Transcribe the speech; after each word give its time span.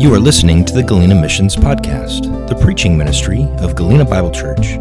You 0.00 0.14
are 0.14 0.18
listening 0.18 0.64
to 0.64 0.72
the 0.72 0.82
Galena 0.82 1.14
Missions 1.14 1.54
Podcast, 1.54 2.48
the 2.48 2.54
preaching 2.54 2.96
ministry 2.96 3.42
of 3.58 3.76
Galena 3.76 4.06
Bible 4.06 4.30
Church. 4.30 4.76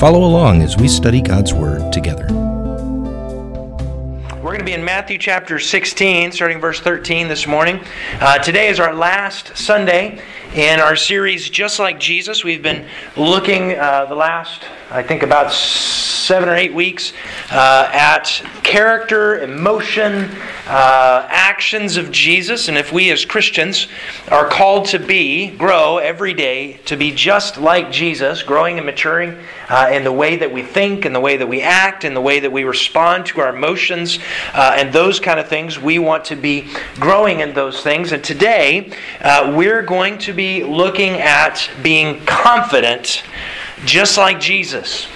Follow 0.00 0.24
along 0.24 0.62
as 0.62 0.78
we 0.78 0.88
study 0.88 1.20
God's 1.20 1.52
Word 1.52 1.92
together. 1.92 2.26
We're 4.36 4.52
going 4.52 4.60
to 4.60 4.64
be 4.64 4.72
in 4.72 4.82
Matthew 4.82 5.18
chapter 5.18 5.58
16, 5.58 6.32
starting 6.32 6.58
verse 6.58 6.80
13 6.80 7.28
this 7.28 7.46
morning. 7.46 7.84
Uh, 8.18 8.38
today 8.38 8.68
is 8.68 8.80
our 8.80 8.94
last 8.94 9.54
Sunday 9.54 10.22
in 10.54 10.80
our 10.80 10.96
series, 10.96 11.48
Just 11.48 11.78
Like 11.78 11.98
Jesus. 11.98 12.44
We've 12.44 12.62
been 12.62 12.86
looking 13.16 13.72
uh, 13.72 14.04
the 14.04 14.14
last, 14.14 14.62
I 14.90 15.02
think, 15.02 15.22
about 15.22 15.50
seven 15.50 16.48
or 16.48 16.54
eight 16.54 16.74
weeks 16.74 17.14
uh, 17.50 17.88
at 17.90 18.26
character, 18.62 19.40
emotion, 19.42 20.30
uh, 20.66 21.26
actions 21.30 21.96
of 21.96 22.10
Jesus. 22.10 22.68
And 22.68 22.76
if 22.76 22.92
we 22.92 23.10
as 23.10 23.24
Christians 23.24 23.88
are 24.28 24.46
called 24.46 24.86
to 24.88 24.98
be, 24.98 25.48
grow 25.48 25.98
every 25.98 26.34
day, 26.34 26.74
to 26.84 26.96
be 26.96 27.12
just 27.12 27.56
like 27.56 27.90
Jesus, 27.90 28.42
growing 28.42 28.76
and 28.76 28.84
maturing 28.84 29.36
uh, 29.70 29.88
in 29.90 30.04
the 30.04 30.12
way 30.12 30.36
that 30.36 30.52
we 30.52 30.62
think, 30.62 31.06
in 31.06 31.14
the 31.14 31.20
way 31.20 31.38
that 31.38 31.48
we 31.48 31.62
act, 31.62 32.04
in 32.04 32.12
the 32.12 32.20
way 32.20 32.40
that 32.40 32.52
we 32.52 32.64
respond 32.64 33.24
to 33.26 33.40
our 33.40 33.56
emotions, 33.56 34.18
uh, 34.52 34.74
and 34.76 34.92
those 34.92 35.18
kind 35.18 35.40
of 35.40 35.48
things, 35.48 35.78
we 35.78 35.98
want 35.98 36.26
to 36.26 36.36
be 36.36 36.68
growing 36.96 37.40
in 37.40 37.54
those 37.54 37.82
things. 37.82 38.12
And 38.12 38.22
today, 38.22 38.92
uh, 39.22 39.52
we're 39.56 39.82
going 39.82 40.18
to 40.18 40.32
be 40.34 40.41
looking 40.64 41.12
at 41.12 41.70
being 41.82 42.24
confident 42.24 43.22
just 43.84 44.18
like 44.18 44.40
Jesus. 44.40 45.06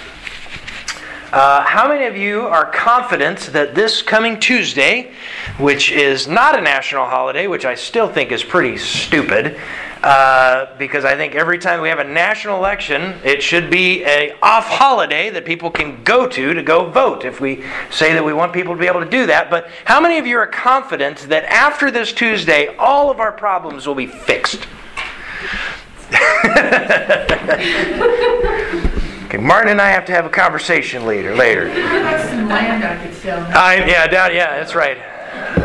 Uh, 1.31 1.61
how 1.61 1.89
many 1.89 2.05
of 2.05 2.15
you 2.15 2.41
are 2.47 2.71
confident 2.71 3.39
that 3.51 3.75
this 3.75 4.01
coming 4.01 4.39
Tuesday, 4.39 5.11
which 5.57 5.91
is 5.91 6.25
not 6.25 6.57
a 6.57 6.61
national 6.61 7.05
holiday, 7.05 7.47
which 7.47 7.65
I 7.65 7.75
still 7.75 8.07
think 8.07 8.31
is 8.31 8.43
pretty 8.43 8.77
stupid, 8.77 9.59
uh, 10.03 10.77
because 10.77 11.03
I 11.03 11.17
think 11.17 11.35
every 11.35 11.57
time 11.59 11.81
we 11.81 11.89
have 11.89 11.99
a 11.99 12.03
national 12.05 12.55
election, 12.57 13.19
it 13.25 13.43
should 13.43 13.69
be 13.69 14.05
a 14.05 14.35
off 14.41 14.67
holiday 14.67 15.29
that 15.31 15.43
people 15.43 15.69
can 15.69 16.01
go 16.05 16.27
to 16.27 16.53
to 16.53 16.63
go 16.63 16.89
vote. 16.89 17.25
If 17.25 17.41
we 17.41 17.63
say 17.89 18.13
that 18.13 18.23
we 18.23 18.31
want 18.31 18.53
people 18.53 18.73
to 18.73 18.79
be 18.79 18.87
able 18.87 19.03
to 19.03 19.09
do 19.09 19.25
that, 19.25 19.49
but 19.49 19.69
how 19.83 19.99
many 19.99 20.17
of 20.19 20.25
you 20.25 20.37
are 20.37 20.47
confident 20.47 21.17
that 21.29 21.43
after 21.45 21.91
this 21.91 22.13
Tuesday, 22.13 22.73
all 22.77 23.11
of 23.11 23.19
our 23.19 23.33
problems 23.33 23.85
will 23.85 23.95
be 23.95 24.07
fixed? 24.07 24.65
Okay, 29.27 29.37
Martin 29.39 29.71
and 29.71 29.81
I 29.81 29.89
have 29.89 30.05
to 30.05 30.13
have 30.13 30.25
a 30.25 30.29
conversation 30.29 31.05
later. 31.05 31.35
Later. 31.35 31.69
I 33.53 33.83
yeah, 33.85 34.07
down, 34.07 34.33
yeah, 34.33 34.57
that's 34.57 34.73
right. 34.73 34.95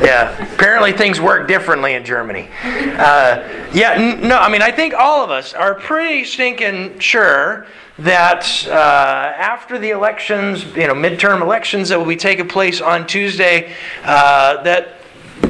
Yeah, 0.03 0.53
apparently 0.55 0.92
things 0.92 1.20
work 1.20 1.47
differently 1.47 1.95
in 1.95 2.05
Germany. 2.05 2.48
Uh, 2.64 3.69
yeah, 3.73 3.92
n- 3.92 4.27
no, 4.27 4.39
I 4.39 4.51
mean, 4.51 4.62
I 4.62 4.73
think 4.73 4.95
all 4.95 5.23
of 5.23 5.31
us 5.31 5.55
are 5.55 5.77
pretty 5.77 6.25
stinking 6.25 6.98
sure 6.98 7.67
that 7.98 8.67
uh, 8.67 8.73
after 8.73 9.79
the 9.79 9.91
elections, 9.91 10.64
you 10.75 10.89
know, 10.89 10.95
midterm 10.95 11.41
elections 11.41 11.91
that 11.91 11.98
will 11.98 12.07
be 12.07 12.17
taking 12.17 12.48
place 12.48 12.81
on 12.81 13.07
Tuesday, 13.07 13.75
uh, 14.03 14.61
that 14.64 14.97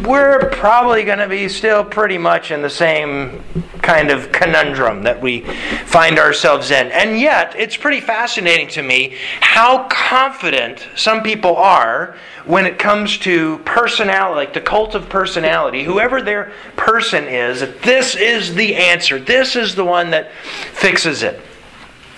we're 0.07 0.51
probably 0.51 1.05
going 1.05 1.19
to 1.19 1.29
be 1.29 1.49
still 1.49 1.85
pretty 1.85 2.19
much 2.19 2.51
in 2.51 2.63
the 2.63 2.71
same 2.71 3.43
kind 3.83 4.11
of 4.11 4.31
conundrum 4.33 5.03
that 5.03 5.21
we 5.21 5.41
find 5.87 6.19
ourselves 6.19 6.71
in. 6.71 6.91
And 6.93 7.19
yet, 7.19 7.55
it's 7.57 7.77
pretty 7.77 8.01
fascinating 8.01 8.69
to 8.69 8.83
me 8.83 9.17
how 9.41 9.89
confident 9.89 10.87
some 10.97 11.23
people 11.23 11.57
are 11.57 12.17
when 12.47 12.67
it 12.67 12.79
comes 12.79 13.19
to 13.19 13.59
personality, 13.59 14.37
like 14.37 14.55
the 14.55 14.61
cult 14.61 14.95
of 14.95 15.09
personality, 15.09 15.85
whoever 15.85 16.23
their 16.23 16.53
person 16.77 17.25
is, 17.25 17.61
that 17.61 17.83
this 17.83 18.17
is 18.17 18.55
the 18.55 18.75
answer, 18.77 19.19
this 19.19 19.57
is 19.57 19.75
the 19.75 19.85
one 19.85 20.11
that 20.11 20.33
fixes 20.73 21.23
it. 21.23 21.41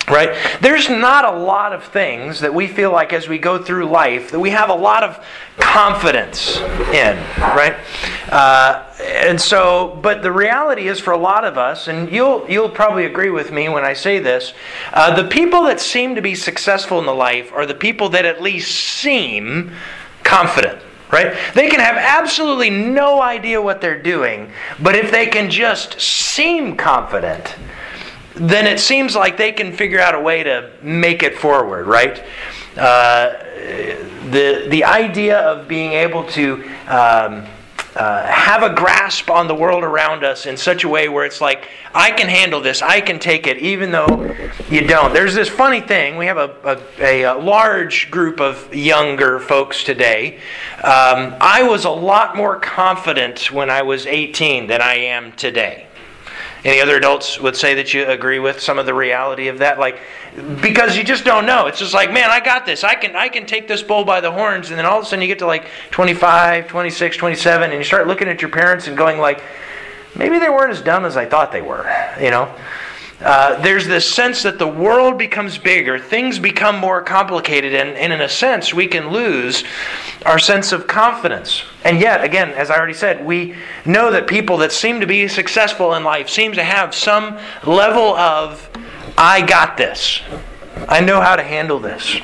Right? 0.07 0.37
There's 0.61 0.87
not 0.87 1.25
a 1.25 1.35
lot 1.35 1.73
of 1.73 1.83
things 1.85 2.41
that 2.41 2.53
we 2.53 2.67
feel 2.67 2.91
like 2.91 3.11
as 3.11 3.27
we 3.27 3.39
go 3.39 3.57
through 3.61 3.85
life 3.89 4.31
that 4.31 4.39
we 4.39 4.51
have 4.51 4.69
a 4.69 4.75
lot 4.75 5.03
of 5.03 5.25
confidence 5.57 6.57
in, 6.93 7.17
right? 7.39 7.75
Uh, 8.29 8.83
and 9.01 9.41
so, 9.41 9.99
but 10.01 10.21
the 10.21 10.31
reality 10.31 10.87
is 10.87 10.99
for 10.99 11.11
a 11.11 11.17
lot 11.17 11.43
of 11.43 11.57
us, 11.57 11.87
and 11.87 12.11
you'll 12.11 12.45
you'll 12.49 12.69
probably 12.69 13.05
agree 13.05 13.29
with 13.29 13.51
me 13.51 13.67
when 13.67 13.83
I 13.83 13.93
say 13.93 14.19
this, 14.19 14.53
uh, 14.93 15.15
the 15.21 15.27
people 15.27 15.63
that 15.63 15.79
seem 15.79 16.15
to 16.15 16.21
be 16.21 16.35
successful 16.35 16.99
in 16.99 17.05
the 17.05 17.15
life 17.15 17.51
are 17.51 17.65
the 17.65 17.73
people 17.73 18.09
that 18.09 18.25
at 18.25 18.41
least 18.41 18.71
seem 18.71 19.71
confident. 20.23 20.79
Right? 21.11 21.37
They 21.53 21.69
can 21.69 21.79
have 21.79 21.95
absolutely 21.95 22.71
no 22.71 23.21
idea 23.21 23.61
what 23.61 23.79
they're 23.79 24.01
doing, 24.01 24.51
but 24.81 24.95
if 24.95 25.11
they 25.11 25.27
can 25.27 25.49
just 25.49 26.01
seem 26.01 26.75
confident, 26.75 27.55
then 28.35 28.67
it 28.67 28.79
seems 28.79 29.15
like 29.15 29.37
they 29.37 29.51
can 29.51 29.71
figure 29.71 29.99
out 29.99 30.13
a 30.13 30.19
way 30.19 30.43
to 30.43 30.71
make 30.81 31.23
it 31.23 31.37
forward, 31.37 31.87
right? 31.87 32.23
Uh, 32.77 33.33
the, 34.31 34.67
the 34.69 34.83
idea 34.83 35.39
of 35.39 35.67
being 35.67 35.93
able 35.93 36.25
to 36.25 36.63
um, 36.87 37.45
uh, 37.95 38.27
have 38.27 38.61
a 38.61 38.75
grasp 38.75 39.29
on 39.29 39.47
the 39.47 39.55
world 39.55 39.83
around 39.83 40.25
us 40.25 40.45
in 40.45 40.57
such 40.57 40.83
a 40.83 40.89
way 40.89 41.07
where 41.07 41.25
it's 41.25 41.39
like, 41.39 41.69
I 41.93 42.11
can 42.11 42.27
handle 42.27 42.59
this, 42.59 42.81
I 42.81 42.99
can 42.99 43.19
take 43.19 43.47
it, 43.47 43.57
even 43.59 43.91
though 43.91 44.35
you 44.69 44.85
don't. 44.85 45.13
There's 45.13 45.33
this 45.33 45.47
funny 45.47 45.79
thing. 45.79 46.17
We 46.17 46.25
have 46.25 46.37
a, 46.37 46.83
a, 46.99 47.21
a 47.23 47.33
large 47.35 48.11
group 48.11 48.41
of 48.41 48.73
younger 48.75 49.39
folks 49.39 49.83
today. 49.85 50.39
Um, 50.83 51.35
I 51.39 51.63
was 51.63 51.85
a 51.85 51.89
lot 51.89 52.35
more 52.35 52.59
confident 52.59 53.51
when 53.51 53.69
I 53.69 53.81
was 53.83 54.05
18 54.05 54.67
than 54.67 54.81
I 54.81 54.95
am 54.95 55.31
today. 55.31 55.87
Any 56.65 56.81
other 56.81 56.97
adults 56.97 57.39
would 57.39 57.55
say 57.55 57.75
that 57.75 57.93
you 57.93 58.07
agree 58.07 58.39
with 58.39 58.59
some 58.59 58.79
of 58.79 58.87
the 58.87 58.93
reality 58.93 59.49
of 59.49 59.59
that? 59.59 59.77
Like, 59.77 59.99
because 60.63 60.97
you 60.97 61.03
just 61.03 61.23
don't 61.23 61.45
know. 61.45 61.67
It's 61.67 61.77
just 61.77 61.93
like, 61.93 62.11
man, 62.11 62.31
I 62.31 62.39
got 62.39 62.65
this. 62.65 62.83
I 62.83 62.95
can, 62.95 63.15
I 63.15 63.29
can 63.29 63.45
take 63.45 63.67
this 63.67 63.83
bull 63.83 64.03
by 64.03 64.19
the 64.19 64.31
horns. 64.31 64.71
And 64.71 64.79
then 64.79 64.85
all 64.87 64.97
of 64.97 65.03
a 65.03 65.07
sudden 65.07 65.21
you 65.21 65.27
get 65.27 65.37
to 65.39 65.45
like 65.45 65.67
25, 65.91 66.67
26, 66.67 67.17
27, 67.17 67.69
and 67.69 67.77
you 67.77 67.83
start 67.83 68.07
looking 68.07 68.27
at 68.27 68.41
your 68.41 68.49
parents 68.49 68.87
and 68.87 68.97
going 68.97 69.19
like, 69.19 69.43
maybe 70.15 70.39
they 70.39 70.49
weren't 70.49 70.71
as 70.71 70.81
dumb 70.81 71.05
as 71.05 71.15
I 71.15 71.27
thought 71.27 71.51
they 71.51 71.61
were, 71.61 71.87
you 72.19 72.31
know? 72.31 72.51
Uh, 73.21 73.61
there's 73.61 73.87
this 73.87 74.07
sense 74.13 74.43
that 74.43 74.59
the 74.59 74.67
world 74.67 75.17
becomes 75.17 75.57
bigger, 75.57 75.97
things 75.97 76.37
become 76.37 76.77
more 76.77 77.01
complicated, 77.01 77.73
and, 77.73 77.91
and, 77.91 78.11
in 78.11 78.19
a 78.19 78.27
sense, 78.27 78.73
we 78.73 78.87
can 78.87 79.09
lose 79.09 79.63
our 80.25 80.37
sense 80.37 80.73
of 80.73 80.85
confidence. 80.85 81.63
And 81.85 82.01
yet, 82.01 82.23
again, 82.25 82.49
as 82.51 82.69
I 82.69 82.77
already 82.77 82.93
said, 82.93 83.25
we 83.25 83.55
know 83.85 84.11
that 84.11 84.27
people 84.27 84.57
that 84.57 84.73
seem 84.73 84.99
to 84.99 85.07
be 85.07 85.29
successful 85.29 85.93
in 85.93 86.03
life 86.03 86.29
seem 86.29 86.51
to 86.53 86.63
have 86.63 86.93
some 86.93 87.37
level 87.65 88.15
of, 88.17 88.69
I 89.17 89.45
got 89.45 89.77
this. 89.77 90.21
I 90.89 90.99
know 90.99 91.21
how 91.21 91.37
to 91.37 91.43
handle 91.43 91.79
this. 91.79 92.19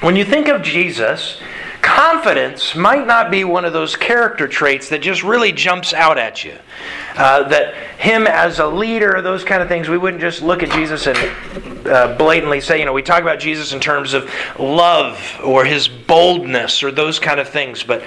When 0.00 0.14
you 0.14 0.24
think 0.24 0.46
of 0.46 0.62
Jesus, 0.62 1.40
confidence 1.84 2.74
might 2.74 3.06
not 3.06 3.30
be 3.30 3.44
one 3.44 3.64
of 3.66 3.74
those 3.74 3.94
character 3.94 4.48
traits 4.48 4.88
that 4.88 5.02
just 5.02 5.22
really 5.22 5.52
jumps 5.52 5.92
out 5.92 6.18
at 6.18 6.42
you. 6.42 6.56
Uh, 7.14 7.46
that 7.46 7.74
him 7.98 8.26
as 8.26 8.58
a 8.58 8.66
leader, 8.66 9.20
those 9.20 9.44
kind 9.44 9.62
of 9.62 9.68
things, 9.68 9.88
we 9.88 9.98
wouldn't 9.98 10.22
just 10.22 10.40
look 10.40 10.62
at 10.62 10.70
Jesus 10.70 11.06
and 11.06 11.86
uh, 11.86 12.16
blatantly 12.16 12.60
say, 12.60 12.78
you 12.78 12.86
know, 12.86 12.92
we 12.94 13.02
talk 13.02 13.20
about 13.20 13.38
Jesus 13.38 13.74
in 13.74 13.80
terms 13.80 14.14
of 14.14 14.30
love 14.58 15.38
or 15.44 15.66
his 15.66 15.86
boldness 15.86 16.82
or 16.82 16.90
those 16.90 17.18
kind 17.18 17.38
of 17.38 17.48
things, 17.48 17.82
but 17.82 18.02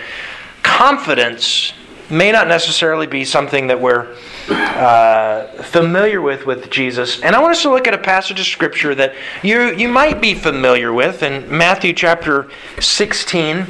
confidence 0.63 1.71
may 2.09 2.31
not 2.31 2.47
necessarily 2.47 3.07
be 3.07 3.25
something 3.25 3.67
that 3.67 3.79
we're 3.79 4.15
uh, 4.49 5.47
familiar 5.63 6.21
with 6.21 6.45
with 6.45 6.69
Jesus. 6.69 7.21
And 7.21 7.35
I 7.35 7.41
want 7.41 7.51
us 7.51 7.61
to 7.63 7.69
look 7.69 7.87
at 7.87 7.93
a 7.93 7.97
passage 7.97 8.39
of 8.39 8.45
Scripture 8.45 8.95
that 8.95 9.13
you, 9.43 9.73
you 9.75 9.87
might 9.87 10.21
be 10.21 10.33
familiar 10.33 10.93
with 10.93 11.23
in 11.23 11.49
Matthew 11.55 11.93
chapter 11.93 12.49
16. 12.79 13.67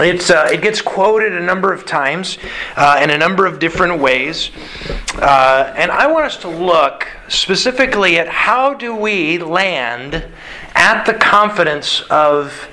It's, 0.00 0.28
uh, 0.28 0.48
it 0.52 0.60
gets 0.60 0.82
quoted 0.82 1.34
a 1.34 1.40
number 1.40 1.72
of 1.72 1.86
times 1.86 2.38
uh, 2.74 2.98
in 3.00 3.10
a 3.10 3.18
number 3.18 3.46
of 3.46 3.60
different 3.60 4.00
ways. 4.00 4.50
Uh, 5.14 5.72
and 5.76 5.92
I 5.92 6.08
want 6.08 6.26
us 6.26 6.36
to 6.38 6.48
look 6.48 7.06
specifically 7.28 8.18
at 8.18 8.28
how 8.28 8.74
do 8.74 8.96
we 8.96 9.38
land 9.38 10.26
at 10.74 11.04
the 11.04 11.14
confidence 11.14 12.00
of 12.10 12.68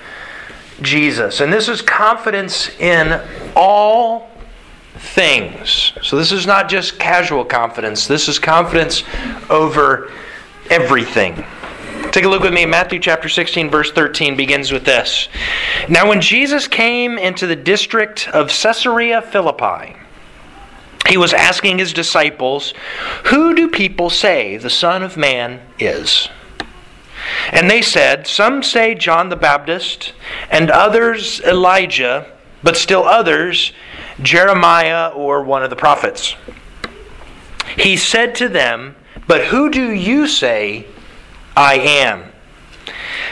Jesus. 0.81 1.41
And 1.41 1.53
this 1.53 1.69
is 1.69 1.83
confidence 1.83 2.69
in 2.79 3.21
all 3.55 4.30
things. 5.13 5.93
So 6.01 6.17
this 6.17 6.31
is 6.31 6.47
not 6.47 6.69
just 6.69 6.97
casual 6.97 7.43
confidence, 7.45 8.07
this 8.07 8.27
is 8.27 8.39
confidence 8.39 9.03
over 9.49 10.11
everything. 10.69 11.45
Take 12.11 12.25
a 12.25 12.29
look 12.29 12.43
with 12.43 12.53
me. 12.53 12.65
Matthew 12.65 12.99
chapter 12.99 13.29
16, 13.29 13.69
verse 13.69 13.91
13 13.91 14.35
begins 14.35 14.71
with 14.71 14.83
this. 14.83 15.29
Now, 15.87 16.09
when 16.09 16.19
Jesus 16.19 16.67
came 16.67 17.17
into 17.17 17.47
the 17.47 17.55
district 17.55 18.27
of 18.29 18.49
Caesarea 18.49 19.21
Philippi, 19.21 19.95
he 21.07 21.17
was 21.17 21.33
asking 21.33 21.79
his 21.79 21.93
disciples, 21.93 22.73
Who 23.25 23.53
do 23.53 23.69
people 23.69 24.09
say 24.09 24.57
the 24.57 24.69
Son 24.69 25.03
of 25.03 25.15
Man 25.15 25.61
is? 25.79 26.27
And 27.51 27.69
they 27.69 27.81
said, 27.81 28.27
Some 28.27 28.61
say 28.61 28.95
John 28.95 29.29
the 29.29 29.35
Baptist, 29.35 30.13
and 30.49 30.69
others 30.69 31.39
Elijah, 31.41 32.27
but 32.63 32.75
still 32.75 33.03
others 33.03 33.73
Jeremiah 34.21 35.09
or 35.09 35.44
one 35.44 35.63
of 35.63 35.69
the 35.69 35.75
prophets. 35.75 36.35
he 37.77 37.97
said 37.97 38.35
to 38.35 38.47
them, 38.47 38.95
But 39.27 39.45
who 39.45 39.69
do 39.69 39.91
you 39.91 40.27
say 40.27 40.85
I 41.56 41.75
am? 41.75 42.31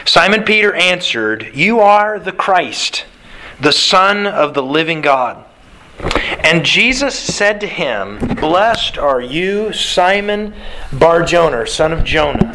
Simon 0.04 0.44
Peter 0.44 0.74
answered, 0.74 1.50
You 1.54 1.80
are 1.80 2.18
the 2.18 2.32
Christ, 2.32 3.04
the 3.60 3.72
Son 3.72 4.26
of 4.26 4.54
the 4.54 4.62
living 4.62 5.00
God. 5.00 5.44
And 6.42 6.64
Jesus 6.64 7.18
said 7.18 7.60
to 7.60 7.66
him, 7.66 8.18
Blessed 8.36 8.96
are 8.96 9.20
you, 9.20 9.72
Simon 9.72 10.54
Barjona, 10.92 11.66
son 11.66 11.92
of 11.92 12.04
Jonah, 12.04 12.50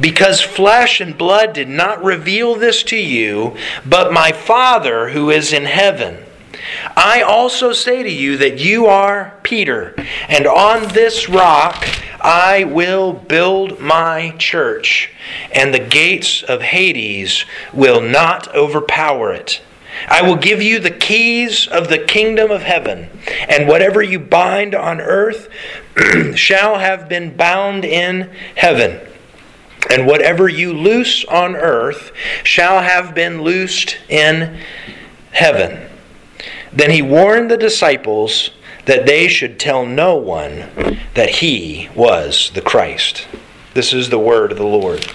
because 0.00 0.40
flesh 0.40 1.00
and 1.00 1.16
blood 1.18 1.52
did 1.52 1.68
not 1.68 2.02
reveal 2.02 2.54
this 2.54 2.82
to 2.84 2.96
you, 2.96 3.56
but 3.84 4.12
my 4.12 4.32
Father 4.32 5.10
who 5.10 5.30
is 5.30 5.52
in 5.52 5.66
heaven. 5.66 6.24
I 6.96 7.22
also 7.22 7.72
say 7.72 8.02
to 8.02 8.10
you 8.10 8.36
that 8.38 8.58
you 8.58 8.86
are 8.86 9.34
Peter, 9.42 9.94
and 10.28 10.46
on 10.46 10.88
this 10.88 11.28
rock 11.28 11.86
I 12.20 12.64
will 12.64 13.12
build 13.12 13.80
my 13.80 14.34
church, 14.38 15.10
and 15.52 15.72
the 15.72 15.78
gates 15.78 16.42
of 16.42 16.62
Hades 16.62 17.44
will 17.72 18.00
not 18.00 18.54
overpower 18.54 19.32
it. 19.32 19.62
I 20.08 20.22
will 20.22 20.36
give 20.36 20.62
you 20.62 20.78
the 20.78 20.90
keys 20.90 21.66
of 21.66 21.88
the 21.88 21.98
kingdom 21.98 22.50
of 22.50 22.62
heaven, 22.62 23.08
and 23.48 23.68
whatever 23.68 24.02
you 24.02 24.18
bind 24.18 24.74
on 24.74 25.00
earth 25.00 25.48
shall 26.34 26.78
have 26.78 27.08
been 27.08 27.36
bound 27.36 27.84
in 27.84 28.30
heaven. 28.54 29.00
And 29.90 30.06
whatever 30.06 30.48
you 30.48 30.72
loose 30.74 31.24
on 31.24 31.56
earth 31.56 32.12
shall 32.44 32.82
have 32.82 33.14
been 33.14 33.42
loosed 33.42 33.96
in 34.08 34.60
heaven. 35.32 35.89
Then 36.72 36.90
he 36.90 37.02
warned 37.02 37.50
the 37.50 37.56
disciples 37.56 38.50
that 38.86 39.06
they 39.06 39.28
should 39.28 39.58
tell 39.58 39.84
no 39.84 40.16
one 40.16 40.98
that 41.14 41.30
he 41.30 41.88
was 41.94 42.50
the 42.54 42.60
Christ. 42.60 43.26
This 43.74 43.92
is 43.92 44.10
the 44.10 44.18
word 44.18 44.52
of 44.52 44.58
the 44.58 44.64
Lord. 44.64 45.06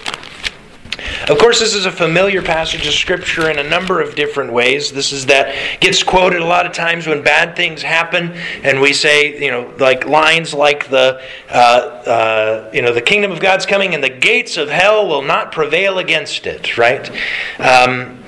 Of 1.28 1.38
course, 1.38 1.60
this 1.60 1.74
is 1.74 1.86
a 1.86 1.90
familiar 1.90 2.42
passage 2.42 2.86
of 2.86 2.94
Scripture 2.94 3.50
in 3.50 3.58
a 3.58 3.68
number 3.68 4.00
of 4.00 4.14
different 4.14 4.52
ways. 4.52 4.92
This 4.92 5.12
is 5.12 5.26
that 5.26 5.80
gets 5.80 6.02
quoted 6.02 6.40
a 6.40 6.44
lot 6.44 6.66
of 6.66 6.72
times 6.72 7.06
when 7.06 7.22
bad 7.22 7.56
things 7.56 7.82
happen, 7.82 8.32
and 8.62 8.80
we 8.80 8.92
say, 8.92 9.42
you 9.42 9.50
know, 9.50 9.72
like 9.78 10.06
lines 10.06 10.54
like 10.54 10.88
the, 10.88 11.20
uh, 11.50 11.52
uh, 11.52 12.70
you 12.72 12.82
know, 12.82 12.92
the 12.92 13.02
kingdom 13.02 13.30
of 13.30 13.40
God's 13.40 13.66
coming, 13.66 13.94
and 13.94 14.02
the 14.02 14.08
gates 14.08 14.56
of 14.56 14.68
hell 14.68 15.06
will 15.06 15.22
not 15.22 15.52
prevail 15.52 15.98
against 15.98 16.46
it. 16.46 16.78
Right? 16.78 17.10
Um, 17.58 18.22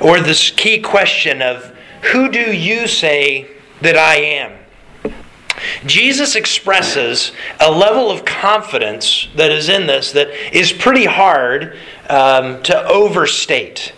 or 0.00 0.20
this 0.20 0.50
key 0.50 0.80
question 0.80 1.42
of 1.42 1.72
who 2.12 2.30
do 2.30 2.52
you 2.54 2.86
say 2.86 3.48
that 3.80 3.96
I 3.96 4.16
am? 4.16 4.58
Jesus 5.86 6.34
expresses 6.34 7.32
a 7.60 7.70
level 7.70 8.10
of 8.10 8.24
confidence 8.24 9.28
that 9.36 9.50
is 9.50 9.68
in 9.68 9.86
this 9.86 10.12
that 10.12 10.30
is 10.54 10.72
pretty 10.72 11.04
hard 11.04 11.76
um, 12.08 12.62
to 12.64 12.86
overstate. 12.86 13.92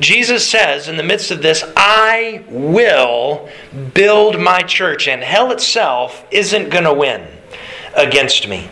Jesus 0.00 0.48
says 0.48 0.88
in 0.88 0.96
the 0.96 1.02
midst 1.02 1.30
of 1.30 1.42
this, 1.42 1.64
I 1.76 2.44
will 2.48 3.48
build 3.94 4.40
my 4.40 4.62
church, 4.62 5.06
and 5.06 5.22
hell 5.22 5.52
itself 5.52 6.24
isn't 6.30 6.70
going 6.70 6.84
to 6.84 6.92
win 6.92 7.26
against 7.96 8.48
me. 8.48 8.68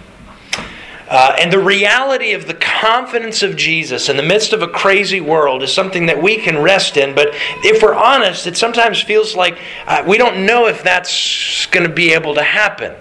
Uh, 1.13 1.37
and 1.39 1.53
the 1.53 1.59
reality 1.59 2.33
of 2.33 2.47
the 2.47 2.55
confidence 2.55 3.43
of 3.43 3.55
Jesus 3.55 4.09
in 4.09 4.17
the 4.17 4.23
midst 4.23 4.55
of 4.55 4.63
a 4.63 4.67
crazy 4.67 5.21
world 5.21 5.63
is 5.63 5.71
something 5.71 6.07
that 6.07 6.23
we 6.23 6.39
can 6.39 6.57
rest 6.57 6.97
in. 6.97 7.15
But 7.15 7.29
if 7.63 7.83
we're 7.83 7.95
honest, 7.95 8.47
it 8.47 8.57
sometimes 8.57 9.03
feels 9.03 9.37
like 9.37 9.59
uh, 9.87 10.03
we 10.09 10.17
don't 10.17 10.47
know 10.47 10.69
if 10.69 10.83
that's 10.83 11.67
going 11.67 11.87
to 11.87 11.93
be 11.93 12.15
able 12.15 12.35
to 12.37 12.43
happen. 12.43 12.95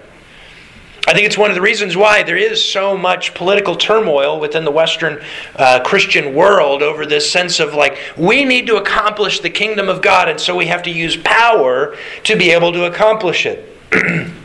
I 1.08 1.13
think 1.13 1.25
it's 1.25 1.38
one 1.38 1.52
of 1.52 1.56
the 1.56 1.62
reasons 1.62 1.96
why 1.96 2.22
there 2.22 2.36
is 2.36 2.62
so 2.62 2.98
much 2.98 3.34
political 3.34 3.78
turmoil 3.78 4.42
within 4.42 4.66
the 4.66 4.72
Western 4.72 5.24
uh, 5.56 5.80
Christian 5.86 6.36
world 6.36 6.84
over 6.84 7.06
this 7.06 7.31
sense 7.31 7.62
of 7.62 7.74
like, 7.74 7.98
we 8.18 8.44
need 8.44 8.68
to 8.68 8.75
accomplish 8.75 9.40
the 9.40 9.50
kingdom 9.50 9.88
of 9.88 10.02
God, 10.02 10.28
and 10.28 10.38
so 10.38 10.54
we 10.57 10.66
have 10.66 10.84
to 10.84 10.92
use 10.92 11.16
power 11.16 11.96
to 12.25 12.36
be 12.36 12.52
able 12.52 12.74
to 12.74 12.84
accomplish 12.88 13.46
it. 13.46 13.69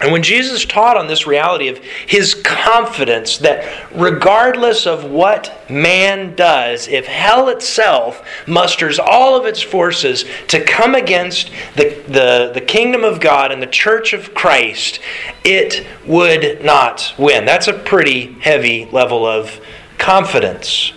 And 0.00 0.10
when 0.10 0.24
Jesus 0.24 0.64
taught 0.64 0.96
on 0.96 1.06
this 1.06 1.28
reality 1.28 1.68
of 1.68 1.78
his 1.78 2.34
confidence 2.34 3.38
that 3.38 3.88
regardless 3.94 4.84
of 4.84 5.04
what 5.04 5.70
man 5.70 6.34
does, 6.34 6.88
if 6.88 7.06
hell 7.06 7.48
itself 7.48 8.26
musters 8.48 8.98
all 8.98 9.38
of 9.38 9.46
its 9.46 9.62
forces 9.62 10.24
to 10.48 10.64
come 10.64 10.96
against 10.96 11.52
the, 11.76 12.02
the, 12.08 12.50
the 12.52 12.60
kingdom 12.60 13.04
of 13.04 13.20
God 13.20 13.52
and 13.52 13.62
the 13.62 13.66
church 13.66 14.12
of 14.12 14.34
Christ, 14.34 14.98
it 15.44 15.86
would 16.04 16.64
not 16.64 17.14
win. 17.16 17.44
That's 17.44 17.68
a 17.68 17.72
pretty 17.72 18.32
heavy 18.40 18.86
level 18.86 19.24
of 19.24 19.60
confidence. 19.98 20.92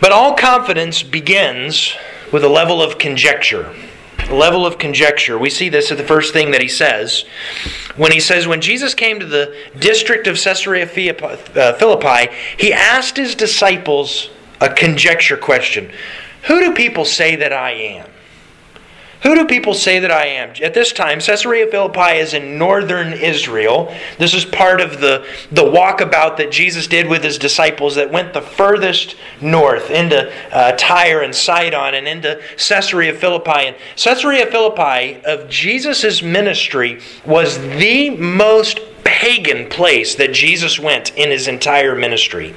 But 0.00 0.12
all 0.12 0.34
confidence 0.34 1.02
begins 1.02 1.94
with 2.32 2.44
a 2.44 2.48
level 2.48 2.80
of 2.80 2.96
conjecture 2.96 3.74
level 4.30 4.66
of 4.66 4.78
conjecture. 4.78 5.38
We 5.38 5.50
see 5.50 5.68
this 5.68 5.90
at 5.90 5.98
the 5.98 6.04
first 6.04 6.32
thing 6.32 6.50
that 6.52 6.62
he 6.62 6.68
says. 6.68 7.24
When 7.96 8.12
he 8.12 8.20
says, 8.20 8.46
When 8.46 8.60
Jesus 8.60 8.94
came 8.94 9.20
to 9.20 9.26
the 9.26 9.54
district 9.78 10.26
of 10.26 10.36
Caesarea 10.36 10.84
uh, 10.86 11.72
Philippi, 11.74 12.32
he 12.58 12.72
asked 12.72 13.16
his 13.16 13.34
disciples 13.34 14.30
a 14.60 14.68
conjecture 14.68 15.36
question 15.36 15.90
Who 16.48 16.60
do 16.60 16.74
people 16.74 17.04
say 17.04 17.36
that 17.36 17.52
I 17.52 17.72
am? 17.72 18.09
Who 19.22 19.34
do 19.34 19.44
people 19.44 19.74
say 19.74 19.98
that 19.98 20.10
I 20.10 20.26
am? 20.26 20.54
At 20.62 20.72
this 20.72 20.92
time, 20.92 21.20
Caesarea 21.20 21.66
Philippi 21.66 22.18
is 22.18 22.32
in 22.32 22.56
northern 22.56 23.12
Israel. 23.12 23.94
This 24.18 24.32
is 24.32 24.46
part 24.46 24.80
of 24.80 25.00
the, 25.00 25.26
the 25.52 25.62
walkabout 25.62 26.38
that 26.38 26.50
Jesus 26.50 26.86
did 26.86 27.06
with 27.06 27.22
his 27.22 27.36
disciples 27.36 27.96
that 27.96 28.10
went 28.10 28.32
the 28.32 28.40
furthest 28.40 29.16
north 29.42 29.90
into 29.90 30.32
uh, 30.52 30.72
Tyre 30.78 31.20
and 31.20 31.34
Sidon 31.34 31.94
and 31.94 32.08
into 32.08 32.40
Caesarea 32.56 33.12
Philippi. 33.12 33.66
And 33.66 33.76
Caesarea 33.96 34.46
Philippi 34.46 35.22
of 35.24 35.50
Jesus' 35.50 36.22
ministry 36.22 37.00
was 37.26 37.58
the 37.58 38.10
most 38.10 38.80
pagan 39.04 39.68
place 39.68 40.14
that 40.14 40.32
Jesus 40.32 40.78
went 40.78 41.14
in 41.16 41.30
his 41.30 41.46
entire 41.46 41.94
ministry. 41.94 42.54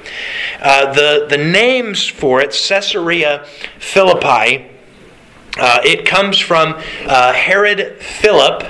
Uh, 0.62 0.92
the, 0.94 1.26
the 1.28 1.36
names 1.36 2.06
for 2.06 2.40
it, 2.40 2.52
Caesarea 2.52 3.44
Philippi, 3.78 4.70
uh, 5.58 5.80
it 5.84 6.04
comes 6.04 6.38
from 6.38 6.74
uh, 7.06 7.32
Herod 7.32 8.00
Philip, 8.00 8.62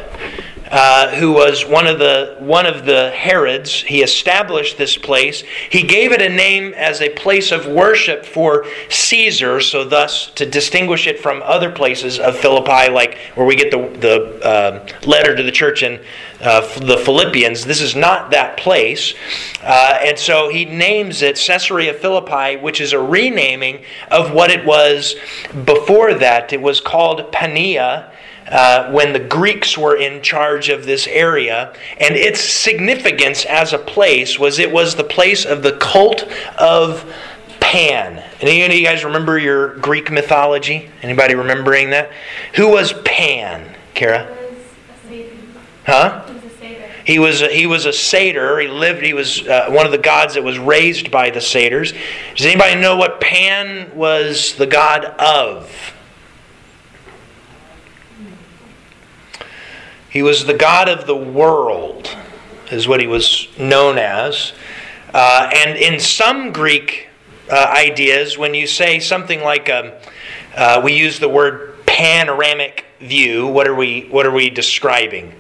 uh, 0.75 1.09
who 1.15 1.33
was 1.33 1.65
one 1.65 1.87
of 1.87 2.01
the 2.01 2.35
one 2.41 2.67
of 2.67 2.85
the 2.85 3.09
Herods. 3.11 3.83
He 3.83 4.03
established 4.03 4.77
this 4.77 4.97
place. 4.97 5.45
He 5.71 5.85
gave 5.85 6.11
it 6.11 6.21
a 6.21 6.29
name 6.29 6.75
as 6.75 7.01
a 7.01 7.11
place 7.11 7.53
of 7.53 7.69
worship 7.69 8.27
for 8.27 8.67
Caesar, 8.89 9.61
so 9.61 9.85
thus 9.85 10.33
to 10.33 10.45
distinguish 10.45 11.07
it 11.07 11.21
from 11.21 11.43
other 11.45 11.71
places 11.71 12.19
of 12.19 12.37
Philippi, 12.37 12.91
like 12.91 13.19
where 13.37 13.47
we 13.47 13.55
get 13.55 13.71
the 13.71 13.87
the 14.01 14.45
uh, 14.45 14.89
letter 15.07 15.37
to 15.37 15.45
the 15.45 15.53
church 15.53 15.85
in 15.85 16.01
uh, 16.41 16.63
the 16.81 16.99
Philippians. 16.99 17.65
This 17.65 17.81
is 17.81 17.95
not 17.95 18.33
that 18.33 18.57
place. 18.57 19.15
Uh, 19.63 19.99
and 20.03 20.19
so 20.19 20.49
he 20.49 20.65
names 20.65 21.23
it 21.23 21.37
Caesarea 21.37 21.95
Philippi, 21.95 22.57
which 22.57 22.81
is 22.81 22.93
a 22.93 22.99
renaming 22.99 23.85
of 24.11 24.33
what 24.33 24.51
it 24.51 24.67
was 24.67 25.15
before 25.65 26.15
that. 26.15 26.53
It 26.53 26.61
was 26.61 26.81
called 26.81 27.31
Pania. 27.31 28.11
Uh, 28.49 28.91
when 28.91 29.15
the 29.15 29.21
Greeks 29.21 29.79
were 29.79 29.97
in 29.97 30.21
charge 30.23 30.69
of 30.69 30.85
this 30.85 31.07
area, 31.07 31.75
and 31.99 32.15
its 32.15 32.41
significance 32.41 33.45
as 33.47 33.73
a 33.73 33.79
place 33.79 34.39
was 34.39 34.59
it 34.59 34.71
was 34.71 34.97
the 34.97 35.05
place 35.05 35.47
of 35.47 35.63
the 35.63 35.73
cult 35.79 36.25
of 36.59 37.11
Pan. 37.61 38.23
Any 38.41 38.63
of 38.63 38.73
you 38.73 38.85
guys 38.85 39.03
remember 39.03 39.39
your 39.39 39.77
Greek 39.79 40.11
mythology? 40.11 40.91
Anybody 41.03 41.35
remembering 41.35 41.91
that? 41.91 42.11
Who 42.57 42.69
was 42.69 42.93
Pan, 43.05 43.75
Kara? 43.95 44.37
Huh? 45.87 46.25
He 47.05 47.19
was 47.19 47.43
a, 47.43 47.49
he 47.49 47.67
was 47.67 47.85
a 47.85 47.93
satyr. 47.93 48.59
He 48.61 48.69
lived. 48.69 49.03
He 49.03 49.13
was 49.13 49.47
uh, 49.47 49.67
one 49.69 49.85
of 49.87 49.93
the 49.93 49.99
gods 49.99 50.35
that 50.35 50.45
was 50.45 50.59
raised 50.59 51.11
by 51.11 51.31
the 51.31 51.41
satyrs. 51.41 51.93
Does 52.35 52.47
anybody 52.47 52.81
know 52.81 52.97
what 52.97 53.21
Pan 53.21 53.95
was 53.95 54.55
the 54.55 54.67
god 54.67 55.05
of? 55.05 55.95
He 60.15 60.23
was 60.23 60.47
the 60.47 60.55
god 60.55 60.89
of 60.89 61.09
the 61.09 61.17
world, 61.17 62.17
is 62.71 62.87
what 62.87 63.01
he 63.01 63.09
was 63.09 63.49
known 63.59 63.99
as. 63.99 64.53
Uh, 65.13 65.51
and 65.53 65.77
in 65.77 65.99
some 65.99 66.53
Greek 66.53 67.09
uh, 67.51 67.75
ideas, 67.77 68.39
when 68.39 68.55
you 68.55 68.69
say 68.69 69.01
something 69.01 69.43
like, 69.43 69.69
um, 69.69 69.91
uh, 70.57 70.81
we 70.85 70.93
use 70.93 71.19
the 71.19 71.29
word 71.29 71.85
panoramic 71.85 72.85
view, 73.01 73.49
what 73.49 73.67
are 73.67 73.75
we 73.75 74.03
what 74.03 74.25
are 74.25 74.31
we 74.31 74.51
describing? 74.51 75.35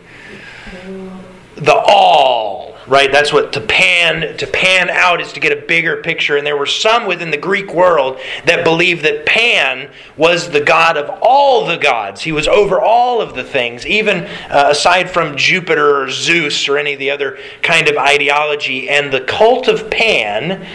the 1.54 1.75
all 1.87 2.74
right? 2.87 3.11
That's 3.11 3.33
what 3.33 3.53
to 3.55 3.61
pan 3.61 4.37
to 4.37 4.47
pan 4.47 4.91
out 4.91 5.21
is 5.21 5.33
to 5.33 5.41
get 5.41 5.53
a 5.53 5.67
bigger 5.67 6.03
picture. 6.03 6.37
And 6.37 6.47
there 6.47 6.57
were 6.57 6.67
some 6.67 7.07
within 7.07 7.31
the 7.31 7.37
Greek 7.37 7.73
world 7.73 8.19
that 8.47 8.64
believed 8.64 9.05
that 9.05 9.26
Pan 9.26 9.91
was 10.17 10.50
the 10.50 10.61
god 10.61 10.97
of 10.97 11.19
all 11.23 11.67
the 11.67 11.76
gods. 11.76 12.23
He 12.23 12.33
was 12.33 12.49
over 12.49 12.81
all 12.81 13.21
of 13.21 13.35
the 13.35 13.45
things, 13.45 13.87
even 13.87 14.25
uh, 14.50 14.69
aside 14.71 15.11
from 15.11 15.37
Jupiter 15.37 16.03
or 16.03 16.11
Zeus 16.11 16.69
or 16.69 16.79
any 16.79 16.95
of 16.95 16.99
the 16.99 17.11
other 17.11 17.38
kind 17.62 17.88
of 17.88 17.97
ideology. 17.97 18.88
And 18.88 19.12
the 19.12 19.23
cult 19.23 19.69
of 19.69 19.91
Pan 19.91 20.67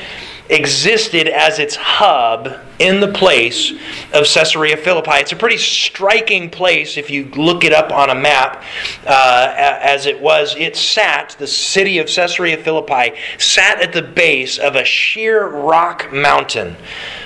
existed 0.49 1.27
as 1.27 1.59
its 1.59 1.75
hub 1.75 2.59
in 2.79 3.01
the 3.01 3.09
place 3.09 3.73
of 4.13 4.25
Caesarea 4.25 4.77
Philippi. 4.77 5.15
It's 5.15 5.33
a 5.33 5.35
pretty 5.35 5.57
striking 5.57 6.49
place 6.49 6.97
if 6.97 7.09
you 7.09 7.25
look 7.35 7.63
it 7.65 7.73
up 7.73 7.91
on 7.91 8.09
a 8.09 8.15
map, 8.15 8.63
uh, 9.05 9.53
as 9.57 10.05
it 10.05 10.19
was. 10.19 10.55
It 10.55 10.77
sat, 10.77 11.35
the 11.37 11.47
city 11.47 11.99
of 11.99 12.07
Caesarea 12.07 12.57
Philippi, 12.57 13.15
sat 13.37 13.81
at 13.81 13.91
the 13.91 14.01
base 14.01 14.57
of 14.57 14.75
a 14.75 14.85
sheer 14.85 15.47
rock 15.47 16.11
mountain, 16.13 16.77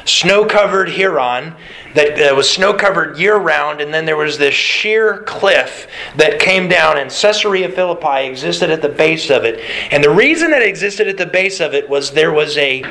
snow 0.06 0.46
covered 0.46 0.90
Hermon. 0.90 1.56
That 1.94 2.32
uh, 2.32 2.36
was 2.36 2.50
snow 2.50 2.74
covered 2.74 3.20
year 3.20 3.36
round, 3.36 3.80
and 3.80 3.94
then 3.94 4.06
there 4.06 4.18
was 4.18 4.40
this 4.40 4.56
sheer 4.56 5.20
cliff 5.28 5.88
that 6.16 6.40
came 6.40 6.68
down, 6.68 6.98
and 6.98 7.12
Caesarea 7.12 7.70
Philippi 7.70 8.26
existed 8.26 8.72
at 8.72 8.82
the 8.82 8.90
base 8.90 9.30
of 9.30 9.46
it. 9.46 9.60
And 9.92 10.04
the 10.04 10.10
reason 10.10 10.50
that 10.52 10.64
it 10.64 10.68
existed 10.68 11.08
at 11.08 11.18
the 11.18 11.28
base 11.28 11.60
of 11.60 11.76
it 11.76 11.88
was 11.88 12.10
there 12.10 12.34
was 12.34 12.58
a 12.58 12.84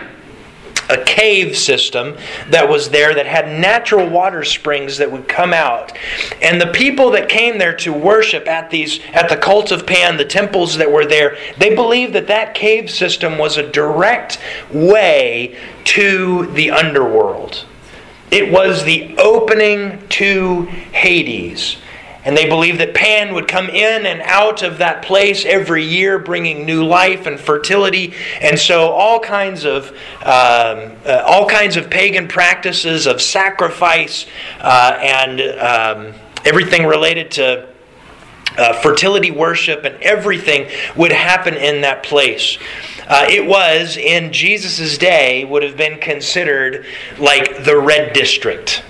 a 0.93 1.05
cave 1.05 1.57
system 1.57 2.17
that 2.51 2.69
was 2.69 2.91
there 2.91 3.15
that 3.15 3.27
had 3.27 3.49
natural 3.49 4.09
water 4.09 4.45
springs 4.45 4.99
that 4.99 5.11
would 5.11 5.29
come 5.29 5.53
out. 5.53 5.97
And 6.41 6.61
the 6.61 6.69
people 6.69 7.11
that 7.13 7.29
came 7.29 7.59
there 7.59 7.75
to 7.79 7.93
worship 7.93 8.47
at 8.47 8.71
these 8.71 9.01
at 9.13 9.29
the 9.29 9.37
cult 9.37 9.73
of 9.73 9.87
Pan, 9.87 10.17
the 10.17 10.25
temples 10.25 10.77
that 10.77 10.91
were 10.91 11.07
there, 11.07 11.37
they 11.59 11.75
believed 11.75 12.13
that 12.15 12.29
that 12.29 12.55
cave 12.55 12.91
system 12.91 13.39
was 13.39 13.57
a 13.57 13.71
direct 13.71 14.39
way 14.73 15.59
to 15.85 16.47
the 16.53 16.71
underworld. 16.71 17.65
It 18.31 18.51
was 18.51 18.85
the 18.85 19.15
opening 19.19 20.07
to 20.09 20.63
Hades. 20.93 21.77
And 22.25 22.37
they 22.37 22.49
believed 22.49 22.79
that 22.79 22.95
Pan 22.95 23.35
would 23.35 23.49
come 23.49 23.69
in 23.69 24.07
and 24.07 24.21
out 24.23 24.63
of 24.63 24.79
that 24.79 25.03
place 25.03 25.45
every 25.45 25.85
year, 25.85 26.21
bringing 26.21 26.65
new 26.65 26.85
life 26.85 27.27
and 27.27 27.39
fertility. 27.39 28.15
And 28.41 28.59
so, 28.59 28.91
all 28.91 29.19
kinds 29.19 29.65
of 29.65 29.91
um, 30.23 30.93
uh, 31.05 31.23
all 31.27 31.49
kinds 31.49 31.77
of 31.77 31.91
pagan 31.91 32.29
practices 32.29 33.07
of 33.07 33.21
sacrifice 33.21 34.27
uh, 34.61 34.99
and 35.01 35.41
um, 35.59 36.21
everything 36.45 36.87
related 36.87 37.33
to 37.33 37.69
uh, 38.57 38.73
fertility 38.75 39.31
worship 39.31 39.85
and 39.85 40.01
everything 40.03 40.69
would 40.95 41.13
happen 41.13 41.55
in 41.55 41.81
that 41.81 42.03
place. 42.05 42.59
Uh, 43.09 43.27
it 43.29 43.45
was 43.45 43.97
in 43.97 44.33
Jesus' 44.33 44.97
day 44.97 45.45
would 45.45 45.63
have 45.63 45.77
been 45.77 45.99
considered 45.99 46.87
like 47.19 47.65
the 47.65 47.77
red 47.77 48.13
district 48.13 48.85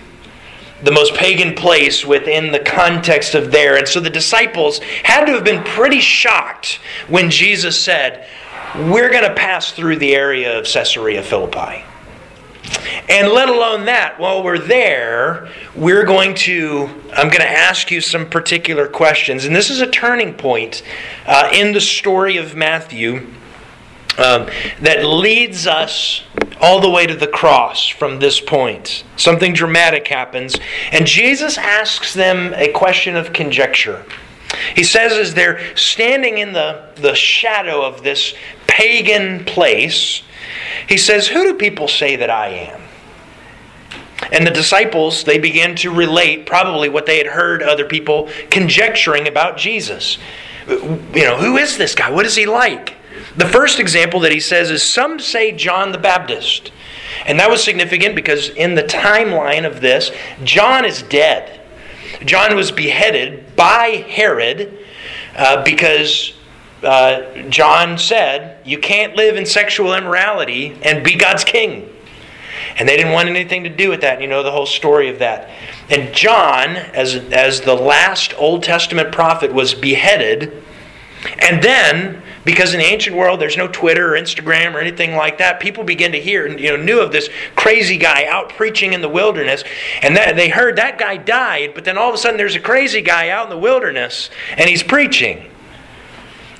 the 0.82 0.92
most 0.92 1.14
pagan 1.14 1.54
place 1.54 2.04
within 2.04 2.52
the 2.52 2.58
context 2.58 3.34
of 3.34 3.50
there. 3.50 3.76
And 3.76 3.86
so 3.86 4.00
the 4.00 4.10
disciples 4.10 4.80
had 5.04 5.24
to 5.26 5.32
have 5.32 5.44
been 5.44 5.62
pretty 5.64 6.00
shocked 6.00 6.80
when 7.08 7.30
Jesus 7.30 7.80
said, 7.80 8.26
We're 8.74 9.10
going 9.10 9.24
to 9.24 9.34
pass 9.34 9.72
through 9.72 9.96
the 9.96 10.14
area 10.14 10.58
of 10.58 10.66
Caesarea 10.66 11.22
Philippi. 11.22 11.84
And 13.08 13.28
let 13.28 13.48
alone 13.48 13.84
that, 13.86 14.18
while 14.18 14.42
we're 14.42 14.58
there, 14.58 15.48
we're 15.74 16.04
going 16.04 16.34
to, 16.36 16.88
I'm 17.12 17.28
going 17.28 17.40
to 17.40 17.50
ask 17.50 17.90
you 17.90 18.00
some 18.00 18.28
particular 18.28 18.88
questions. 18.88 19.44
And 19.44 19.54
this 19.54 19.70
is 19.70 19.80
a 19.80 19.86
turning 19.86 20.34
point 20.34 20.82
uh, 21.26 21.50
in 21.52 21.72
the 21.72 21.80
story 21.80 22.36
of 22.36 22.54
Matthew 22.54 23.26
um, 24.18 24.48
that 24.80 25.04
leads 25.04 25.66
us 25.66 26.22
all 26.60 26.80
the 26.80 26.90
way 26.90 27.06
to 27.06 27.14
the 27.14 27.26
cross 27.26 27.88
from 27.88 28.18
this 28.18 28.40
point. 28.40 29.04
Something 29.16 29.52
dramatic 29.52 30.06
happens, 30.06 30.56
and 30.92 31.06
Jesus 31.06 31.58
asks 31.58 32.14
them 32.14 32.54
a 32.54 32.70
question 32.72 33.16
of 33.16 33.32
conjecture. 33.32 34.04
He 34.76 34.84
says, 34.84 35.12
as 35.12 35.34
they're 35.34 35.60
standing 35.76 36.38
in 36.38 36.52
the, 36.52 36.84
the 36.96 37.14
shadow 37.14 37.82
of 37.82 38.02
this 38.02 38.34
pagan 38.66 39.44
place, 39.44 40.22
he 40.88 40.98
says, 40.98 41.28
Who 41.28 41.42
do 41.42 41.54
people 41.54 41.88
say 41.88 42.16
that 42.16 42.30
I 42.30 42.48
am? 42.48 42.80
And 44.30 44.46
the 44.46 44.50
disciples, 44.50 45.24
they 45.24 45.38
began 45.38 45.74
to 45.76 45.92
relate 45.92 46.46
probably 46.46 46.88
what 46.88 47.06
they 47.06 47.18
had 47.18 47.26
heard 47.26 47.62
other 47.62 47.84
people 47.84 48.30
conjecturing 48.50 49.26
about 49.26 49.56
Jesus. 49.56 50.18
You 50.68 51.00
know, 51.14 51.38
who 51.38 51.56
is 51.56 51.76
this 51.76 51.94
guy? 51.94 52.10
What 52.10 52.24
is 52.24 52.36
he 52.36 52.46
like? 52.46 52.96
The 53.36 53.48
first 53.48 53.78
example 53.78 54.20
that 54.20 54.32
he 54.32 54.40
says 54.40 54.70
is 54.70 54.82
some 54.82 55.18
say 55.18 55.52
John 55.52 55.92
the 55.92 55.98
Baptist. 55.98 56.72
And 57.26 57.38
that 57.38 57.50
was 57.50 57.62
significant 57.62 58.14
because 58.14 58.48
in 58.50 58.74
the 58.74 58.82
timeline 58.82 59.66
of 59.66 59.80
this, 59.80 60.10
John 60.44 60.84
is 60.84 61.02
dead. 61.02 61.60
John 62.24 62.56
was 62.56 62.70
beheaded 62.70 63.56
by 63.56 64.04
Herod 64.08 64.78
uh, 65.36 65.62
because 65.64 66.34
uh, 66.82 67.42
John 67.48 67.98
said, 67.98 68.66
You 68.66 68.78
can't 68.78 69.16
live 69.16 69.36
in 69.36 69.46
sexual 69.46 69.94
immorality 69.94 70.78
and 70.82 71.04
be 71.04 71.16
God's 71.16 71.44
king. 71.44 71.88
And 72.78 72.88
they 72.88 72.96
didn't 72.96 73.12
want 73.12 73.28
anything 73.28 73.64
to 73.64 73.70
do 73.70 73.90
with 73.90 74.00
that. 74.00 74.20
You 74.20 74.28
know 74.28 74.42
the 74.42 74.50
whole 74.50 74.66
story 74.66 75.08
of 75.08 75.18
that. 75.18 75.50
And 75.90 76.14
John, 76.14 76.76
as, 76.76 77.14
as 77.14 77.60
the 77.60 77.74
last 77.74 78.34
Old 78.38 78.62
Testament 78.62 79.12
prophet, 79.12 79.52
was 79.52 79.74
beheaded. 79.74 80.62
And 81.38 81.62
then 81.62 82.22
because 82.44 82.74
in 82.74 82.80
the 82.80 82.86
ancient 82.86 83.16
world 83.16 83.40
there's 83.40 83.56
no 83.56 83.68
Twitter 83.68 84.14
or 84.14 84.18
Instagram 84.18 84.74
or 84.74 84.80
anything 84.80 85.14
like 85.14 85.38
that. 85.38 85.60
People 85.60 85.84
begin 85.84 86.12
to 86.12 86.20
hear 86.20 86.46
and 86.46 86.58
you 86.58 86.70
know 86.70 86.82
knew 86.82 87.00
of 87.00 87.12
this 87.12 87.28
crazy 87.56 87.96
guy 87.96 88.26
out 88.26 88.48
preaching 88.50 88.92
in 88.92 89.00
the 89.00 89.08
wilderness, 89.08 89.64
and 90.02 90.16
that, 90.16 90.36
they 90.36 90.48
heard 90.48 90.76
that 90.76 90.98
guy 90.98 91.16
died, 91.16 91.72
but 91.74 91.84
then 91.84 91.98
all 91.98 92.08
of 92.08 92.14
a 92.14 92.18
sudden 92.18 92.36
there's 92.36 92.56
a 92.56 92.60
crazy 92.60 93.00
guy 93.00 93.28
out 93.30 93.44
in 93.44 93.50
the 93.50 93.58
wilderness 93.58 94.30
and 94.56 94.68
he's 94.68 94.82
preaching. 94.82 95.48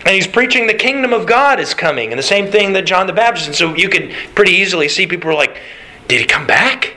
And 0.05 0.17
he's 0.17 0.27
preaching 0.27 0.67
the 0.67 0.75
kingdom 0.75 1.13
of 1.13 1.27
God 1.27 1.61
is 1.61 1.75
coming, 1.75 2.11
and 2.11 2.19
the 2.19 2.25
same 2.25 2.51
thing 2.51 2.73
that 2.73 2.87
John 2.87 3.07
the 3.07 3.13
Baptist. 3.13 3.47
And 3.47 3.55
so 3.55 3.75
you 3.77 3.89
could 3.89 4.13
pretty 4.35 4.53
easily 4.53 4.89
see 4.89 5.07
people 5.07 5.29
were 5.29 5.37
like, 5.37 5.61
Did 6.09 6.21
he 6.21 6.27
come 6.27 6.45
back? 6.45 6.97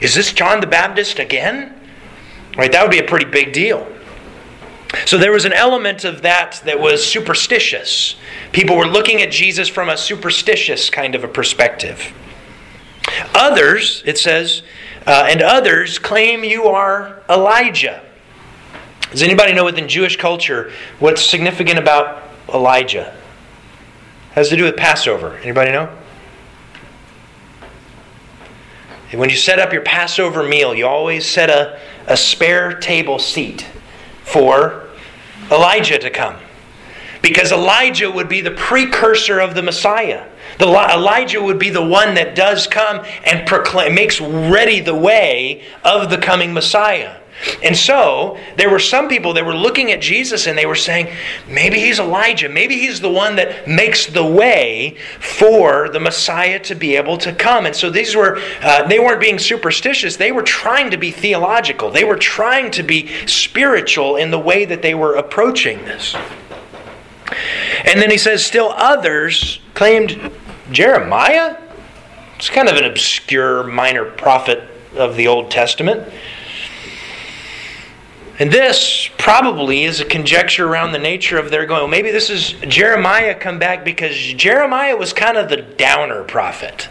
Is 0.00 0.14
this 0.14 0.32
John 0.32 0.60
the 0.60 0.66
Baptist 0.66 1.18
again? 1.18 1.74
Right, 2.56 2.72
that 2.72 2.82
would 2.82 2.90
be 2.90 2.98
a 2.98 3.04
pretty 3.04 3.26
big 3.26 3.52
deal. 3.52 3.86
So 5.04 5.18
there 5.18 5.32
was 5.32 5.44
an 5.44 5.52
element 5.52 6.04
of 6.04 6.22
that 6.22 6.62
that 6.64 6.80
was 6.80 7.04
superstitious. 7.04 8.16
People 8.52 8.76
were 8.76 8.86
looking 8.86 9.20
at 9.20 9.30
Jesus 9.30 9.68
from 9.68 9.88
a 9.88 9.96
superstitious 9.96 10.90
kind 10.90 11.14
of 11.14 11.24
a 11.24 11.28
perspective. 11.28 12.12
Others, 13.34 14.02
it 14.06 14.18
says, 14.18 14.62
uh, 15.06 15.26
and 15.28 15.42
others 15.42 15.98
claim 15.98 16.44
you 16.44 16.66
are 16.66 17.22
Elijah. 17.28 18.02
Does 19.10 19.22
anybody 19.22 19.52
know 19.52 19.64
within 19.64 19.88
Jewish 19.88 20.16
culture 20.16 20.72
what's 20.98 21.24
significant 21.24 21.78
about 21.78 22.22
Elijah? 22.52 23.14
It 24.30 24.34
has 24.34 24.48
to 24.48 24.56
do 24.56 24.64
with 24.64 24.76
Passover. 24.76 25.36
Anybody 25.38 25.70
know? 25.72 25.96
When 29.12 29.30
you 29.30 29.36
set 29.36 29.60
up 29.60 29.72
your 29.72 29.82
Passover 29.82 30.42
meal, 30.42 30.74
you 30.74 30.86
always 30.86 31.24
set 31.24 31.48
a, 31.48 31.80
a 32.06 32.16
spare 32.16 32.78
table 32.78 33.18
seat 33.18 33.66
for 34.26 34.88
Elijah 35.50 35.98
to 35.98 36.10
come. 36.10 36.36
Because 37.22 37.52
Elijah 37.52 38.10
would 38.10 38.28
be 38.28 38.40
the 38.40 38.50
precursor 38.50 39.40
of 39.40 39.54
the 39.54 39.62
Messiah. 39.62 40.28
The, 40.58 40.66
Elijah 40.66 41.42
would 41.42 41.58
be 41.58 41.70
the 41.70 41.84
one 41.84 42.14
that 42.14 42.34
does 42.34 42.66
come 42.66 43.04
and 43.24 43.46
proclaim, 43.46 43.94
makes 43.94 44.20
ready 44.20 44.80
the 44.80 44.94
way 44.94 45.64
of 45.84 46.10
the 46.10 46.18
coming 46.18 46.52
Messiah. 46.52 47.16
And 47.62 47.76
so, 47.76 48.38
there 48.56 48.70
were 48.70 48.78
some 48.78 49.08
people 49.08 49.34
that 49.34 49.44
were 49.44 49.54
looking 49.54 49.92
at 49.92 50.00
Jesus 50.00 50.46
and 50.46 50.56
they 50.56 50.66
were 50.66 50.74
saying, 50.74 51.14
maybe 51.46 51.78
he's 51.78 51.98
Elijah. 51.98 52.48
Maybe 52.48 52.78
he's 52.78 53.00
the 53.00 53.10
one 53.10 53.36
that 53.36 53.68
makes 53.68 54.06
the 54.06 54.24
way 54.24 54.96
for 55.20 55.88
the 55.90 56.00
Messiah 56.00 56.58
to 56.60 56.74
be 56.74 56.96
able 56.96 57.18
to 57.18 57.34
come. 57.34 57.66
And 57.66 57.76
so, 57.76 57.90
these 57.90 58.16
were, 58.16 58.40
uh, 58.62 58.88
they 58.88 58.98
weren't 58.98 59.20
being 59.20 59.38
superstitious. 59.38 60.16
They 60.16 60.32
were 60.32 60.42
trying 60.42 60.90
to 60.90 60.96
be 60.96 61.10
theological. 61.10 61.90
They 61.90 62.04
were 62.04 62.16
trying 62.16 62.70
to 62.72 62.82
be 62.82 63.08
spiritual 63.26 64.16
in 64.16 64.30
the 64.30 64.38
way 64.38 64.64
that 64.64 64.80
they 64.80 64.94
were 64.94 65.14
approaching 65.14 65.84
this. 65.84 66.16
And 67.84 68.00
then 68.00 68.10
he 68.10 68.18
says, 68.18 68.44
still 68.44 68.72
others 68.76 69.60
claimed 69.74 70.32
Jeremiah. 70.70 71.56
It's 72.36 72.50
kind 72.50 72.68
of 72.68 72.76
an 72.76 72.84
obscure 72.84 73.62
minor 73.64 74.04
prophet 74.04 74.68
of 74.94 75.16
the 75.16 75.26
Old 75.26 75.50
Testament. 75.50 76.12
And 78.38 78.52
this 78.52 79.08
probably 79.16 79.84
is 79.84 80.00
a 80.00 80.04
conjecture 80.04 80.68
around 80.68 80.92
the 80.92 80.98
nature 80.98 81.38
of 81.38 81.50
their 81.50 81.64
going. 81.64 81.80
Well, 81.80 81.88
maybe 81.88 82.10
this 82.10 82.28
is 82.28 82.52
Jeremiah 82.68 83.34
come 83.34 83.58
back 83.58 83.82
because 83.84 84.14
Jeremiah 84.14 84.96
was 84.96 85.14
kind 85.14 85.38
of 85.38 85.48
the 85.48 85.56
downer 85.56 86.22
prophet. 86.22 86.90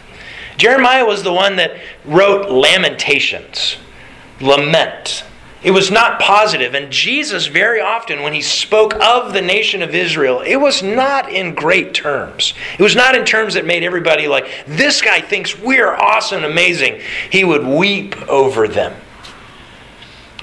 Jeremiah 0.56 1.04
was 1.04 1.22
the 1.22 1.32
one 1.32 1.56
that 1.56 1.76
wrote 2.04 2.50
Lamentations, 2.50 3.76
lament 4.40 5.22
It 5.62 5.70
was 5.70 5.90
not 5.90 6.20
positive. 6.20 6.74
And 6.74 6.90
Jesus, 6.90 7.46
very 7.46 7.80
often, 7.80 8.22
when 8.22 8.32
he 8.32 8.42
spoke 8.42 8.94
of 8.94 9.32
the 9.32 9.40
nation 9.40 9.82
of 9.82 9.94
Israel, 9.94 10.40
it 10.40 10.56
was 10.56 10.82
not 10.82 11.32
in 11.32 11.54
great 11.54 11.94
terms. 11.94 12.54
It 12.78 12.82
was 12.82 12.96
not 12.96 13.14
in 13.14 13.24
terms 13.24 13.54
that 13.54 13.64
made 13.64 13.82
everybody 13.82 14.26
like, 14.26 14.48
this 14.66 15.00
guy 15.00 15.20
thinks 15.20 15.58
we're 15.58 15.94
awesome, 15.94 16.44
amazing. 16.44 17.00
He 17.30 17.44
would 17.44 17.64
weep 17.64 18.16
over 18.28 18.66
them 18.66 18.94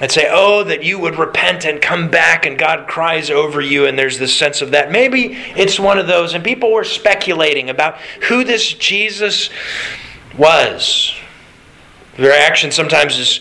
and 0.00 0.10
say, 0.10 0.28
Oh, 0.30 0.64
that 0.64 0.82
you 0.82 0.98
would 0.98 1.16
repent 1.16 1.64
and 1.64 1.80
come 1.80 2.10
back, 2.10 2.46
and 2.46 2.58
God 2.58 2.88
cries 2.88 3.30
over 3.30 3.60
you, 3.60 3.86
and 3.86 3.98
there's 3.98 4.18
this 4.18 4.36
sense 4.36 4.60
of 4.60 4.72
that. 4.72 4.90
Maybe 4.90 5.36
it's 5.56 5.78
one 5.78 5.98
of 5.98 6.06
those, 6.06 6.34
and 6.34 6.42
people 6.42 6.72
were 6.72 6.84
speculating 6.84 7.70
about 7.70 7.98
who 8.28 8.44
this 8.44 8.72
Jesus 8.72 9.50
was. 10.36 11.14
The 12.16 12.24
reaction 12.24 12.70
sometimes 12.70 13.18
is 13.18 13.40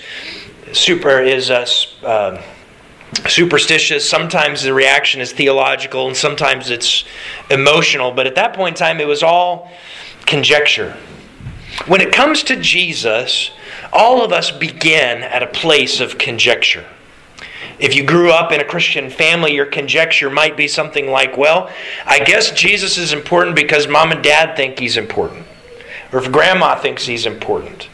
super 0.71 1.21
is 1.21 1.49
uh, 1.49 1.67
uh, 2.03 2.41
superstitious. 3.27 4.07
Sometimes 4.07 4.63
the 4.63 4.73
reaction 4.73 5.21
is 5.21 5.31
theological, 5.31 6.07
and 6.07 6.15
sometimes 6.15 6.69
it's 6.69 7.03
emotional. 7.49 8.11
But 8.11 8.27
at 8.27 8.35
that 8.35 8.53
point 8.53 8.75
in 8.75 8.79
time, 8.79 8.99
it 8.99 9.07
was 9.07 9.23
all 9.23 9.71
conjecture. 10.25 10.95
When 11.87 12.01
it 12.01 12.13
comes 12.13 12.43
to 12.43 12.55
Jesus, 12.55 13.51
all 13.93 14.23
of 14.23 14.33
us 14.33 14.51
begin 14.51 15.23
at 15.23 15.43
a 15.43 15.47
place 15.47 15.99
of 15.99 16.17
conjecture. 16.17 16.85
If 17.79 17.95
you 17.95 18.03
grew 18.03 18.31
up 18.31 18.51
in 18.51 18.59
a 18.59 18.65
Christian 18.65 19.09
family, 19.09 19.53
your 19.53 19.65
conjecture 19.65 20.29
might 20.29 20.57
be 20.57 20.67
something 20.67 21.07
like, 21.07 21.37
well, 21.37 21.69
I 22.05 22.23
guess 22.23 22.51
Jesus 22.51 22.97
is 22.97 23.13
important 23.13 23.55
because 23.55 23.87
mom 23.87 24.11
and 24.11 24.23
dad 24.23 24.55
think 24.55 24.79
he's 24.79 24.97
important. 24.97 25.45
Or 26.11 26.19
if 26.19 26.31
grandma 26.31 26.75
thinks 26.75 27.05
he's 27.05 27.25
important 27.25 27.89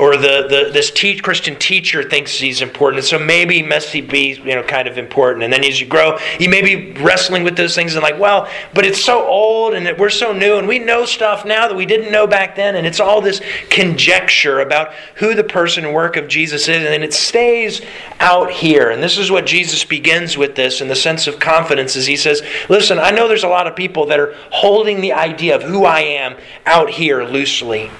or 0.00 0.16
the, 0.16 0.46
the 0.48 0.70
this 0.72 0.90
Christian 1.20 1.56
teacher 1.56 2.02
thinks 2.02 2.38
he's 2.38 2.62
important, 2.62 3.00
and 3.00 3.06
so 3.06 3.18
maybe 3.18 3.62
must 3.62 3.92
be 3.92 4.32
you 4.32 4.54
know 4.54 4.62
kind 4.62 4.88
of 4.88 4.96
important. 4.96 5.44
And 5.44 5.52
then 5.52 5.62
as 5.62 5.78
you 5.78 5.86
grow, 5.86 6.18
you 6.38 6.48
may 6.48 6.62
be 6.62 6.92
wrestling 7.02 7.44
with 7.44 7.54
those 7.54 7.74
things 7.74 7.94
and 7.94 8.02
like, 8.02 8.18
well, 8.18 8.48
but 8.72 8.86
it's 8.86 9.04
so 9.04 9.26
old 9.26 9.74
and 9.74 9.98
we're 9.98 10.08
so 10.08 10.32
new 10.32 10.56
and 10.56 10.66
we 10.66 10.78
know 10.78 11.04
stuff 11.04 11.44
now 11.44 11.68
that 11.68 11.76
we 11.76 11.84
didn't 11.84 12.10
know 12.10 12.26
back 12.26 12.56
then, 12.56 12.76
and 12.76 12.86
it's 12.86 12.98
all 12.98 13.20
this 13.20 13.42
conjecture 13.68 14.60
about 14.60 14.94
who 15.16 15.34
the 15.34 15.44
person 15.44 15.84
and 15.84 15.94
work 15.94 16.16
of 16.16 16.28
Jesus 16.28 16.62
is, 16.62 16.82
and 16.82 17.04
it 17.04 17.12
stays 17.12 17.82
out 18.20 18.50
here. 18.50 18.90
And 18.90 19.02
this 19.02 19.18
is 19.18 19.30
what 19.30 19.44
Jesus 19.44 19.84
begins 19.84 20.38
with 20.38 20.54
this 20.54 20.80
in 20.80 20.88
the 20.88 20.96
sense 20.96 21.26
of 21.26 21.38
confidence, 21.38 21.94
as 21.94 22.06
he 22.06 22.16
says, 22.16 22.42
"Listen, 22.70 22.98
I 22.98 23.10
know 23.10 23.28
there's 23.28 23.44
a 23.44 23.48
lot 23.48 23.66
of 23.66 23.76
people 23.76 24.06
that 24.06 24.18
are 24.18 24.34
holding 24.50 25.02
the 25.02 25.12
idea 25.12 25.54
of 25.54 25.62
who 25.62 25.84
I 25.84 26.00
am 26.00 26.36
out 26.64 26.88
here 26.88 27.22
loosely." 27.22 27.90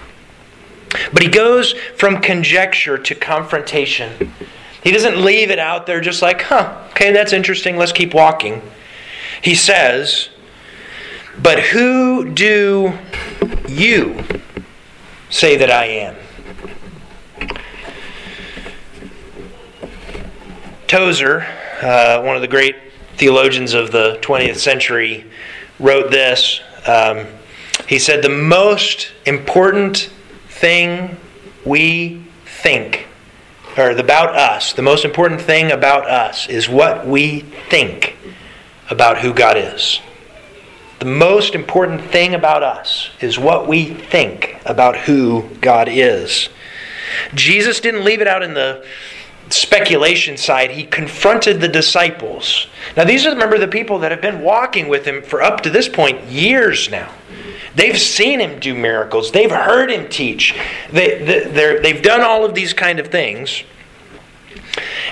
But 1.13 1.23
he 1.23 1.29
goes 1.29 1.73
from 1.97 2.21
conjecture 2.21 2.99
to 2.99 3.15
confrontation. 3.15 4.33
He 4.83 4.91
doesn't 4.91 5.23
leave 5.23 5.51
it 5.51 5.59
out 5.59 5.87
there 5.87 6.01
just 6.01 6.23
like, 6.23 6.43
huh, 6.43 6.89
okay, 6.91 7.13
that's 7.13 7.33
interesting, 7.33 7.77
let's 7.77 7.93
keep 7.93 8.15
walking. 8.15 8.63
He 9.43 9.55
says, 9.55 10.31
But 11.43 11.61
who 11.61 12.31
do 12.31 12.93
you 13.69 14.23
say 15.29 15.57
that 15.57 15.71
I 15.71 15.85
am? 15.87 16.17
Tozer, 20.87 21.47
uh, 21.83 22.21
one 22.23 22.35
of 22.35 22.43
the 22.43 22.49
great 22.49 22.75
theologians 23.17 23.75
of 23.75 23.93
the 23.93 24.19
20th 24.23 24.57
century, 24.57 25.25
wrote 25.79 26.11
this. 26.11 26.61
Um, 26.87 27.27
he 27.87 27.99
said, 27.99 28.23
The 28.23 28.29
most 28.29 29.13
important 29.27 30.11
thing 30.61 31.17
we 31.65 32.23
think, 32.45 33.07
or 33.79 33.91
about 33.91 34.37
us, 34.37 34.75
the 34.75 34.83
most 34.83 35.05
important 35.05 35.41
thing 35.41 35.73
about 35.73 36.07
us 36.07 36.49
is 36.49 36.69
what 36.69 37.07
we 37.07 37.41
think 37.71 38.17
about 38.91 39.19
who 39.19 39.33
God 39.33 39.57
is. 39.57 40.01
The 40.99 41.07
most 41.07 41.55
important 41.55 42.03
thing 42.03 42.35
about 42.35 42.63
us 42.63 43.09
is 43.21 43.39
what 43.39 43.67
we 43.67 43.87
think 43.87 44.59
about 44.67 44.97
who 44.97 45.49
God 45.63 45.89
is. 45.89 46.51
Jesus 47.35 47.81
didn't 47.81 48.05
leave 48.05 48.21
it 48.21 48.29
out 48.29 48.43
in 48.43 48.53
the 48.53 48.85
speculation 49.49 50.37
side. 50.37 50.71
He 50.73 50.85
confronted 50.85 51.61
the 51.61 51.69
disciples. 51.69 52.67
Now, 52.99 53.05
these 53.05 53.27
are, 53.27 53.31
remember, 53.31 53.59
the 53.59 53.67
people 53.67 54.01
that 54.01 54.11
have 54.11 54.21
been 54.21 54.43
walking 54.43 54.89
with 54.89 55.07
him 55.07 55.23
for 55.23 55.41
up 55.43 55.63
to 55.63 55.71
this 55.71 55.89
point 55.89 56.23
years 56.25 56.91
now. 56.91 57.11
They've 57.75 57.99
seen 57.99 58.41
him 58.41 58.59
do 58.59 58.75
miracles. 58.75 59.31
They've 59.31 59.51
heard 59.51 59.91
him 59.91 60.09
teach. 60.09 60.59
They, 60.93 61.23
they, 61.23 61.93
have 61.93 62.03
done 62.03 62.21
all 62.21 62.45
of 62.45 62.55
these 62.55 62.73
kind 62.73 62.99
of 62.99 63.09
things. 63.09 63.63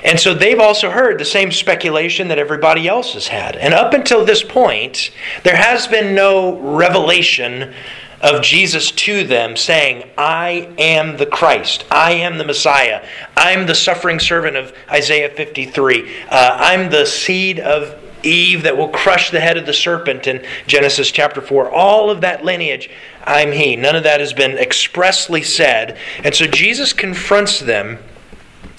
And 0.03 0.19
so 0.19 0.33
they've 0.33 0.59
also 0.59 0.89
heard 0.89 1.19
the 1.19 1.25
same 1.25 1.51
speculation 1.51 2.29
that 2.29 2.39
everybody 2.39 2.87
else 2.87 3.13
has 3.13 3.27
had. 3.27 3.55
And 3.55 3.73
up 3.73 3.93
until 3.93 4.25
this 4.25 4.43
point, 4.43 5.11
there 5.43 5.55
has 5.55 5.87
been 5.87 6.15
no 6.15 6.57
revelation 6.59 7.73
of 8.21 8.41
Jesus 8.41 8.91
to 8.91 9.23
them 9.23 9.55
saying, 9.55 10.09
I 10.17 10.73
am 10.77 11.17
the 11.17 11.25
Christ. 11.25 11.85
I 11.89 12.13
am 12.13 12.37
the 12.37 12.43
Messiah. 12.43 13.05
I'm 13.37 13.65
the 13.65 13.75
suffering 13.75 14.19
servant 14.19 14.57
of 14.57 14.73
Isaiah 14.89 15.29
53. 15.29 16.23
Uh, 16.29 16.57
I'm 16.59 16.89
the 16.89 17.05
seed 17.05 17.59
of 17.59 18.01
Eve 18.23 18.63
that 18.63 18.77
will 18.77 18.89
crush 18.89 19.31
the 19.31 19.39
head 19.39 19.57
of 19.57 19.65
the 19.65 19.73
serpent 19.73 20.27
in 20.27 20.45
Genesis 20.67 21.11
chapter 21.11 21.41
4. 21.41 21.69
All 21.69 22.09
of 22.09 22.21
that 22.21 22.43
lineage, 22.43 22.89
I'm 23.25 23.51
He. 23.51 23.75
None 23.75 23.95
of 23.95 24.03
that 24.03 24.19
has 24.19 24.33
been 24.33 24.57
expressly 24.57 25.43
said. 25.43 25.97
And 26.23 26.33
so 26.33 26.45
Jesus 26.45 26.93
confronts 26.93 27.59
them 27.59 27.99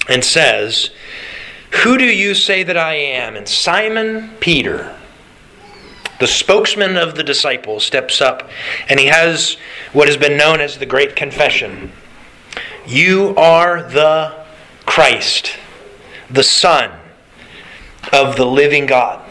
and 0.07 0.23
says, 0.23 0.91
Who 1.83 1.97
do 1.97 2.05
you 2.05 2.33
say 2.33 2.63
that 2.63 2.77
I 2.77 2.95
am? 2.95 3.35
And 3.35 3.47
Simon 3.47 4.31
Peter, 4.39 4.95
the 6.19 6.27
spokesman 6.27 6.97
of 6.97 7.15
the 7.15 7.23
disciples, 7.23 7.83
steps 7.83 8.21
up 8.21 8.49
and 8.89 8.99
he 8.99 9.07
has 9.07 9.57
what 9.93 10.07
has 10.07 10.17
been 10.17 10.37
known 10.37 10.61
as 10.61 10.77
the 10.77 10.85
Great 10.85 11.15
Confession. 11.15 11.91
You 12.85 13.35
are 13.35 13.83
the 13.83 14.45
Christ, 14.85 15.57
the 16.29 16.43
Son 16.43 16.91
of 18.11 18.35
the 18.35 18.45
living 18.45 18.85
God. 18.85 19.23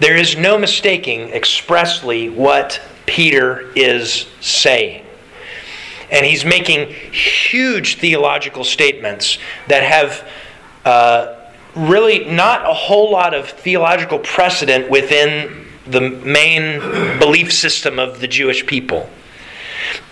There 0.00 0.16
is 0.16 0.36
no 0.36 0.58
mistaking 0.58 1.30
expressly 1.30 2.28
what 2.28 2.80
Peter 3.06 3.72
is 3.74 4.26
saying. 4.40 5.04
And 6.10 6.24
he's 6.24 6.44
making 6.44 6.88
huge 7.12 7.96
theological 7.96 8.64
statements 8.64 9.38
that 9.66 9.82
have 9.82 10.26
uh, 10.84 11.34
really 11.74 12.24
not 12.24 12.68
a 12.68 12.72
whole 12.72 13.10
lot 13.10 13.34
of 13.34 13.48
theological 13.48 14.18
precedent 14.20 14.88
within 14.88 15.66
the 15.86 16.00
main 16.00 16.78
belief 17.18 17.52
system 17.52 17.98
of 17.98 18.20
the 18.20 18.28
Jewish 18.28 18.66
people. 18.66 19.08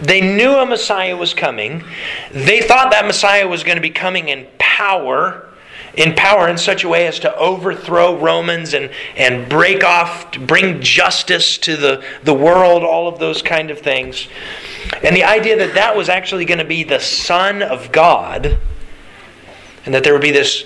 They 0.01 0.21
knew 0.21 0.55
a 0.55 0.67
Messiah 0.67 1.17
was 1.17 1.35
coming. 1.35 1.85
They 2.33 2.61
thought 2.61 2.91
that 2.91 3.07
Messiah 3.07 3.47
was 3.47 3.63
going 3.63 3.77
to 3.77 3.83
be 3.83 3.91
coming 3.91 4.29
in 4.29 4.47
power 4.59 5.49
in 5.97 6.15
power 6.15 6.49
in 6.49 6.59
such 6.59 6.85
a 6.85 6.89
way 6.89 7.07
as 7.07 7.19
to 7.21 7.37
overthrow 7.37 8.19
Romans 8.19 8.75
and, 8.75 8.91
and 9.17 9.49
break 9.49 9.83
off, 9.83 10.31
bring 10.47 10.81
justice 10.81 11.57
to 11.59 11.77
the, 11.77 12.05
the 12.23 12.35
world, 12.35 12.83
all 12.83 13.09
of 13.09 13.19
those 13.19 13.43
kind 13.43 13.71
of 13.71 13.81
things. 13.81 14.29
And 15.03 15.17
the 15.17 15.25
idea 15.25 15.57
that 15.57 15.75
that 15.75 15.97
was 15.97 16.09
actually 16.09 16.45
going 16.45 16.59
to 16.59 16.65
be 16.65 16.85
the 16.85 17.01
Son 17.01 17.63
of 17.63 17.91
God, 17.93 18.59
and 19.85 19.95
that 19.95 20.05
there 20.05 20.13
would 20.13 20.23
be 20.23 20.33
this 20.33 20.65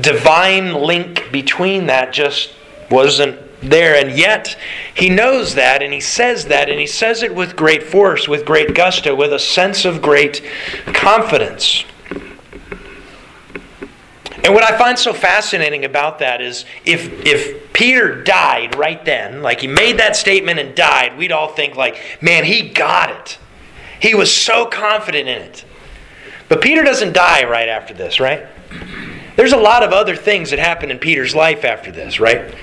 divine 0.00 0.74
link 0.74 1.30
between 1.32 1.86
that 1.86 2.12
just 2.12 2.54
wasn't 2.90 3.40
there. 3.60 3.96
And 3.96 4.16
yet, 4.16 4.56
he 4.94 5.08
knows 5.08 5.54
that, 5.54 5.82
and 5.82 5.92
he 5.92 6.00
says 6.00 6.46
that, 6.46 6.68
and 6.68 6.78
he 6.78 6.86
says 6.86 7.22
it 7.22 7.34
with 7.34 7.56
great 7.56 7.82
force, 7.82 8.28
with 8.28 8.44
great 8.44 8.74
gusto, 8.74 9.14
with 9.14 9.32
a 9.32 9.38
sense 9.38 9.84
of 9.84 10.02
great 10.02 10.42
confidence. 10.86 11.84
And 14.46 14.54
what 14.54 14.62
I 14.62 14.78
find 14.78 14.96
so 14.96 15.12
fascinating 15.12 15.84
about 15.84 16.20
that 16.20 16.40
is 16.40 16.66
if 16.84 17.26
if 17.26 17.72
Peter 17.72 18.22
died 18.22 18.76
right 18.76 19.04
then, 19.04 19.42
like 19.42 19.60
he 19.60 19.66
made 19.66 19.98
that 19.98 20.14
statement 20.14 20.60
and 20.60 20.72
died, 20.72 21.18
we'd 21.18 21.32
all 21.32 21.48
think 21.48 21.74
like, 21.74 21.98
man, 22.20 22.44
he 22.44 22.68
got 22.68 23.10
it. 23.10 23.38
He 24.00 24.14
was 24.14 24.32
so 24.32 24.66
confident 24.66 25.28
in 25.28 25.42
it. 25.42 25.64
But 26.48 26.60
Peter 26.60 26.84
doesn't 26.84 27.12
die 27.12 27.42
right 27.42 27.68
after 27.68 27.92
this, 27.92 28.20
right? 28.20 28.46
There's 29.34 29.52
a 29.52 29.56
lot 29.56 29.82
of 29.82 29.90
other 29.90 30.14
things 30.14 30.50
that 30.50 30.60
happen 30.60 30.92
in 30.92 31.00
Peter's 31.00 31.34
life 31.34 31.64
after 31.64 31.90
this, 31.90 32.20
right? 32.20 32.54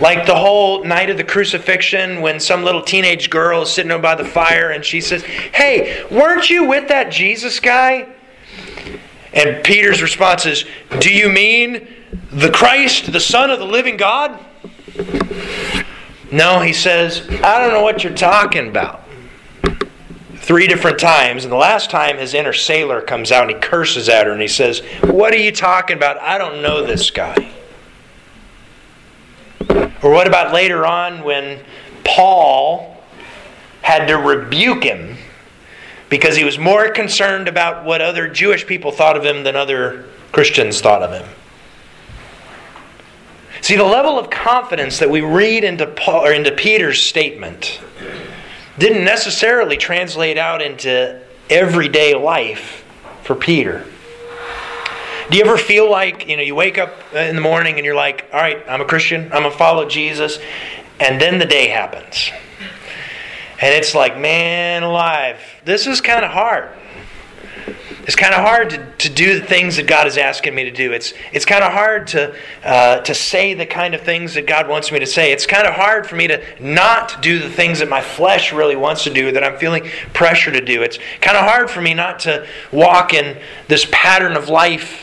Like 0.00 0.26
the 0.26 0.34
whole 0.34 0.82
night 0.82 1.08
of 1.08 1.18
the 1.18 1.24
crucifixion 1.24 2.20
when 2.20 2.40
some 2.40 2.64
little 2.64 2.82
teenage 2.82 3.30
girl 3.30 3.62
is 3.62 3.70
sitting 3.70 3.92
over 3.92 4.02
by 4.02 4.16
the 4.16 4.24
fire 4.24 4.70
and 4.70 4.84
she 4.84 5.00
says, 5.00 5.22
Hey, 5.22 6.04
weren't 6.10 6.50
you 6.50 6.64
with 6.64 6.88
that 6.88 7.12
Jesus 7.12 7.60
guy? 7.60 8.08
And 9.36 9.62
Peter's 9.62 10.00
response 10.00 10.46
is, 10.46 10.64
Do 10.98 11.12
you 11.12 11.28
mean 11.28 11.86
the 12.32 12.50
Christ, 12.50 13.12
the 13.12 13.20
Son 13.20 13.50
of 13.50 13.58
the 13.58 13.66
living 13.66 13.98
God? 13.98 14.42
No, 16.32 16.60
he 16.60 16.72
says, 16.72 17.28
I 17.44 17.60
don't 17.60 17.72
know 17.72 17.82
what 17.82 18.02
you're 18.02 18.14
talking 18.14 18.66
about. 18.66 19.02
three 20.36 20.66
different 20.66 20.98
times. 20.98 21.44
And 21.44 21.52
the 21.52 21.56
last 21.56 21.90
time, 21.90 22.18
his 22.18 22.32
inner 22.32 22.52
sailor 22.52 23.00
comes 23.00 23.30
out 23.30 23.42
and 23.42 23.50
he 23.50 23.58
curses 23.60 24.08
at 24.08 24.26
her 24.26 24.32
and 24.32 24.40
he 24.40 24.48
says, 24.48 24.80
What 25.02 25.34
are 25.34 25.38
you 25.38 25.52
talking 25.52 25.96
about? 25.96 26.18
I 26.18 26.38
don't 26.38 26.62
know 26.62 26.86
this 26.86 27.10
guy. 27.10 27.52
Or 30.02 30.10
what 30.10 30.26
about 30.26 30.54
later 30.54 30.86
on 30.86 31.24
when 31.24 31.62
Paul 32.04 32.96
had 33.82 34.06
to 34.06 34.16
rebuke 34.16 34.84
him 34.84 35.16
because 36.08 36.36
he 36.36 36.44
was 36.44 36.58
more 36.58 36.90
concerned 36.90 37.48
about 37.48 37.84
what 37.84 38.00
other 38.00 38.28
Jewish 38.28 38.66
people 38.66 38.92
thought 38.92 39.16
of 39.16 39.24
him 39.24 39.44
than 39.44 39.56
other 39.56 40.04
Christians 40.32 40.80
thought 40.80 41.02
of 41.02 41.10
him? 41.12 41.28
See, 43.60 43.76
the 43.76 43.84
level 43.84 44.18
of 44.18 44.30
confidence 44.30 44.98
that 44.98 45.10
we 45.10 45.22
read 45.22 45.64
into, 45.64 45.86
Paul, 45.86 46.26
or 46.26 46.32
into 46.32 46.52
Peter's 46.52 47.02
statement 47.02 47.80
didn't 48.78 49.04
necessarily 49.04 49.76
translate 49.76 50.38
out 50.38 50.62
into 50.62 51.20
everyday 51.50 52.14
life 52.14 52.84
for 53.22 53.34
Peter. 53.34 53.84
Do 55.30 55.36
you 55.36 55.44
ever 55.44 55.56
feel 55.56 55.90
like, 55.90 56.28
you 56.28 56.36
know, 56.36 56.42
you 56.42 56.54
wake 56.54 56.78
up 56.78 56.94
in 57.12 57.34
the 57.34 57.40
morning 57.40 57.76
and 57.76 57.84
you're 57.84 57.96
like, 57.96 58.26
all 58.32 58.38
right, 58.38 58.62
I'm 58.68 58.80
a 58.80 58.84
Christian, 58.84 59.24
I'm 59.24 59.42
going 59.42 59.50
to 59.50 59.58
follow 59.58 59.88
Jesus, 59.88 60.38
and 61.00 61.20
then 61.20 61.38
the 61.38 61.46
day 61.46 61.66
happens. 61.66 62.30
And 63.60 63.74
it's 63.74 63.94
like, 63.94 64.18
man 64.18 64.82
alive, 64.82 65.40
this 65.64 65.86
is 65.86 66.00
kind 66.00 66.24
of 66.24 66.30
hard. 66.30 66.70
It's 68.06 68.14
kind 68.14 68.34
of 68.34 68.40
hard 68.40 68.70
to, 68.70 68.92
to 68.98 69.08
do 69.08 69.40
the 69.40 69.44
things 69.44 69.76
that 69.76 69.88
God 69.88 70.06
is 70.06 70.16
asking 70.16 70.54
me 70.54 70.62
to 70.64 70.70
do. 70.70 70.92
It's, 70.92 71.12
it's 71.32 71.44
kind 71.44 71.64
of 71.64 71.72
hard 71.72 72.06
to, 72.08 72.36
uh, 72.62 73.00
to 73.00 73.14
say 73.14 73.54
the 73.54 73.66
kind 73.66 73.96
of 73.96 74.02
things 74.02 74.34
that 74.34 74.46
God 74.46 74.68
wants 74.68 74.92
me 74.92 75.00
to 75.00 75.06
say. 75.06 75.32
It's 75.32 75.44
kind 75.44 75.66
of 75.66 75.74
hard 75.74 76.06
for 76.06 76.14
me 76.14 76.28
to 76.28 76.40
not 76.60 77.20
do 77.20 77.40
the 77.40 77.50
things 77.50 77.80
that 77.80 77.88
my 77.88 78.00
flesh 78.00 78.52
really 78.52 78.76
wants 78.76 79.02
to 79.04 79.10
do, 79.12 79.32
that 79.32 79.42
I'm 79.42 79.58
feeling 79.58 79.90
pressure 80.14 80.52
to 80.52 80.60
do. 80.60 80.82
It's 80.82 81.00
kind 81.20 81.36
of 81.36 81.44
hard 81.44 81.68
for 81.68 81.80
me 81.80 81.94
not 81.94 82.20
to 82.20 82.46
walk 82.70 83.12
in 83.12 83.38
this 83.66 83.88
pattern 83.90 84.36
of 84.36 84.48
life 84.48 85.02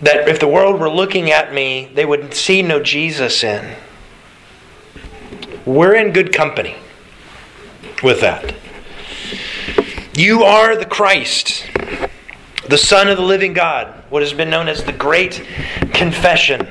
that 0.00 0.28
if 0.28 0.40
the 0.40 0.48
world 0.48 0.80
were 0.80 0.90
looking 0.90 1.30
at 1.30 1.52
me, 1.52 1.90
they 1.94 2.06
would 2.06 2.32
see 2.32 2.62
no 2.62 2.82
Jesus 2.82 3.44
in. 3.44 3.76
We're 5.66 5.94
in 5.94 6.12
good 6.12 6.32
company 6.32 6.76
with 8.02 8.20
that. 8.20 8.54
You 10.14 10.44
are 10.44 10.76
the 10.76 10.86
Christ, 10.86 11.66
the 12.68 12.78
Son 12.78 13.08
of 13.08 13.16
the 13.16 13.22
living 13.22 13.52
God, 13.52 13.88
what 14.10 14.22
has 14.22 14.32
been 14.32 14.48
known 14.48 14.68
as 14.68 14.84
the 14.84 14.92
Great 14.92 15.44
Confession. 15.92 16.68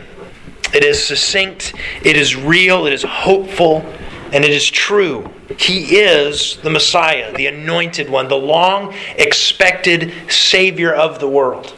It 0.73 0.83
is 0.83 1.05
succinct, 1.05 1.73
it 2.03 2.15
is 2.15 2.35
real, 2.35 2.85
it 2.87 2.93
is 2.93 3.03
hopeful, 3.03 3.85
and 4.31 4.45
it 4.45 4.49
is 4.49 4.69
true. 4.69 5.29
He 5.59 5.97
is 5.97 6.57
the 6.63 6.69
Messiah, 6.69 7.35
the 7.35 7.47
anointed 7.47 8.09
one, 8.09 8.27
the 8.29 8.35
long 8.35 8.93
expected 9.17 10.13
Savior 10.31 10.93
of 10.93 11.19
the 11.19 11.27
world. 11.27 11.75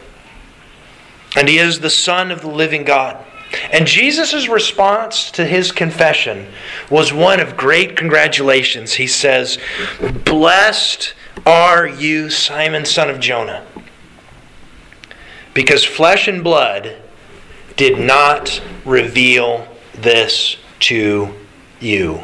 And 1.35 1.49
He 1.49 1.57
is 1.57 1.79
the 1.79 1.89
Son 1.89 2.31
of 2.31 2.41
the 2.41 2.49
living 2.49 2.83
God. 2.83 3.24
And 3.71 3.87
Jesus' 3.87 4.47
response 4.47 5.31
to 5.31 5.45
his 5.45 5.71
confession 5.71 6.47
was 6.89 7.13
one 7.13 7.39
of 7.39 7.57
great 7.57 7.95
congratulations. 7.95 8.93
He 8.93 9.07
says, 9.07 9.57
Blessed 10.25 11.13
are 11.45 11.87
you, 11.87 12.29
Simon, 12.29 12.85
son 12.85 13.09
of 13.09 13.19
Jonah? 13.19 13.65
Because 15.53 15.83
flesh 15.83 16.27
and 16.27 16.43
blood 16.43 16.97
did 17.75 17.99
not 17.99 18.61
reveal 18.83 19.67
this 19.93 20.57
to 20.79 21.33
you. 21.79 22.23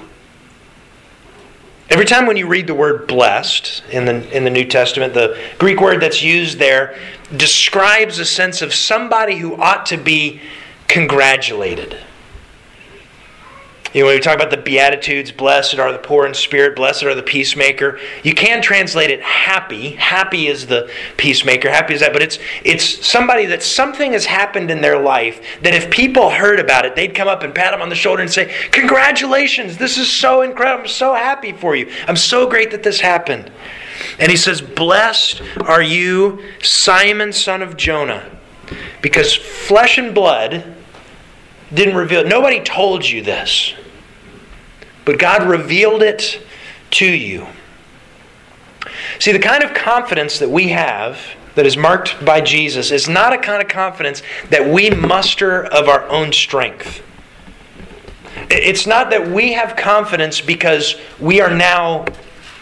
Every 1.89 2.05
time 2.05 2.25
when 2.25 2.37
you 2.37 2.47
read 2.47 2.67
the 2.67 2.73
word 2.73 3.05
blessed 3.05 3.83
in 3.91 4.05
the, 4.05 4.35
in 4.35 4.45
the 4.45 4.49
New 4.49 4.63
Testament, 4.63 5.13
the 5.13 5.37
Greek 5.59 5.81
word 5.81 6.01
that's 6.01 6.23
used 6.23 6.57
there 6.57 6.97
describes 7.35 8.17
a 8.17 8.25
sense 8.25 8.61
of 8.61 8.73
somebody 8.73 9.37
who 9.37 9.57
ought 9.57 9.85
to 9.87 9.97
be 9.97 10.39
congratulated. 10.91 11.97
You 13.93 14.01
know, 14.01 14.08
when 14.08 14.15
we 14.15 14.21
talk 14.21 14.36
about 14.36 14.51
the 14.51 14.58
Beatitudes, 14.58 15.34
blessed 15.34 15.77
are 15.77 15.91
the 15.91 15.97
poor 15.97 16.25
in 16.25 16.34
spirit, 16.34 16.77
blessed 16.77 17.04
are 17.04 17.13
the 17.13 17.23
peacemaker. 17.23 17.99
You 18.23 18.34
can 18.34 18.62
translate 18.62 19.10
it 19.10 19.21
happy. 19.21 19.91
Happy 19.95 20.47
is 20.47 20.67
the 20.67 20.89
peacemaker, 21.17 21.69
happy 21.69 21.95
is 21.95 21.99
that, 21.99 22.13
but 22.13 22.21
it's 22.21 22.39
it's 22.63 23.06
somebody 23.06 23.45
that 23.47 23.62
something 23.62 24.13
has 24.13 24.25
happened 24.25 24.71
in 24.71 24.80
their 24.80 24.97
life 24.97 25.41
that 25.62 25.73
if 25.73 25.91
people 25.91 26.30
heard 26.30 26.58
about 26.58 26.86
it, 26.86 26.95
they'd 26.95 27.13
come 27.13 27.27
up 27.27 27.43
and 27.43 27.54
pat 27.54 27.71
them 27.71 27.82
on 27.82 27.89
the 27.89 27.95
shoulder 27.95 28.21
and 28.21 28.32
say, 28.32 28.54
Congratulations, 28.71 29.77
this 29.77 29.97
is 29.97 30.10
so 30.10 30.41
incredible. 30.41 30.84
I'm 30.84 30.88
so 30.88 31.13
happy 31.13 31.51
for 31.51 31.75
you. 31.75 31.91
I'm 32.08 32.15
so 32.15 32.49
great 32.49 32.71
that 32.71 32.84
this 32.84 33.01
happened. 33.01 33.51
And 34.19 34.32
he 34.32 34.38
says, 34.38 34.62
Blessed 34.62 35.41
are 35.65 35.82
you, 35.84 36.41
Simon, 36.63 37.34
son 37.34 37.62
of 37.62 37.75
Jonah, 37.75 38.25
because 39.01 39.36
flesh 39.36 39.97
and 39.97 40.15
blood 40.15 40.77
didn't 41.73 41.95
reveal 41.95 42.23
Nobody 42.25 42.62
told 42.62 43.07
you 43.07 43.21
this. 43.21 43.73
But 45.05 45.19
God 45.19 45.49
revealed 45.49 46.03
it 46.03 46.41
to 46.91 47.05
you. 47.05 47.47
See, 49.19 49.31
the 49.31 49.39
kind 49.39 49.63
of 49.63 49.73
confidence 49.73 50.39
that 50.39 50.49
we 50.49 50.69
have 50.69 51.19
that 51.55 51.65
is 51.65 51.75
marked 51.75 52.23
by 52.23 52.41
Jesus 52.41 52.91
is 52.91 53.07
not 53.07 53.34
a 53.34 53.38
kind 53.38 53.62
of 53.62 53.67
confidence 53.67 54.21
that 54.49 54.67
we 54.67 54.89
muster 54.89 55.65
of 55.65 55.89
our 55.89 56.07
own 56.10 56.31
strength. 56.31 57.03
It's 58.49 58.88
not 58.88 59.10
that 59.10 59.27
we 59.27 59.53
have 59.53 59.75
confidence 59.75 60.41
because 60.41 60.95
we 61.19 61.41
are 61.41 61.53
now 61.53 62.05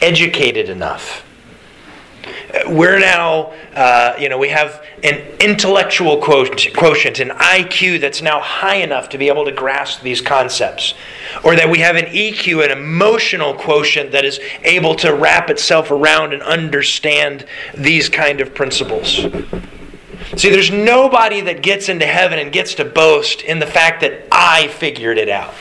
educated 0.02 0.70
enough 0.70 1.26
we're 2.68 3.00
now, 3.00 3.54
uh, 3.76 4.16
you 4.20 4.28
know, 4.28 4.38
we 4.38 4.50
have 4.50 4.84
an 5.04 5.16
intellectual 5.40 6.18
quotient, 6.18 7.20
an 7.20 7.30
IQ 7.30 8.02
that's 8.02 8.22
now 8.22 8.40
high 8.40 8.78
enough 8.78 9.10
to 9.10 9.18
be 9.18 9.28
able 9.28 9.46
to 9.46 9.52
grasp 9.52 10.02
these 10.02 10.20
concepts. 10.20 10.96
Or 11.44 11.56
that 11.56 11.70
we 11.70 11.80
have 11.80 11.96
an 11.96 12.06
EQ, 12.06 12.66
an 12.66 12.72
emotional 12.72 13.54
quotient 13.54 14.12
that 14.14 14.26
is 14.26 14.40
able 14.64 14.96
to 14.96 15.14
wrap 15.14 15.50
itself 15.50 15.92
around 15.92 16.34
and 16.34 16.42
understand 16.42 17.46
these 17.78 18.10
kind 18.10 18.42
of 18.42 18.56
principles. 18.56 19.28
See, 20.36 20.50
there's 20.50 20.72
nobody 20.72 21.42
that 21.42 21.62
gets 21.62 21.90
into 21.90 22.06
heaven 22.06 22.40
and 22.40 22.52
gets 22.52 22.76
to 22.76 22.86
boast 22.86 23.42
in 23.42 23.60
the 23.60 23.68
fact 23.68 24.02
that 24.02 24.28
I 24.32 24.68
figured 24.68 25.18
it 25.18 25.30
out. 25.30 25.54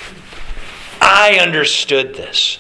I 1.01 1.39
understood 1.41 2.15
this. 2.15 2.59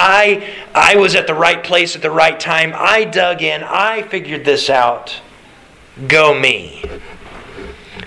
I, 0.00 0.48
I 0.74 0.96
was 0.96 1.14
at 1.14 1.26
the 1.26 1.34
right 1.34 1.62
place 1.62 1.94
at 1.94 2.00
the 2.00 2.10
right 2.10 2.40
time. 2.40 2.72
I 2.74 3.04
dug 3.04 3.42
in. 3.42 3.62
I 3.62 4.02
figured 4.02 4.46
this 4.46 4.70
out. 4.70 5.20
Go 6.08 6.38
me. 6.38 6.82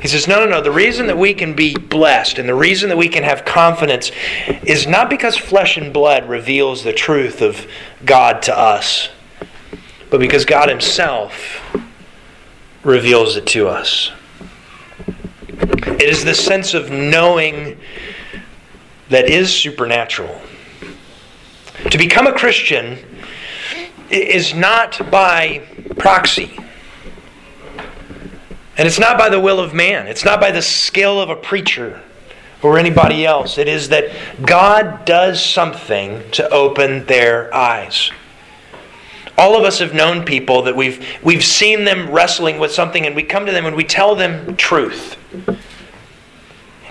He 0.02 0.08
says, 0.08 0.28
No, 0.28 0.44
no, 0.44 0.50
no. 0.50 0.62
The 0.62 0.72
reason 0.72 1.06
that 1.08 1.18
we 1.18 1.36
can 1.36 1.54
be 1.54 1.76
blessed 1.76 2.40
and 2.40 2.50
the 2.50 2.56
reason 2.56 2.90
that 2.90 2.98
we 2.98 3.08
can 3.08 3.22
have 3.24 3.46
confidence 3.46 4.12
is 4.64 4.88
not 4.88 5.10
because 5.10 5.38
flesh 5.38 5.78
and 5.78 5.94
blood 5.94 6.28
reveals 6.28 6.84
the 6.84 6.94
truth 6.94 7.42
of 7.42 7.68
God 8.04 8.42
to 8.44 8.58
us, 8.58 9.10
but 10.10 10.20
because 10.20 10.46
God 10.46 10.70
Himself 10.70 11.62
reveals 12.84 13.38
it 13.38 13.46
to 13.48 13.68
us. 13.68 14.12
It 15.58 16.10
is 16.10 16.26
the 16.26 16.34
sense 16.34 16.74
of 16.74 16.90
knowing 16.90 17.80
that 19.10 19.30
is 19.30 19.56
supernatural. 19.56 20.42
To 21.92 21.98
become 21.98 22.28
a 22.28 22.34
Christian 22.34 22.98
is 24.10 24.54
not 24.54 25.12
by 25.12 25.64
proxy. 25.98 26.58
And 28.78 28.88
it's 28.88 29.00
not 29.00 29.18
by 29.18 29.30
the 29.30 29.40
will 29.40 29.60
of 29.60 29.74
man. 29.74 30.08
It's 30.08 30.26
not 30.26 30.40
by 30.40 30.52
the 30.52 30.62
skill 30.62 31.22
of 31.22 31.30
a 31.30 31.36
preacher 31.36 32.02
or 32.64 32.80
anybody 32.80 33.26
else. 33.26 33.58
It 33.58 33.68
is 33.68 33.90
that 33.90 34.10
God 34.42 35.06
does 35.06 35.44
something 35.44 36.24
to 36.32 36.50
open 36.50 37.06
their 37.06 37.54
eyes. 37.54 38.12
All 39.38 39.58
of 39.58 39.64
us 39.64 39.80
have 39.80 39.94
known 39.94 40.26
people 40.26 40.64
that 40.64 40.76
we've, 40.76 41.06
we've 41.24 41.44
seen 41.44 41.86
them 41.86 42.10
wrestling 42.10 42.60
with 42.60 42.72
something, 42.72 43.06
and 43.06 43.16
we 43.16 43.24
come 43.24 43.46
to 43.46 43.52
them 43.52 43.66
and 43.66 43.76
we 43.76 43.84
tell 43.84 44.16
them 44.16 44.56
truth. 44.56 45.18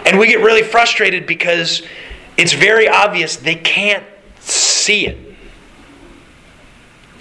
And 0.05 0.19
we 0.19 0.27
get 0.27 0.41
really 0.41 0.63
frustrated 0.63 1.27
because 1.27 1.83
it's 2.37 2.53
very 2.53 2.89
obvious 2.89 3.37
they 3.37 3.55
can't 3.55 4.05
see 4.83 5.07
it. 5.07 5.33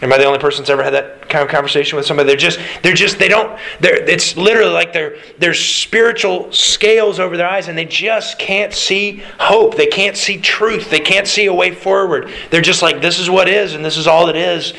Am 0.01 0.11
I 0.11 0.17
the 0.17 0.25
only 0.25 0.39
person 0.39 0.63
that's 0.63 0.71
ever 0.71 0.83
had 0.83 0.93
that 0.93 1.29
kind 1.29 1.43
of 1.43 1.49
conversation 1.49 1.95
with 1.95 2.07
somebody? 2.07 2.25
They're 2.25 2.35
just, 2.35 2.59
they're 2.81 2.95
just, 2.95 3.19
they 3.19 3.27
don't, 3.27 3.59
they're, 3.79 4.03
it's 4.09 4.35
literally 4.35 4.71
like 4.71 4.93
they're, 4.93 5.17
there's 5.37 5.59
spiritual 5.59 6.51
scales 6.51 7.19
over 7.19 7.37
their 7.37 7.47
eyes 7.47 7.67
and 7.67 7.77
they 7.77 7.85
just 7.85 8.39
can't 8.39 8.73
see 8.73 9.21
hope. 9.39 9.77
They 9.77 9.85
can't 9.85 10.17
see 10.17 10.39
truth. 10.39 10.89
They 10.89 10.99
can't 10.99 11.27
see 11.27 11.45
a 11.45 11.53
way 11.53 11.69
forward. 11.69 12.31
They're 12.49 12.61
just 12.61 12.81
like, 12.81 12.99
this 12.99 13.19
is 13.19 13.29
what 13.29 13.47
is 13.47 13.75
and 13.75 13.85
this 13.85 13.95
is 13.95 14.07
all 14.07 14.27
it 14.27 14.35
is. 14.35 14.73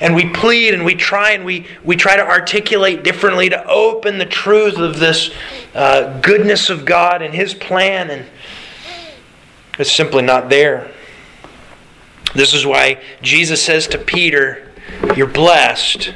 And 0.00 0.14
we 0.14 0.28
plead 0.30 0.74
and 0.74 0.84
we 0.84 0.96
try 0.96 1.30
and 1.30 1.44
we, 1.44 1.68
we 1.84 1.94
try 1.94 2.16
to 2.16 2.26
articulate 2.26 3.04
differently 3.04 3.48
to 3.50 3.64
open 3.66 4.18
the 4.18 4.26
truth 4.26 4.76
of 4.76 4.98
this 4.98 5.30
uh, 5.74 6.20
goodness 6.20 6.68
of 6.68 6.84
God 6.84 7.22
and 7.22 7.32
His 7.32 7.54
plan, 7.54 8.10
and 8.10 8.26
it's 9.78 9.92
simply 9.92 10.22
not 10.22 10.50
there. 10.50 10.90
This 12.36 12.54
is 12.54 12.66
why 12.66 13.02
Jesus 13.22 13.62
says 13.62 13.86
to 13.88 13.98
Peter, 13.98 14.70
You're 15.16 15.26
blessed 15.26 16.14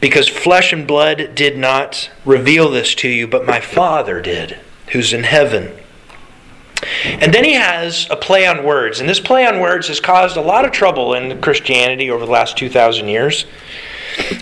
because 0.00 0.28
flesh 0.28 0.72
and 0.72 0.86
blood 0.86 1.34
did 1.34 1.58
not 1.58 2.10
reveal 2.24 2.70
this 2.70 2.94
to 2.96 3.08
you, 3.08 3.26
but 3.26 3.46
my 3.46 3.60
Father 3.60 4.20
did, 4.22 4.58
who's 4.92 5.12
in 5.12 5.24
heaven. 5.24 5.76
And 7.04 7.34
then 7.34 7.44
he 7.44 7.52
has 7.52 8.08
a 8.10 8.16
play 8.16 8.46
on 8.46 8.64
words, 8.64 9.00
and 9.00 9.08
this 9.08 9.20
play 9.20 9.46
on 9.46 9.60
words 9.60 9.88
has 9.88 10.00
caused 10.00 10.36
a 10.36 10.40
lot 10.40 10.64
of 10.64 10.72
trouble 10.72 11.12
in 11.12 11.40
Christianity 11.42 12.10
over 12.10 12.24
the 12.24 12.32
last 12.32 12.56
2,000 12.56 13.08
years. 13.08 13.44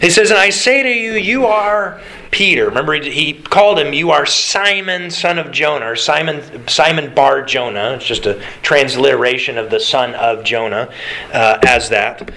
He 0.00 0.10
says, 0.10 0.30
And 0.30 0.38
I 0.38 0.50
say 0.50 0.82
to 0.82 0.88
you, 0.88 1.14
you 1.14 1.46
are 1.46 2.00
Peter. 2.30 2.66
Remember, 2.66 2.94
he 2.94 3.34
called 3.34 3.78
him, 3.78 3.92
You 3.92 4.10
are 4.10 4.26
Simon, 4.26 5.10
son 5.10 5.38
of 5.38 5.50
Jonah, 5.50 5.90
or 5.90 5.96
Simon, 5.96 6.68
Simon 6.68 7.14
Bar 7.14 7.42
Jonah. 7.42 7.94
It's 7.94 8.04
just 8.04 8.26
a 8.26 8.42
transliteration 8.62 9.58
of 9.58 9.70
the 9.70 9.80
son 9.80 10.14
of 10.14 10.44
Jonah 10.44 10.92
uh, 11.32 11.58
as 11.66 11.88
that. 11.90 12.30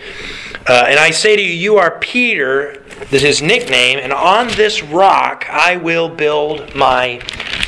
Uh, 0.68 0.86
and 0.88 1.00
I 1.00 1.12
say 1.12 1.36
to 1.36 1.42
you, 1.42 1.54
You 1.54 1.78
are 1.78 2.00
Peter, 2.00 2.84
this 3.10 3.24
is 3.24 3.40
his 3.40 3.42
nickname, 3.42 4.00
and 4.00 4.14
on 4.14 4.48
this 4.50 4.84
rock 4.84 5.46
I 5.50 5.78
will 5.78 6.10
build 6.10 6.76
my 6.76 7.20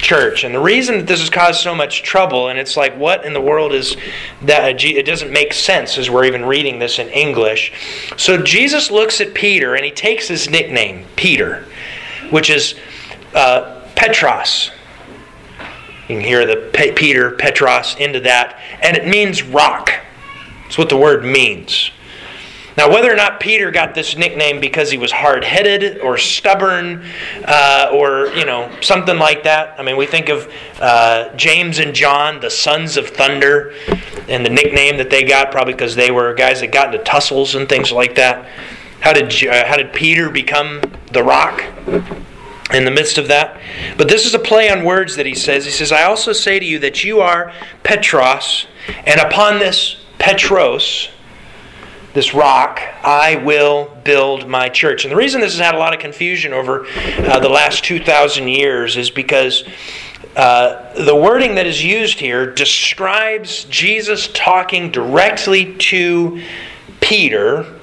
church. 0.04 0.44
And 0.44 0.54
the 0.54 0.60
reason 0.60 0.98
that 0.98 1.08
this 1.08 1.22
has 1.22 1.30
caused 1.30 1.62
so 1.62 1.74
much 1.74 2.04
trouble, 2.04 2.50
and 2.50 2.60
it's 2.60 2.78
like, 2.78 2.96
what 2.96 3.26
in 3.26 3.34
the 3.34 3.42
world 3.42 3.74
is 3.74 3.98
that? 4.44 4.84
It 4.84 5.06
doesn't 5.06 5.32
make 5.32 5.54
sense 5.54 5.98
as 5.98 6.10
we're 6.10 6.26
even 6.26 6.46
reading 6.46 6.78
this 6.78 7.00
in 7.00 7.08
English. 7.10 7.74
So 8.18 8.38
Jesus 8.42 8.92
looks 8.92 9.22
at 9.22 9.34
Peter 9.34 9.76
and 9.76 9.84
he 9.84 9.92
takes 9.92 10.28
his 10.28 10.50
nickname, 10.50 11.06
Peter, 11.16 11.66
which 12.30 12.50
is 12.50 12.76
uh, 13.34 13.82
Petros. 13.96 14.72
You 16.08 16.16
can 16.16 16.22
hear 16.22 16.46
the 16.46 16.70
Pe- 16.74 16.94
Peter, 16.94 17.32
Petros 17.32 17.96
into 17.96 18.20
that, 18.22 18.60
and 18.82 18.98
it 18.98 19.08
means 19.08 19.44
rock. 19.44 19.92
That's 20.64 20.78
what 20.78 20.90
the 20.90 20.98
word 20.98 21.24
means. 21.24 21.92
Now, 22.76 22.90
whether 22.90 23.12
or 23.12 23.16
not 23.16 23.40
Peter 23.40 23.70
got 23.70 23.94
this 23.94 24.18
nickname 24.18 24.60
because 24.60 24.90
he 24.90 24.98
was 24.98 25.12
hard 25.12 25.44
headed 25.44 26.00
or 26.00 26.18
stubborn 26.18 27.06
uh, 27.46 27.92
or, 27.94 28.28
you 28.36 28.46
know, 28.46 28.72
something 28.82 29.18
like 29.20 29.44
that. 29.44 29.80
I 29.80 29.84
mean, 29.84 29.96
we 29.96 30.08
think 30.08 30.30
of 30.30 30.52
uh, 30.80 31.36
James 31.36 31.78
and 31.78 31.94
John, 31.94 32.40
the 32.40 32.50
sons 32.50 32.98
of 32.98 33.10
thunder, 33.10 33.74
and 34.28 34.44
the 34.44 34.50
nickname 34.50 34.98
that 34.98 35.12
they 35.12 35.24
got 35.24 35.52
probably 35.52 35.74
because 35.74 35.96
they 35.96 36.10
were 36.10 36.34
guys 36.34 36.62
that 36.62 36.72
got 36.72 36.94
into 36.94 37.04
tussles 37.04 37.54
and 37.54 37.70
things 37.70 37.92
like 37.92 38.16
that. 38.16 38.48
How 39.04 39.12
did, 39.12 39.26
uh, 39.46 39.68
how 39.68 39.76
did 39.76 39.92
Peter 39.92 40.30
become 40.30 40.82
the 41.12 41.24
rock? 41.24 41.62
in 42.74 42.86
the 42.86 42.92
midst 42.92 43.20
of 43.20 43.28
that. 43.28 43.60
But 43.98 44.08
this 44.08 44.26
is 44.26 44.34
a 44.34 44.40
play 44.40 44.70
on 44.70 44.84
words 44.84 45.18
that 45.18 45.28
he 45.28 45.36
says. 45.36 45.66
He 45.66 45.70
says, 45.70 45.92
I 45.92 46.06
also 46.06 46.34
say 46.34 46.58
to 46.58 46.66
you 46.66 46.80
that 46.80 47.04
you 47.04 47.20
are 47.20 47.54
Petros, 47.84 48.66
and 49.06 49.22
upon 49.22 49.60
this 49.60 49.98
Petros, 50.18 51.10
this 52.14 52.34
rock, 52.34 52.82
I 53.04 53.36
will 53.36 53.96
build 54.04 54.48
my 54.48 54.70
church. 54.70 55.04
And 55.04 55.12
the 55.12 55.16
reason 55.16 55.42
this 55.42 55.52
has 55.54 55.64
had 55.64 55.76
a 55.76 55.78
lot 55.78 55.94
of 55.94 56.00
confusion 56.00 56.54
over 56.54 56.88
uh, 56.88 57.40
the 57.40 57.50
last 57.50 57.84
2,000 57.84 58.48
years 58.48 58.98
is 58.98 59.12
because 59.12 59.64
uh, 60.36 60.94
the 61.04 61.16
wording 61.16 61.56
that 61.56 61.68
is 61.68 61.84
used 61.84 62.20
here 62.20 62.52
describes 62.52 63.66
Jesus 63.66 64.30
talking 64.34 64.90
directly 64.92 65.76
to 65.76 66.42
Peter. 67.02 67.82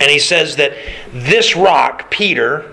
And 0.00 0.10
he 0.10 0.18
says 0.18 0.56
that 0.56 0.72
this 1.12 1.54
rock, 1.56 2.10
Peter, 2.10 2.70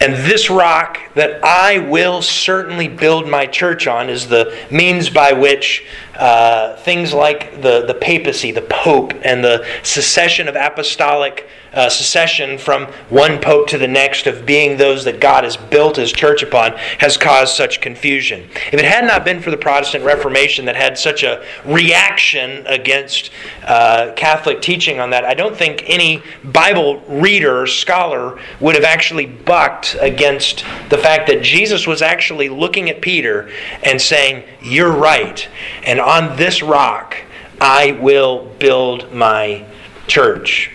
and 0.00 0.14
this 0.14 0.48
rock 0.48 1.00
that 1.14 1.44
I 1.44 1.78
will 1.78 2.22
certainly 2.22 2.88
build 2.88 3.28
my 3.28 3.46
church 3.46 3.86
on 3.86 4.08
is 4.08 4.28
the 4.28 4.56
means 4.70 5.10
by 5.10 5.32
which 5.32 5.84
uh, 6.18 6.76
things 6.76 7.14
like 7.14 7.62
the, 7.62 7.86
the 7.86 7.94
papacy, 7.94 8.50
the 8.50 8.62
pope, 8.62 9.12
and 9.22 9.42
the 9.42 9.64
succession 9.82 10.48
of 10.48 10.56
apostolic 10.56 11.48
uh, 11.72 11.88
succession 11.88 12.58
from 12.58 12.86
one 13.08 13.38
pope 13.40 13.68
to 13.68 13.78
the 13.78 13.86
next 13.86 14.26
of 14.26 14.46
being 14.46 14.76
those 14.76 15.04
that 15.04 15.20
God 15.20 15.44
has 15.44 15.56
built 15.56 15.96
his 15.96 16.12
church 16.12 16.42
upon 16.42 16.72
has 16.98 17.16
caused 17.16 17.54
such 17.54 17.80
confusion. 17.80 18.48
If 18.72 18.74
it 18.74 18.84
had 18.84 19.04
not 19.04 19.24
been 19.24 19.40
for 19.40 19.50
the 19.50 19.56
Protestant 19.56 20.04
Reformation 20.04 20.64
that 20.64 20.76
had 20.76 20.98
such 20.98 21.22
a 21.22 21.44
reaction 21.64 22.66
against 22.66 23.30
uh, 23.64 24.12
Catholic 24.16 24.62
teaching 24.62 24.98
on 24.98 25.10
that, 25.10 25.24
I 25.24 25.34
don't 25.34 25.56
think 25.56 25.84
any 25.86 26.22
Bible 26.42 27.00
reader 27.02 27.62
or 27.62 27.66
scholar 27.66 28.38
would 28.60 28.74
have 28.74 28.84
actually 28.84 29.26
bucked 29.26 29.96
against 30.00 30.64
the 30.88 30.98
fact 30.98 31.26
that 31.28 31.42
Jesus 31.42 31.86
was 31.86 32.02
actually 32.02 32.48
looking 32.48 32.88
at 32.88 33.00
Peter 33.00 33.50
and 33.82 34.00
saying, 34.00 34.44
You're 34.62 34.92
right, 34.92 35.46
and 35.84 36.00
on 36.08 36.36
this 36.36 36.62
rock 36.62 37.16
I 37.60 37.92
will 37.92 38.46
build 38.58 39.12
my 39.12 39.66
church. 40.06 40.70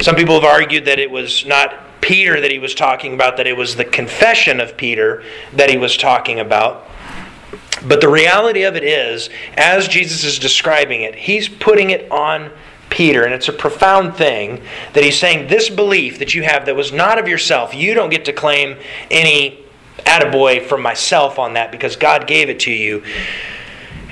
Some 0.00 0.14
people 0.14 0.34
have 0.34 0.44
argued 0.44 0.84
that 0.84 0.98
it 0.98 1.10
was 1.10 1.46
not 1.46 2.00
Peter 2.00 2.40
that 2.40 2.50
he 2.50 2.58
was 2.58 2.74
talking 2.74 3.14
about, 3.14 3.36
that 3.38 3.46
it 3.46 3.56
was 3.56 3.76
the 3.76 3.84
confession 3.84 4.60
of 4.60 4.76
Peter 4.76 5.22
that 5.54 5.70
he 5.70 5.76
was 5.76 5.96
talking 5.96 6.40
about. 6.40 6.86
But 7.86 8.00
the 8.00 8.08
reality 8.08 8.64
of 8.64 8.76
it 8.76 8.84
is, 8.84 9.30
as 9.56 9.88
Jesus 9.88 10.24
is 10.24 10.38
describing 10.38 11.02
it, 11.02 11.14
he's 11.14 11.48
putting 11.48 11.90
it 11.90 12.10
on 12.10 12.50
Peter, 12.90 13.24
and 13.24 13.32
it's 13.32 13.48
a 13.48 13.52
profound 13.52 14.16
thing 14.16 14.62
that 14.92 15.04
he's 15.04 15.18
saying 15.18 15.48
this 15.48 15.70
belief 15.70 16.18
that 16.18 16.34
you 16.34 16.42
have 16.42 16.66
that 16.66 16.74
was 16.74 16.92
not 16.92 17.18
of 17.18 17.28
yourself, 17.28 17.74
you 17.74 17.94
don't 17.94 18.10
get 18.10 18.24
to 18.24 18.32
claim 18.32 18.76
any 19.10 19.64
attaboy 19.98 20.66
from 20.66 20.82
myself 20.82 21.38
on 21.38 21.54
that 21.54 21.70
because 21.70 21.96
God 21.96 22.26
gave 22.26 22.48
it 22.48 22.60
to 22.60 22.72
you. 22.72 23.02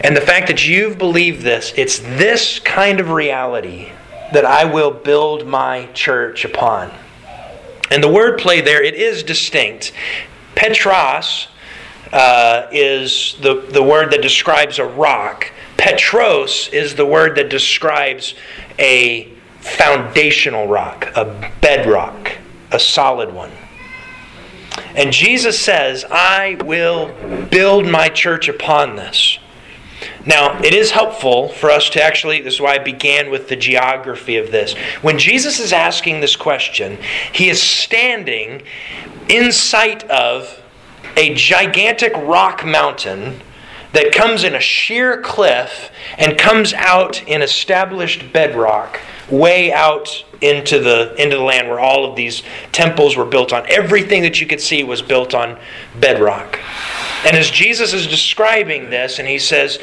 And 0.02 0.16
the 0.16 0.20
fact 0.20 0.46
that 0.48 0.66
you've 0.66 0.98
believed 0.98 1.42
this, 1.42 1.72
it's 1.76 1.98
this 1.98 2.59
kind 2.61 3.00
of 3.00 3.11
reality 3.11 3.90
that 4.32 4.44
I 4.44 4.64
will 4.64 4.90
build 4.90 5.46
my 5.46 5.87
church 5.94 6.44
upon. 6.44 6.92
And 7.90 8.02
the 8.02 8.09
word 8.09 8.38
play 8.38 8.61
there, 8.61 8.82
it 8.82 8.94
is 8.94 9.22
distinct. 9.22 9.92
Petros 10.54 11.48
uh, 12.12 12.66
is 12.72 13.37
the, 13.40 13.66
the 13.70 13.82
word 13.82 14.11
that 14.12 14.22
describes 14.22 14.78
a 14.78 14.85
rock. 14.85 15.52
Petros 15.76 16.68
is 16.72 16.94
the 16.94 17.06
word 17.06 17.37
that 17.37 17.48
describes 17.48 18.35
a 18.78 19.32
foundational 19.61 20.66
rock, 20.66 21.11
a 21.16 21.50
bedrock, 21.61 22.32
a 22.72 22.78
solid 22.78 23.32
one. 23.32 23.52
And 24.94 25.12
Jesus 25.12 25.59
says, 25.59 26.04
I 26.11 26.56
will 26.64 27.12
build 27.50 27.87
my 27.87 28.09
church 28.09 28.48
upon 28.48 28.96
this. 28.96 29.38
Now, 30.24 30.59
it 30.62 30.74
is 30.74 30.90
helpful 30.90 31.48
for 31.48 31.70
us 31.70 31.88
to 31.90 32.02
actually, 32.02 32.40
this 32.40 32.54
is 32.54 32.61
why 32.61 32.74
I 32.74 32.78
began 32.78 33.30
with 33.30 33.48
the 33.48 33.56
geography 33.56 34.37
of 34.37 34.50
this. 34.50 34.74
When 35.02 35.18
Jesus 35.18 35.61
is 35.61 35.72
asking 35.72 36.20
this 36.20 36.37
question, 36.37 36.98
he 37.32 37.48
is 37.48 37.62
standing 37.62 38.62
in 39.28 39.52
sight 39.52 40.04
of 40.11 40.61
a 41.16 41.35
gigantic 41.35 42.12
rock 42.14 42.64
mountain 42.64 43.40
that 43.92 44.12
comes 44.12 44.44
in 44.44 44.54
a 44.54 44.61
sheer 44.61 45.20
cliff 45.22 45.90
and 46.18 46.37
comes 46.37 46.74
out 46.74 47.26
in 47.26 47.40
established 47.40 48.32
bedrock 48.32 49.00
way 49.30 49.72
out 49.72 50.24
into 50.40 50.78
the 50.78 51.14
into 51.20 51.37
the 51.37 51.42
land 51.42 51.68
where 51.68 51.80
all 51.80 52.04
of 52.04 52.14
these 52.14 52.42
temples 52.72 53.16
were 53.16 53.24
built 53.24 53.52
on 53.52 53.64
everything 53.68 54.22
that 54.22 54.40
you 54.40 54.46
could 54.46 54.61
see 54.61 54.85
was 54.85 55.02
built 55.02 55.35
on 55.35 55.59
bedrock 55.98 56.59
and 57.24 57.37
as 57.37 57.50
Jesus 57.50 57.92
is 57.92 58.07
describing 58.07 58.90
this, 58.90 59.18
and 59.18 59.29
he 59.29 59.38
says, 59.38 59.79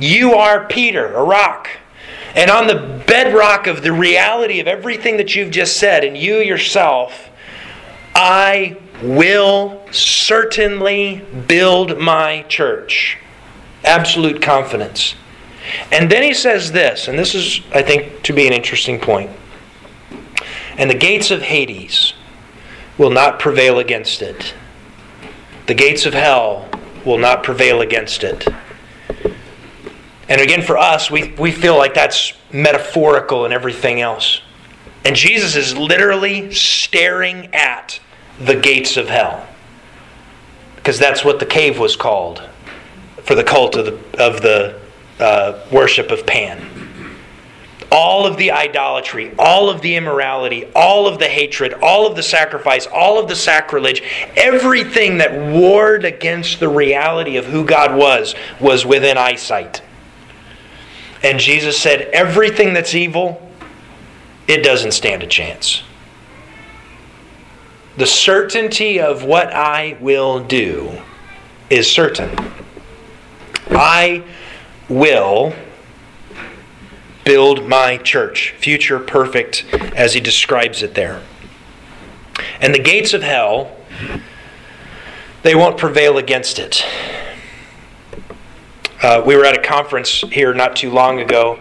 You 0.00 0.34
are 0.34 0.66
Peter, 0.66 1.14
a 1.14 1.22
rock. 1.22 1.68
And 2.34 2.50
on 2.50 2.66
the 2.66 3.02
bedrock 3.06 3.66
of 3.66 3.82
the 3.82 3.92
reality 3.92 4.58
of 4.58 4.66
everything 4.66 5.16
that 5.18 5.36
you've 5.36 5.52
just 5.52 5.76
said, 5.76 6.04
and 6.04 6.16
you 6.16 6.38
yourself, 6.38 7.30
I 8.14 8.76
will 9.02 9.82
certainly 9.92 11.22
build 11.46 11.98
my 11.98 12.42
church. 12.48 13.18
Absolute 13.84 14.42
confidence. 14.42 15.14
And 15.92 16.10
then 16.10 16.22
he 16.22 16.34
says 16.34 16.72
this, 16.72 17.08
and 17.08 17.18
this 17.18 17.34
is, 17.34 17.60
I 17.72 17.82
think, 17.82 18.22
to 18.22 18.32
be 18.32 18.46
an 18.46 18.52
interesting 18.52 18.98
point. 18.98 19.30
And 20.76 20.90
the 20.90 20.94
gates 20.94 21.30
of 21.30 21.42
Hades 21.42 22.14
will 22.98 23.10
not 23.10 23.38
prevail 23.38 23.78
against 23.78 24.22
it. 24.22 24.54
The 25.66 25.74
gates 25.74 26.06
of 26.06 26.14
hell 26.14 26.68
will 27.04 27.18
not 27.18 27.42
prevail 27.42 27.80
against 27.80 28.22
it. 28.24 28.46
And 30.28 30.40
again, 30.40 30.62
for 30.62 30.78
us, 30.78 31.10
we, 31.10 31.32
we 31.34 31.52
feel 31.52 31.76
like 31.76 31.94
that's 31.94 32.32
metaphorical 32.52 33.44
and 33.44 33.52
everything 33.52 34.00
else. 34.00 34.40
And 35.04 35.14
Jesus 35.14 35.54
is 35.54 35.76
literally 35.76 36.52
staring 36.52 37.54
at 37.54 38.00
the 38.38 38.56
gates 38.56 38.96
of 38.96 39.08
hell. 39.08 39.46
Because 40.76 40.98
that's 40.98 41.24
what 41.24 41.40
the 41.40 41.46
cave 41.46 41.78
was 41.78 41.96
called 41.96 42.42
for 43.22 43.34
the 43.34 43.44
cult 43.44 43.76
of 43.76 43.86
the, 43.86 44.22
of 44.22 44.40
the 44.42 44.80
uh, 45.18 45.60
worship 45.70 46.10
of 46.10 46.26
Pan 46.26 46.73
all 47.94 48.26
of 48.26 48.36
the 48.36 48.50
idolatry, 48.50 49.32
all 49.38 49.70
of 49.70 49.80
the 49.80 49.94
immorality, 49.94 50.68
all 50.74 51.06
of 51.06 51.20
the 51.20 51.28
hatred, 51.28 51.72
all 51.74 52.08
of 52.08 52.16
the 52.16 52.22
sacrifice, 52.24 52.88
all 52.88 53.20
of 53.20 53.28
the 53.28 53.36
sacrilege, 53.36 54.02
everything 54.36 55.18
that 55.18 55.32
warred 55.52 56.04
against 56.04 56.58
the 56.58 56.68
reality 56.68 57.36
of 57.36 57.44
who 57.44 57.64
God 57.64 57.96
was, 57.96 58.34
was 58.60 58.84
within 58.84 59.16
eyesight. 59.16 59.80
And 61.22 61.38
Jesus 61.38 61.78
said, 61.78 62.00
everything 62.12 62.74
that's 62.74 62.96
evil, 62.96 63.48
it 64.48 64.64
doesn't 64.64 64.92
stand 64.92 65.22
a 65.22 65.28
chance. 65.28 65.84
The 67.96 68.06
certainty 68.06 68.98
of 68.98 69.22
what 69.22 69.52
I 69.54 69.96
will 70.00 70.40
do 70.40 71.00
is 71.70 71.88
certain. 71.88 72.36
I 73.70 74.24
will 74.88 75.54
build 77.24 77.66
my 77.66 77.96
church, 77.96 78.54
future 78.58 78.98
perfect, 78.98 79.64
as 79.96 80.14
he 80.14 80.20
describes 80.20 80.82
it 80.82 80.94
there. 80.94 81.22
And 82.60 82.74
the 82.74 82.78
gates 82.78 83.14
of 83.14 83.22
hell, 83.22 83.76
they 85.42 85.54
won't 85.54 85.78
prevail 85.78 86.18
against 86.18 86.58
it. 86.58 86.84
Uh, 89.02 89.22
we 89.26 89.36
were 89.36 89.44
at 89.44 89.56
a 89.58 89.62
conference 89.62 90.22
here 90.32 90.54
not 90.54 90.76
too 90.76 90.90
long 90.90 91.20
ago, 91.20 91.58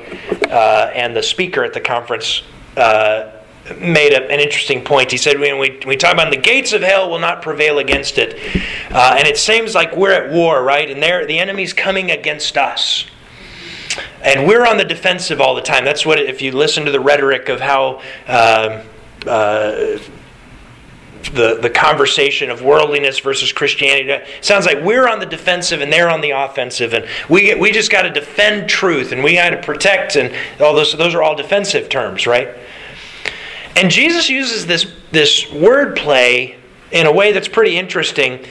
uh, 0.49 0.91
and 0.93 1.15
the 1.15 1.23
speaker 1.23 1.63
at 1.63 1.73
the 1.73 1.81
conference 1.81 2.41
uh, 2.77 3.31
made 3.79 4.13
a, 4.13 4.31
an 4.31 4.39
interesting 4.39 4.83
point. 4.83 5.11
He 5.11 5.17
said, 5.17 5.39
when 5.39 5.57
we, 5.57 5.79
we 5.85 5.97
talk 5.97 6.13
about 6.13 6.29
the 6.31 6.39
gates 6.39 6.73
of 6.73 6.81
hell 6.81 7.09
will 7.09 7.19
not 7.19 7.41
prevail 7.41 7.79
against 7.79 8.17
it. 8.17 8.35
Uh, 8.91 9.15
and 9.17 9.27
it 9.27 9.37
seems 9.37 9.75
like 9.75 9.95
we're 9.95 10.13
at 10.13 10.31
war, 10.31 10.63
right? 10.63 10.89
And 10.89 11.01
the 11.01 11.39
enemy's 11.39 11.73
coming 11.73 12.11
against 12.11 12.57
us. 12.57 13.05
And 14.23 14.47
we're 14.47 14.65
on 14.65 14.77
the 14.77 14.85
defensive 14.85 15.41
all 15.41 15.55
the 15.55 15.61
time. 15.61 15.85
That's 15.85 16.05
what, 16.05 16.19
if 16.19 16.41
you 16.41 16.51
listen 16.51 16.85
to 16.85 16.91
the 16.91 16.99
rhetoric 16.99 17.49
of 17.49 17.59
how 17.59 18.01
uh, 18.27 18.83
uh, 19.27 19.99
the, 21.31 21.59
the 21.61 21.69
conversation 21.69 22.49
of 22.49 22.61
worldliness 22.61 23.19
versus 23.19 23.51
Christianity. 23.51 24.09
It 24.09 24.45
sounds 24.45 24.65
like 24.65 24.83
we're 24.83 25.07
on 25.07 25.19
the 25.19 25.25
defensive 25.25 25.81
and 25.81 25.91
they're 25.91 26.09
on 26.09 26.21
the 26.21 26.31
offensive, 26.31 26.93
and 26.93 27.05
we, 27.29 27.55
we 27.55 27.71
just 27.71 27.91
got 27.91 28.03
to 28.03 28.09
defend 28.09 28.69
truth 28.69 29.11
and 29.11 29.23
we 29.23 29.35
got 29.35 29.51
to 29.51 29.61
protect, 29.61 30.15
and 30.15 30.33
all 30.59 30.73
those, 30.73 30.93
those 30.93 31.15
are 31.15 31.23
all 31.23 31.35
defensive 31.35 31.89
terms, 31.89 32.27
right? 32.27 32.49
And 33.75 33.89
Jesus 33.89 34.29
uses 34.29 34.65
this, 34.65 34.91
this 35.11 35.51
word 35.51 35.95
play 35.95 36.57
in 36.91 37.07
a 37.07 37.11
way 37.11 37.31
that's 37.31 37.47
pretty 37.47 37.77
interesting. 37.77 38.45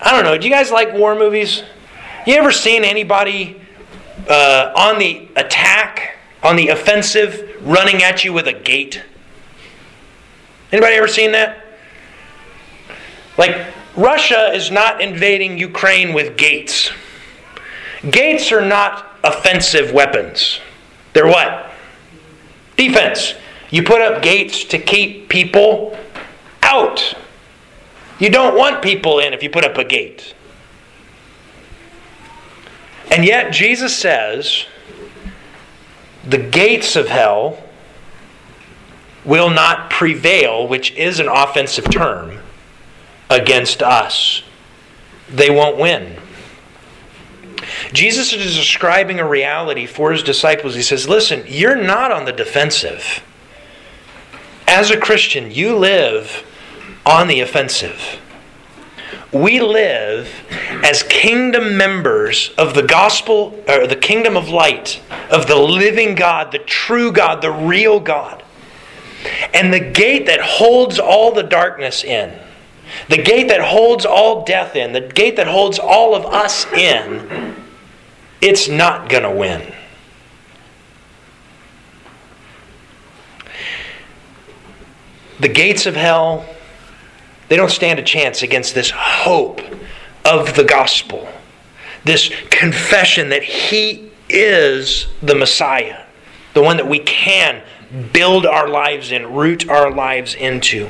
I 0.00 0.12
don't 0.12 0.24
know, 0.24 0.36
do 0.36 0.48
you 0.48 0.52
guys 0.52 0.70
like 0.70 0.92
war 0.94 1.14
movies? 1.14 1.62
You 2.26 2.34
ever 2.34 2.50
seen 2.50 2.84
anybody 2.84 3.60
uh, 4.28 4.72
on 4.76 4.98
the 4.98 5.28
attack, 5.36 6.18
on 6.42 6.56
the 6.56 6.68
offensive, 6.68 7.56
running 7.62 8.02
at 8.02 8.24
you 8.24 8.32
with 8.32 8.46
a 8.46 8.52
gate? 8.52 9.02
Anybody 10.72 10.96
ever 10.96 11.08
seen 11.08 11.32
that? 11.32 11.64
Like, 13.38 13.74
Russia 13.96 14.52
is 14.52 14.70
not 14.70 15.00
invading 15.00 15.58
Ukraine 15.58 16.12
with 16.12 16.36
gates. 16.36 16.90
Gates 18.10 18.52
are 18.52 18.64
not 18.64 19.18
offensive 19.22 19.92
weapons. 19.92 20.60
They're 21.12 21.26
what? 21.26 21.70
Defense. 22.76 23.34
You 23.70 23.82
put 23.82 24.00
up 24.00 24.22
gates 24.22 24.64
to 24.64 24.78
keep 24.78 25.28
people 25.28 25.96
out. 26.62 27.14
You 28.18 28.30
don't 28.30 28.56
want 28.56 28.82
people 28.82 29.20
in 29.20 29.32
if 29.32 29.42
you 29.42 29.50
put 29.50 29.64
up 29.64 29.78
a 29.78 29.84
gate. 29.84 30.33
And 33.14 33.24
yet, 33.24 33.52
Jesus 33.52 33.96
says 33.96 34.66
the 36.24 36.36
gates 36.36 36.96
of 36.96 37.06
hell 37.06 37.62
will 39.24 39.50
not 39.50 39.88
prevail, 39.88 40.66
which 40.66 40.90
is 40.96 41.20
an 41.20 41.28
offensive 41.28 41.88
term 41.90 42.40
against 43.30 43.84
us. 43.84 44.42
They 45.30 45.48
won't 45.48 45.78
win. 45.78 46.18
Jesus 47.92 48.32
is 48.32 48.56
describing 48.56 49.20
a 49.20 49.28
reality 49.28 49.86
for 49.86 50.10
his 50.10 50.24
disciples. 50.24 50.74
He 50.74 50.82
says, 50.82 51.08
Listen, 51.08 51.44
you're 51.46 51.80
not 51.80 52.10
on 52.10 52.24
the 52.24 52.32
defensive. 52.32 53.22
As 54.66 54.90
a 54.90 54.98
Christian, 54.98 55.52
you 55.52 55.76
live 55.76 56.44
on 57.06 57.28
the 57.28 57.38
offensive. 57.38 58.18
We 59.34 59.60
live 59.60 60.30
as 60.84 61.02
kingdom 61.02 61.76
members 61.76 62.50
of 62.56 62.74
the 62.74 62.82
gospel, 62.82 63.60
or 63.68 63.86
the 63.86 63.96
kingdom 63.96 64.36
of 64.36 64.48
light, 64.48 65.02
of 65.30 65.46
the 65.46 65.56
living 65.56 66.14
God, 66.14 66.52
the 66.52 66.58
true 66.58 67.12
God, 67.12 67.42
the 67.42 67.50
real 67.50 68.00
God. 68.00 68.42
And 69.52 69.72
the 69.72 69.80
gate 69.80 70.26
that 70.26 70.40
holds 70.40 70.98
all 70.98 71.32
the 71.32 71.42
darkness 71.42 72.04
in 72.04 72.38
the 73.08 73.22
gate 73.22 73.48
that 73.48 73.60
holds 73.60 74.06
all 74.06 74.44
death 74.44 74.76
in, 74.76 74.92
the 74.92 75.00
gate 75.00 75.36
that 75.36 75.46
holds 75.46 75.78
all 75.78 76.14
of 76.14 76.24
us 76.26 76.66
in, 76.72 77.54
it's 78.40 78.68
not 78.68 79.08
going 79.08 79.22
to 79.22 79.30
win. 79.30 79.72
The 85.40 85.48
gates 85.48 85.86
of 85.86 85.96
hell, 85.96 86.46
they 87.48 87.56
don't 87.56 87.70
stand 87.70 87.98
a 87.98 88.02
chance 88.02 88.42
against 88.42 88.74
this 88.74 88.90
hope 88.90 89.60
of 90.24 90.54
the 90.56 90.64
gospel, 90.64 91.28
this 92.04 92.30
confession 92.50 93.28
that 93.30 93.42
He 93.42 94.10
is 94.28 95.08
the 95.22 95.34
Messiah, 95.34 96.04
the 96.54 96.62
one 96.62 96.76
that 96.76 96.88
we 96.88 96.98
can 96.98 97.62
build 98.12 98.46
our 98.46 98.68
lives 98.68 99.12
in, 99.12 99.32
root 99.32 99.68
our 99.68 99.90
lives 99.90 100.34
into. 100.34 100.88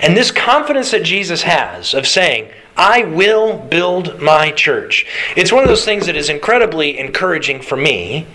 And 0.00 0.16
this 0.16 0.30
confidence 0.30 0.90
that 0.90 1.04
Jesus 1.04 1.42
has 1.42 1.94
of 1.94 2.06
saying, 2.06 2.50
I 2.76 3.04
will 3.04 3.58
build 3.58 4.20
my 4.20 4.50
church. 4.50 5.06
It's 5.36 5.52
one 5.52 5.62
of 5.62 5.68
those 5.68 5.84
things 5.84 6.06
that 6.06 6.16
is 6.16 6.28
incredibly 6.28 6.98
encouraging 6.98 7.60
for 7.60 7.76
me 7.76 8.26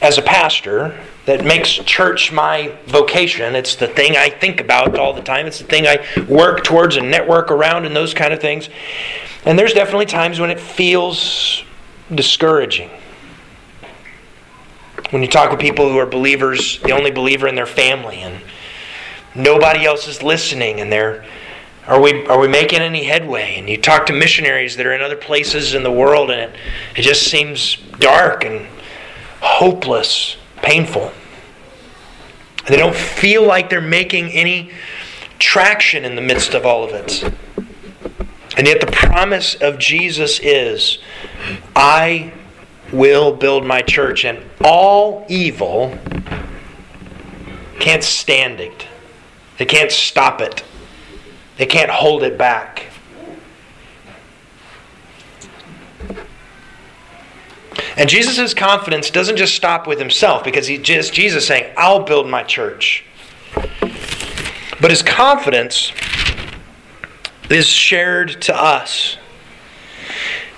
as 0.00 0.16
a 0.16 0.22
pastor 0.22 0.98
that 1.28 1.44
makes 1.44 1.72
church 1.72 2.32
my 2.32 2.74
vocation. 2.86 3.54
It's 3.54 3.76
the 3.76 3.86
thing 3.86 4.16
I 4.16 4.30
think 4.30 4.62
about 4.62 4.98
all 4.98 5.12
the 5.12 5.20
time. 5.20 5.46
It's 5.46 5.58
the 5.58 5.66
thing 5.66 5.86
I 5.86 6.02
work 6.26 6.64
towards 6.64 6.96
and 6.96 7.10
network 7.10 7.50
around 7.50 7.84
and 7.84 7.94
those 7.94 8.14
kind 8.14 8.32
of 8.32 8.40
things. 8.40 8.70
And 9.44 9.58
there's 9.58 9.74
definitely 9.74 10.06
times 10.06 10.40
when 10.40 10.48
it 10.48 10.58
feels 10.58 11.62
discouraging. 12.14 12.88
When 15.10 15.20
you 15.20 15.28
talk 15.28 15.50
with 15.50 15.60
people 15.60 15.90
who 15.90 15.98
are 15.98 16.06
believers, 16.06 16.80
the 16.80 16.92
only 16.92 17.10
believer 17.10 17.46
in 17.46 17.54
their 17.54 17.66
family, 17.66 18.20
and 18.20 18.42
nobody 19.34 19.84
else 19.84 20.08
is 20.08 20.22
listening 20.22 20.80
and 20.80 20.90
they're 20.90 21.26
are 21.86 22.00
we 22.00 22.26
are 22.26 22.40
we 22.40 22.48
making 22.48 22.80
any 22.80 23.04
headway 23.04 23.56
and 23.56 23.68
you 23.68 23.76
talk 23.76 24.06
to 24.06 24.14
missionaries 24.14 24.76
that 24.76 24.86
are 24.86 24.94
in 24.94 25.02
other 25.02 25.16
places 25.16 25.74
in 25.74 25.82
the 25.82 25.92
world 25.92 26.30
and 26.30 26.40
it, 26.40 26.56
it 26.96 27.02
just 27.02 27.30
seems 27.30 27.76
dark 27.98 28.44
and 28.44 28.66
hopeless 29.40 30.37
painful. 30.62 31.12
They 32.66 32.76
don't 32.76 32.94
feel 32.94 33.46
like 33.46 33.70
they're 33.70 33.80
making 33.80 34.30
any 34.32 34.70
traction 35.38 36.04
in 36.04 36.16
the 36.16 36.22
midst 36.22 36.54
of 36.54 36.66
all 36.66 36.84
of 36.84 36.90
it. 36.90 37.24
And 38.56 38.66
yet 38.66 38.80
the 38.80 38.90
promise 38.90 39.54
of 39.54 39.78
Jesus 39.78 40.40
is 40.40 40.98
I 41.76 42.32
will 42.92 43.34
build 43.34 43.64
my 43.64 43.82
church 43.82 44.24
and 44.24 44.42
all 44.64 45.24
evil 45.28 45.96
can't 47.78 48.02
stand 48.02 48.60
it. 48.60 48.86
They 49.56 49.64
can't 49.64 49.90
stop 49.90 50.40
it, 50.40 50.64
they 51.56 51.66
can't 51.66 51.90
hold 51.90 52.22
it 52.22 52.36
back. 52.36 52.87
And 57.96 58.08
Jesus' 58.08 58.54
confidence 58.54 59.10
doesn't 59.10 59.36
just 59.36 59.54
stop 59.54 59.86
with 59.86 59.98
himself 59.98 60.44
because 60.44 60.66
he 60.66 60.78
just 60.78 61.12
Jesus 61.12 61.46
saying, 61.46 61.72
I'll 61.76 62.04
build 62.04 62.28
my 62.28 62.42
church. 62.42 63.04
But 64.80 64.90
his 64.90 65.02
confidence 65.02 65.92
is 67.50 67.66
shared 67.66 68.40
to 68.42 68.56
us. 68.56 69.16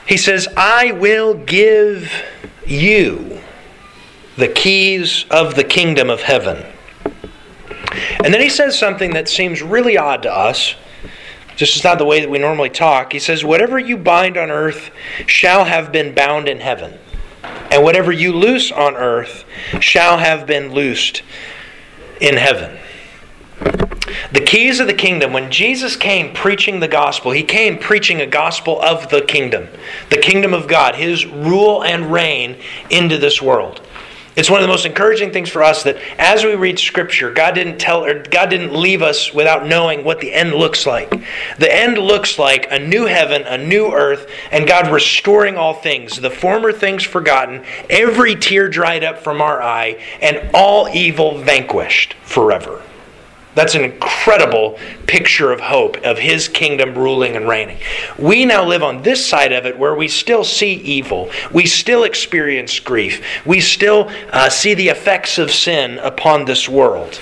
He 0.06 0.16
says, 0.16 0.48
I 0.56 0.92
will 0.92 1.34
give 1.34 2.12
you 2.66 3.40
the 4.36 4.48
keys 4.48 5.24
of 5.30 5.54
the 5.54 5.64
kingdom 5.64 6.10
of 6.10 6.22
heaven. 6.22 6.66
And 8.24 8.32
then 8.32 8.40
he 8.40 8.48
says 8.48 8.78
something 8.78 9.12
that 9.12 9.28
seems 9.28 9.62
really 9.62 9.96
odd 9.96 10.22
to 10.22 10.32
us. 10.32 10.74
This 11.58 11.76
is 11.76 11.84
not 11.84 11.98
the 11.98 12.04
way 12.04 12.20
that 12.20 12.30
we 12.30 12.38
normally 12.38 12.70
talk. 12.70 13.12
He 13.12 13.18
says, 13.18 13.44
Whatever 13.44 13.78
you 13.78 13.96
bind 13.96 14.36
on 14.36 14.50
earth 14.50 14.90
shall 15.26 15.64
have 15.64 15.92
been 15.92 16.14
bound 16.14 16.48
in 16.48 16.60
heaven, 16.60 16.98
and 17.42 17.82
whatever 17.82 18.12
you 18.12 18.32
loose 18.32 18.70
on 18.72 18.96
earth 18.96 19.44
shall 19.80 20.18
have 20.18 20.46
been 20.46 20.72
loosed 20.72 21.22
in 22.20 22.36
heaven. 22.36 22.78
The 24.32 24.40
keys 24.40 24.80
of 24.80 24.86
the 24.86 24.94
kingdom, 24.94 25.32
when 25.32 25.50
Jesus 25.50 25.96
came 25.96 26.34
preaching 26.34 26.80
the 26.80 26.88
gospel, 26.88 27.30
he 27.30 27.42
came 27.42 27.78
preaching 27.78 28.20
a 28.20 28.26
gospel 28.26 28.80
of 28.80 29.08
the 29.10 29.22
kingdom, 29.22 29.68
the 30.08 30.16
kingdom 30.16 30.52
of 30.54 30.66
God, 30.66 30.96
his 30.96 31.26
rule 31.26 31.84
and 31.84 32.12
reign 32.12 32.56
into 32.90 33.18
this 33.18 33.40
world. 33.40 33.80
It's 34.36 34.48
one 34.48 34.60
of 34.60 34.62
the 34.62 34.72
most 34.72 34.86
encouraging 34.86 35.32
things 35.32 35.48
for 35.48 35.62
us 35.62 35.82
that 35.82 35.96
as 36.18 36.44
we 36.44 36.54
read 36.54 36.78
Scripture, 36.78 37.32
God 37.32 37.54
didn't 37.54 37.78
tell 37.78 38.04
or 38.04 38.22
God 38.22 38.48
didn't 38.50 38.72
leave 38.72 39.02
us 39.02 39.34
without 39.34 39.66
knowing 39.66 40.04
what 40.04 40.20
the 40.20 40.32
end 40.32 40.54
looks 40.54 40.86
like. 40.86 41.10
The 41.58 41.74
end 41.74 41.98
looks 41.98 42.38
like 42.38 42.68
a 42.70 42.78
new 42.78 43.06
heaven, 43.06 43.42
a 43.42 43.58
new 43.58 43.92
earth, 43.92 44.30
and 44.52 44.68
God 44.68 44.92
restoring 44.92 45.56
all 45.56 45.74
things, 45.74 46.20
the 46.20 46.30
former 46.30 46.72
things 46.72 47.02
forgotten, 47.02 47.64
every 47.88 48.36
tear 48.36 48.68
dried 48.68 49.02
up 49.02 49.18
from 49.18 49.40
our 49.42 49.60
eye, 49.60 50.00
and 50.22 50.50
all 50.54 50.88
evil 50.88 51.38
vanquished 51.38 52.14
forever. 52.22 52.82
That's 53.60 53.74
an 53.74 53.84
incredible 53.84 54.78
picture 55.06 55.52
of 55.52 55.60
hope 55.60 55.98
of 55.98 56.16
his 56.16 56.48
kingdom 56.48 56.96
ruling 56.96 57.36
and 57.36 57.46
reigning. 57.46 57.76
We 58.18 58.46
now 58.46 58.64
live 58.64 58.82
on 58.82 59.02
this 59.02 59.26
side 59.26 59.52
of 59.52 59.66
it 59.66 59.78
where 59.78 59.94
we 59.94 60.08
still 60.08 60.44
see 60.44 60.76
evil. 60.76 61.30
We 61.52 61.66
still 61.66 62.04
experience 62.04 62.80
grief. 62.80 63.22
We 63.44 63.60
still 63.60 64.10
uh, 64.32 64.48
see 64.48 64.72
the 64.72 64.88
effects 64.88 65.36
of 65.36 65.50
sin 65.50 65.98
upon 65.98 66.46
this 66.46 66.70
world. 66.70 67.20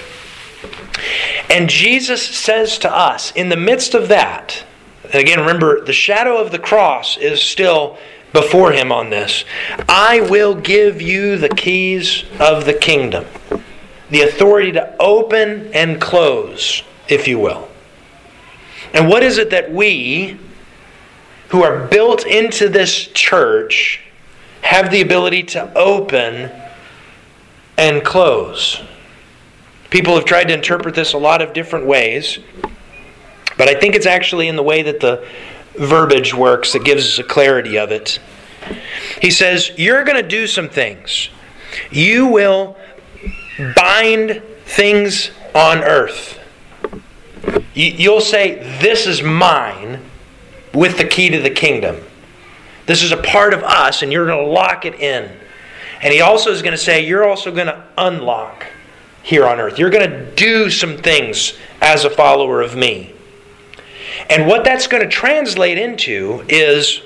And 1.50 1.68
Jesus 1.68 2.22
says 2.22 2.78
to 2.78 2.96
us, 2.96 3.32
in 3.32 3.48
the 3.48 3.56
midst 3.56 3.94
of 3.94 4.06
that, 4.06 4.62
and 5.06 5.16
again, 5.16 5.40
remember, 5.40 5.84
the 5.84 5.92
shadow 5.92 6.40
of 6.40 6.52
the 6.52 6.60
cross 6.60 7.16
is 7.16 7.42
still 7.42 7.98
before 8.32 8.70
him 8.70 8.92
on 8.92 9.10
this. 9.10 9.44
I 9.88 10.20
will 10.20 10.54
give 10.54 11.02
you 11.02 11.36
the 11.36 11.48
keys 11.48 12.22
of 12.38 12.64
the 12.64 12.74
kingdom 12.74 13.24
the 14.10 14.22
authority 14.22 14.72
to 14.72 14.96
open 15.00 15.70
and 15.72 16.00
close, 16.00 16.82
if 17.08 17.28
you 17.28 17.38
will. 17.38 17.68
And 18.94 19.08
what 19.08 19.22
is 19.22 19.38
it 19.38 19.50
that 19.50 19.70
we, 19.70 20.38
who 21.48 21.62
are 21.62 21.86
built 21.86 22.26
into 22.26 22.68
this 22.68 23.08
church, 23.08 24.00
have 24.62 24.90
the 24.90 25.00
ability 25.00 25.42
to 25.44 25.72
open 25.74 26.50
and 27.76 28.04
close? 28.04 28.80
People 29.90 30.14
have 30.14 30.24
tried 30.24 30.44
to 30.44 30.54
interpret 30.54 30.94
this 30.94 31.12
a 31.12 31.18
lot 31.18 31.40
of 31.42 31.52
different 31.52 31.86
ways, 31.86 32.38
but 33.56 33.68
I 33.68 33.74
think 33.74 33.94
it's 33.94 34.06
actually 34.06 34.48
in 34.48 34.56
the 34.56 34.62
way 34.62 34.82
that 34.82 35.00
the 35.00 35.26
verbiage 35.74 36.34
works 36.34 36.72
that 36.72 36.84
gives 36.84 37.06
us 37.06 37.18
a 37.18 37.24
clarity 37.24 37.78
of 37.78 37.90
it. 37.90 38.18
He 39.20 39.30
says, 39.30 39.70
You're 39.76 40.04
going 40.04 40.22
to 40.22 40.28
do 40.28 40.46
some 40.46 40.68
things. 40.68 41.30
You 41.90 42.26
will 42.26 42.76
bind 43.74 44.42
things 44.64 45.30
on 45.54 45.78
earth. 45.78 46.38
You'll 47.74 48.20
say, 48.20 48.56
This 48.80 49.06
is 49.06 49.22
mine 49.22 50.00
with 50.74 50.98
the 50.98 51.04
key 51.04 51.30
to 51.30 51.40
the 51.40 51.50
kingdom. 51.50 51.96
This 52.86 53.02
is 53.02 53.12
a 53.12 53.16
part 53.16 53.52
of 53.52 53.62
us, 53.62 54.02
and 54.02 54.12
you're 54.12 54.26
going 54.26 54.44
to 54.44 54.50
lock 54.50 54.84
it 54.84 54.94
in. 54.94 55.30
And 56.00 56.12
he 56.12 56.20
also 56.20 56.50
is 56.50 56.62
going 56.62 56.72
to 56.72 56.78
say, 56.78 57.06
You're 57.06 57.28
also 57.28 57.52
going 57.52 57.66
to 57.66 57.84
unlock 57.96 58.66
here 59.22 59.46
on 59.46 59.60
earth. 59.60 59.78
You're 59.78 59.90
going 59.90 60.08
to 60.08 60.34
do 60.34 60.70
some 60.70 60.96
things 60.96 61.54
as 61.80 62.04
a 62.04 62.10
follower 62.10 62.62
of 62.62 62.76
me. 62.76 63.12
And 64.30 64.46
what 64.46 64.64
that's 64.64 64.86
going 64.86 65.02
to 65.02 65.08
translate 65.08 65.78
into 65.78 66.44
is 66.48 67.02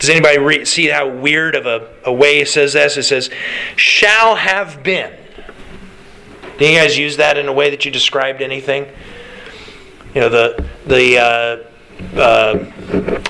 does 0.00 0.08
anybody 0.08 0.38
re- 0.38 0.64
see 0.64 0.86
how 0.86 1.08
weird 1.08 1.54
of 1.54 1.66
a, 1.66 1.86
a 2.04 2.12
way 2.12 2.38
he 2.38 2.44
says 2.46 2.72
this? 2.72 2.96
It 2.96 3.02
says, 3.02 3.28
shall 3.76 4.34
have 4.34 4.82
been. 4.82 5.12
Do 6.60 6.66
you 6.66 6.78
guys 6.78 6.98
use 6.98 7.16
that 7.16 7.38
in 7.38 7.48
a 7.48 7.52
way 7.54 7.70
that 7.70 7.86
you 7.86 7.90
described 7.90 8.42
anything? 8.42 8.86
You 10.14 10.20
know, 10.20 10.28
the 10.28 10.66
the 10.84 11.18
uh, 11.18 12.18
uh, 12.20 12.54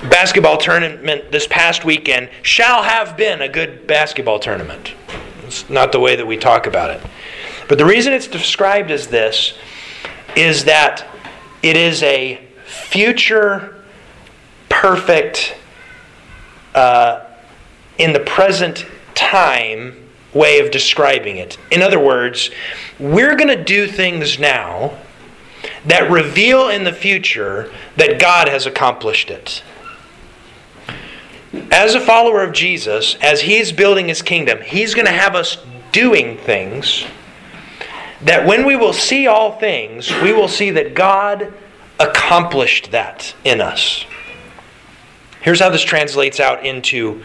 basketball 0.09 0.57
tournament 0.57 1.31
this 1.31 1.47
past 1.47 1.85
weekend 1.85 2.29
shall 2.41 2.83
have 2.83 3.15
been 3.15 3.41
a 3.41 3.47
good 3.47 3.87
basketball 3.87 4.37
tournament. 4.37 4.95
It's 5.45 5.69
not 5.69 5.93
the 5.93 5.99
way 6.01 6.17
that 6.17 6.27
we 6.27 6.35
talk 6.35 6.67
about 6.67 6.89
it. 6.89 7.01
But 7.69 7.77
the 7.77 7.85
reason 7.85 8.11
it's 8.11 8.27
described 8.27 8.91
as 8.91 9.07
this 9.07 9.57
is 10.35 10.65
that 10.65 11.07
it 11.63 11.77
is 11.77 12.03
a 12.03 12.45
future 12.65 13.81
perfect, 14.67 15.55
uh, 16.75 17.27
in 17.97 18.11
the 18.11 18.19
present 18.19 18.85
time 19.15 20.00
way 20.33 20.59
of 20.59 20.71
describing 20.71 21.37
it. 21.37 21.57
In 21.71 21.81
other 21.81 21.99
words, 21.99 22.51
we're 22.99 23.35
going 23.35 23.55
to 23.55 23.63
do 23.63 23.87
things 23.87 24.39
now 24.39 24.97
that 25.85 26.09
reveal 26.09 26.69
in 26.69 26.83
the 26.83 26.93
future 26.93 27.71
that 27.97 28.19
God 28.19 28.47
has 28.47 28.65
accomplished 28.65 29.29
it. 29.29 29.63
As 31.71 31.95
a 31.95 31.99
follower 31.99 32.43
of 32.43 32.53
Jesus, 32.53 33.15
as 33.15 33.41
He's 33.41 33.71
building 33.71 34.07
His 34.07 34.21
kingdom, 34.21 34.61
He's 34.61 34.93
going 34.93 35.07
to 35.07 35.11
have 35.11 35.35
us 35.35 35.57
doing 35.91 36.37
things 36.37 37.05
that 38.21 38.45
when 38.45 38.65
we 38.65 38.75
will 38.75 38.93
see 38.93 39.27
all 39.27 39.57
things, 39.57 40.11
we 40.21 40.31
will 40.31 40.47
see 40.47 40.71
that 40.71 40.93
God 40.93 41.53
accomplished 41.99 42.91
that 42.91 43.33
in 43.43 43.61
us. 43.61 44.05
Here's 45.41 45.59
how 45.59 45.69
this 45.69 45.83
translates 45.83 46.39
out 46.39 46.65
into 46.65 47.23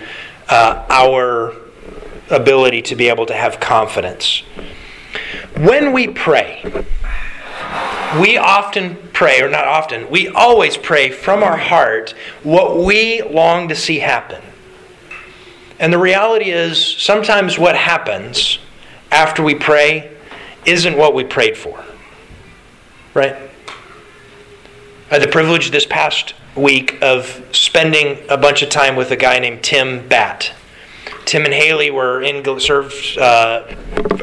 uh, 0.48 0.86
our 0.88 1.54
ability 2.30 2.82
to 2.82 2.96
be 2.96 3.08
able 3.08 3.26
to 3.26 3.34
have 3.34 3.60
confidence. 3.60 4.42
When 5.56 5.92
we 5.92 6.08
pray, 6.08 6.62
we 8.20 8.36
often 8.36 8.96
pray, 9.12 9.40
or 9.40 9.48
not 9.48 9.66
often, 9.66 10.10
we 10.10 10.28
always 10.28 10.76
pray 10.76 11.10
from 11.10 11.42
our 11.42 11.56
heart 11.56 12.14
what 12.42 12.78
we 12.78 13.22
long 13.22 13.68
to 13.68 13.74
see 13.74 13.98
happen. 13.98 14.42
And 15.78 15.92
the 15.92 15.98
reality 15.98 16.50
is, 16.50 16.82
sometimes 16.84 17.58
what 17.58 17.76
happens 17.76 18.58
after 19.10 19.42
we 19.42 19.54
pray 19.54 20.16
isn't 20.64 20.96
what 20.96 21.14
we 21.14 21.24
prayed 21.24 21.56
for. 21.56 21.84
Right? 23.14 23.36
I 25.10 25.14
had 25.14 25.22
the 25.22 25.28
privilege 25.28 25.70
this 25.70 25.86
past 25.86 26.34
week 26.56 26.98
of 27.02 27.44
spending 27.52 28.18
a 28.28 28.36
bunch 28.36 28.62
of 28.62 28.70
time 28.70 28.96
with 28.96 29.10
a 29.10 29.16
guy 29.16 29.38
named 29.38 29.62
Tim 29.62 30.08
Batt. 30.08 30.52
Tim 31.26 31.44
and 31.44 31.52
Haley 31.52 31.90
were 31.90 32.22
in 32.22 32.60
served 32.60 33.18
uh, 33.18 33.64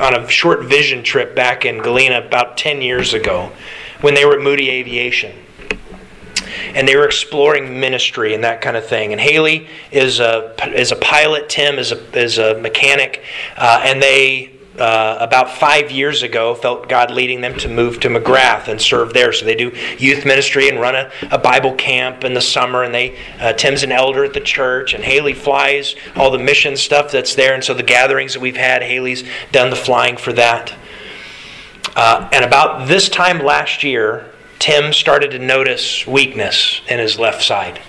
on 0.02 0.16
a 0.16 0.28
short 0.30 0.64
vision 0.64 1.04
trip 1.04 1.36
back 1.36 1.66
in 1.66 1.80
Galena 1.80 2.26
about 2.26 2.58
10 2.58 2.82
years 2.82 3.14
ago 3.14 3.52
when 4.00 4.14
they 4.14 4.26
were 4.26 4.38
at 4.38 4.42
Moody 4.42 4.70
Aviation. 4.70 5.36
And 6.74 6.88
they 6.88 6.96
were 6.96 7.06
exploring 7.06 7.80
ministry 7.80 8.34
and 8.34 8.44
that 8.46 8.62
kind 8.62 8.78
of 8.78 8.86
thing. 8.86 9.12
And 9.12 9.20
Haley 9.20 9.68
is 9.92 10.22
a, 10.22 10.56
is 10.74 10.94
a 10.94 10.96
pilot, 10.96 11.50
Tim 11.50 11.78
is 11.78 11.92
a, 11.92 12.20
is 12.20 12.38
a 12.38 12.58
mechanic, 12.60 13.24
uh, 13.58 13.82
and 13.84 14.02
they 14.02 14.53
uh, 14.80 15.18
about 15.20 15.50
five 15.52 15.92
years 15.92 16.24
ago 16.24 16.56
felt 16.56 16.90
God 16.90 17.12
leading 17.12 17.42
them 17.42 17.56
to 17.60 17.70
move 17.70 18.00
to 18.00 18.10
McGrath 18.10 18.68
and 18.68 18.82
serve 18.82 19.14
there. 19.14 19.32
So 19.32 19.46
they 19.46 19.56
do 19.56 19.72
youth 20.00 20.26
ministry 20.26 20.68
and 20.68 20.80
run 20.80 20.96
a, 20.96 21.12
a 21.32 21.38
Bible 21.38 21.74
camp 21.76 22.24
in 22.24 22.34
the 22.34 22.42
summer. 22.42 22.84
And 22.84 22.94
they 22.94 23.18
uh, 23.40 23.54
Tim's 23.54 23.84
an 23.84 23.92
elder 23.92 24.24
at 24.24 24.34
the 24.34 24.40
church, 24.40 24.94
and 24.94 25.04
Haley 25.04 25.34
flies 25.34 25.96
all 26.16 26.32
the 26.32 26.40
mission 26.40 26.76
stuff 26.76 27.12
that's 27.12 27.36
there. 27.36 27.54
And 27.54 27.64
so 27.64 27.74
the 27.74 27.84
gatherings 27.84 28.34
that 28.34 28.40
we've 28.40 28.58
had, 28.58 28.82
Haley's 28.82 29.24
done 29.52 29.70
the 29.70 29.76
flying 29.76 30.18
for 30.18 30.34
that. 30.34 30.74
Uh, 31.96 32.28
and 32.32 32.44
about 32.44 32.88
this 32.88 33.10
time 33.10 33.40
last 33.40 33.84
year, 33.84 34.32
Tim 34.58 34.94
started 34.94 35.32
to 35.32 35.40
notice 35.40 36.08
weakness 36.08 36.82
in 36.90 36.98
his 36.98 37.20
left 37.20 37.44
side 37.44 37.80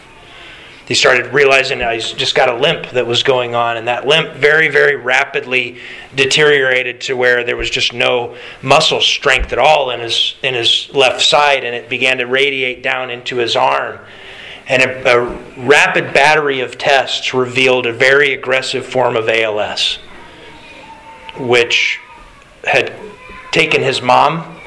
he 0.87 0.95
started 0.95 1.33
realizing 1.33 1.81
he's 1.81 2.13
just 2.13 2.35
got 2.35 2.51
a 2.51 2.57
limp 2.57 2.91
that 2.91 3.07
was 3.07 3.23
going 3.23 3.55
on, 3.55 3.79
and 3.79 3.89
that 3.89 4.07
limp 4.07 4.35
very, 4.35 4.69
very 4.69 4.97
rapidly 4.97 5.79
deteriorated 6.15 7.01
to 7.03 7.17
where 7.17 7.43
there 7.43 7.57
was 7.57 7.71
just 7.71 7.95
no 7.95 8.37
muscle 8.61 9.01
strength 9.01 9.53
at 9.53 9.59
all 9.59 9.91
in 9.91 10.01
his 10.01 10.35
in 10.43 10.53
his 10.53 10.91
left 10.93 11.23
side, 11.23 11.65
and 11.65 11.75
it 11.75 11.89
began 11.89 12.19
to 12.19 12.27
radiate 12.27 12.83
down 12.83 13.11
into 13.11 13.37
his 13.37 13.57
arm. 13.57 13.99
And 14.67 14.83
a, 14.83 15.19
a 15.19 15.65
rapid 15.67 16.13
battery 16.13 16.61
of 16.61 16.77
tests 16.77 17.33
revealed 17.33 17.87
a 17.87 17.93
very 17.93 18.35
aggressive 18.35 18.85
form 18.85 19.17
of 19.17 19.29
ALS, 19.29 19.99
which 21.39 21.99
had 22.65 22.93
taken 23.53 23.83
his 23.83 24.03
mom 24.03 24.59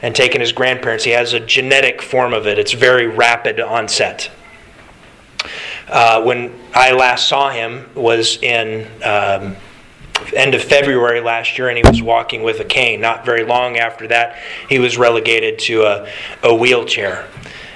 and 0.00 0.14
taken 0.14 0.40
his 0.40 0.50
grandparents. 0.50 1.04
He 1.04 1.12
has 1.12 1.32
a 1.32 1.40
genetic 1.40 2.02
form 2.02 2.32
of 2.32 2.48
it. 2.48 2.58
It's 2.58 2.72
very 2.72 3.06
rapid 3.06 3.60
onset 3.60 4.28
uh, 5.92 6.22
when 6.22 6.58
I 6.74 6.92
last 6.92 7.28
saw 7.28 7.50
him 7.50 7.88
was 7.94 8.42
in 8.42 8.88
um, 9.04 9.56
end 10.34 10.54
of 10.54 10.62
February 10.64 11.20
last 11.20 11.58
year, 11.58 11.68
and 11.68 11.76
he 11.76 11.84
was 11.86 12.02
walking 12.02 12.42
with 12.42 12.60
a 12.60 12.64
cane. 12.64 13.00
Not 13.00 13.26
very 13.26 13.44
long 13.44 13.76
after 13.76 14.08
that, 14.08 14.38
he 14.70 14.78
was 14.78 14.96
relegated 14.96 15.58
to 15.60 15.82
a, 15.82 16.08
a 16.42 16.54
wheelchair. 16.54 17.28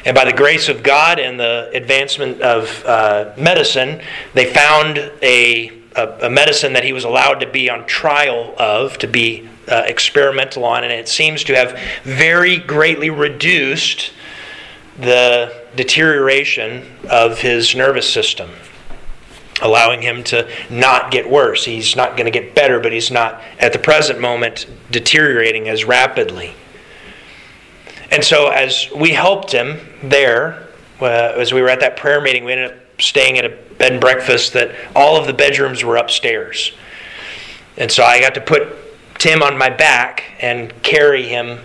And 0.07 0.15
by 0.15 0.25
the 0.25 0.33
grace 0.33 0.71
of 0.71 0.83
God 0.83 1.19
and 1.19 1.39
the 1.39 1.71
advancement 1.75 2.41
of 2.41 2.85
uh, 2.87 3.35
medicine, 3.37 4.01
they 4.33 4.47
found 4.47 4.99
a, 5.21 5.69
a, 5.95 6.27
a, 6.27 6.31
medicine 6.31 6.73
that 6.73 6.85
he 6.85 6.95
was 6.95 7.05
allowed 7.05 7.41
to 7.41 7.47
be 7.47 7.69
on 7.69 7.87
trial 7.87 8.55
of, 8.57 8.97
to 8.99 9.09
be 9.09 9.47
uh, 9.69 9.83
experimental 9.85 10.65
on, 10.65 10.85
and 10.85 10.93
it 10.93 11.09
seems 11.09 11.45
to 11.45 11.55
have 11.55 11.79
very 12.05 12.57
greatly 12.57 13.11
reduced 13.11 14.13
the 14.97 15.66
deterioration 15.77 16.87
of 17.09 17.41
his 17.41 17.75
nervous 17.75 18.11
system. 18.13 18.51
allowing 19.63 20.03
him 20.03 20.23
to 20.23 20.47
not 20.69 21.11
get 21.11 21.31
worse. 21.31 21.65
He's 21.65 21.97
not 21.97 22.11
going 22.11 22.27
to 22.27 22.31
get 22.31 22.55
better, 22.55 22.79
but 22.79 22.93
he's 22.93 23.11
not, 23.11 23.41
at 23.59 23.73
the 23.73 23.79
present 23.79 24.21
moment, 24.21 24.67
deteriorating 24.91 25.67
as 25.67 25.83
rapidly. 25.87 26.53
And 28.11 28.23
so, 28.23 28.49
as 28.49 28.91
we 28.95 29.13
helped 29.13 29.53
him 29.53 29.81
there, 30.03 30.69
uh, 31.01 31.33
as 31.37 31.55
we 31.55 31.63
were 31.63 31.71
at 31.71 31.81
that 31.81 31.97
prayer 31.97 32.21
meeting, 32.21 32.45
we 32.45 32.53
ended 32.53 32.73
up 32.73 32.77
staying 33.01 33.39
at 33.39 33.47
a 33.47 33.49
bed 33.79 33.93
and 33.93 34.01
breakfast 34.01 34.53
that 34.53 34.75
all 34.95 35.17
of 35.17 35.27
the 35.27 35.33
bedrooms 35.33 35.83
were 35.83 35.97
upstairs. 35.97 36.73
And 37.77 37.91
so 37.91 38.05
I 38.05 38.21
got 38.21 38.35
to 38.35 38.41
put 38.41 38.69
Tim 39.19 39.43
on 39.43 39.59
my 39.59 39.71
back 39.71 40.25
and 40.41 40.73
carry 40.83 41.23
him 41.25 41.61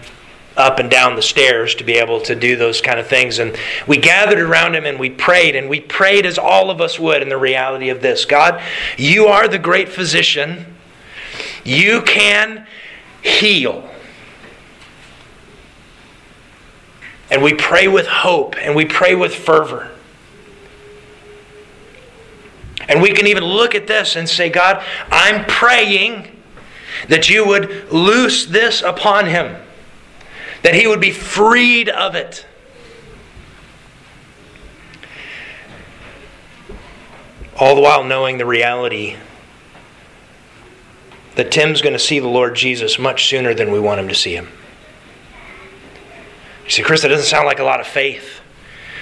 up 0.57 0.79
and 0.79 0.91
down 0.91 1.15
the 1.15 1.21
stairs 1.21 1.75
to 1.75 1.83
be 1.83 1.93
able 1.93 2.19
to 2.21 2.35
do 2.35 2.55
those 2.55 2.81
kind 2.81 2.99
of 2.99 3.07
things. 3.07 3.39
And 3.39 3.55
we 3.87 3.97
gathered 3.97 4.39
around 4.39 4.75
him 4.75 4.85
and 4.85 4.99
we 4.99 5.09
prayed, 5.09 5.55
and 5.55 5.69
we 5.69 5.79
prayed 5.79 6.25
as 6.25 6.37
all 6.37 6.69
of 6.69 6.81
us 6.81 6.99
would 6.99 7.21
in 7.21 7.29
the 7.29 7.37
reality 7.37 7.89
of 7.89 8.01
this 8.01 8.25
God, 8.25 8.61
you 8.97 9.27
are 9.27 9.47
the 9.47 9.59
great 9.59 9.89
physician. 9.89 10.65
You 11.63 12.01
can 12.01 12.67
heal. 13.21 13.87
And 17.29 17.41
we 17.41 17.53
pray 17.53 17.87
with 17.87 18.07
hope 18.07 18.55
and 18.57 18.75
we 18.75 18.83
pray 18.83 19.15
with 19.15 19.33
fervor. 19.33 19.89
And 22.89 23.01
we 23.01 23.13
can 23.13 23.25
even 23.25 23.45
look 23.45 23.73
at 23.73 23.87
this 23.87 24.17
and 24.17 24.27
say, 24.27 24.49
God, 24.49 24.83
I'm 25.09 25.45
praying 25.45 26.27
that 27.07 27.29
you 27.29 27.47
would 27.47 27.89
loose 27.89 28.45
this 28.47 28.81
upon 28.81 29.27
him 29.27 29.55
that 30.63 30.75
he 30.75 30.87
would 30.87 31.01
be 31.01 31.11
freed 31.11 31.89
of 31.89 32.15
it. 32.15 32.45
All 37.57 37.75
the 37.75 37.81
while 37.81 38.03
knowing 38.03 38.37
the 38.37 38.45
reality 38.45 39.17
that 41.35 41.51
Tim's 41.51 41.81
going 41.81 41.93
to 41.93 41.99
see 41.99 42.19
the 42.19 42.27
Lord 42.27 42.55
Jesus 42.55 42.99
much 42.99 43.27
sooner 43.27 43.53
than 43.53 43.71
we 43.71 43.79
want 43.79 43.99
him 43.99 44.07
to 44.07 44.15
see 44.15 44.35
him. 44.35 44.49
You 46.65 46.71
see, 46.71 46.83
Chris, 46.83 47.01
that 47.01 47.09
doesn't 47.09 47.27
sound 47.27 47.45
like 47.45 47.59
a 47.59 47.63
lot 47.63 47.79
of 47.79 47.87
faith. 47.87 48.39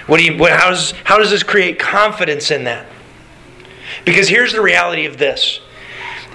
What 0.08 0.18
do 0.18 0.26
you, 0.26 0.38
what, 0.38 0.52
how, 0.52 0.70
does, 0.70 0.92
how 1.04 1.18
does 1.18 1.30
this 1.30 1.44
create 1.44 1.80
confidence 1.80 2.52
in 2.52 2.64
that? 2.66 2.86
Because 4.06 4.28
here's 4.28 4.54
the 4.54 4.62
reality 4.62 5.06
of 5.06 5.18
this 5.18 5.60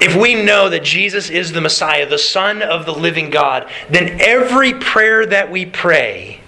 if 0.01 0.16
we 0.16 0.34
know 0.34 0.68
that 0.68 0.84
Jesus 0.84 1.30
is 1.30 1.53
the 1.53 1.61
Messiah, 1.61 2.07
the 2.07 2.18
Son 2.18 2.62
of 2.62 2.84
the 2.84 2.95
living 2.95 3.30
God, 3.30 3.70
then 3.88 4.20
every 4.20 4.74
prayer 4.74 5.24
that 5.26 5.51
we 5.51 5.64
pray 5.66 6.40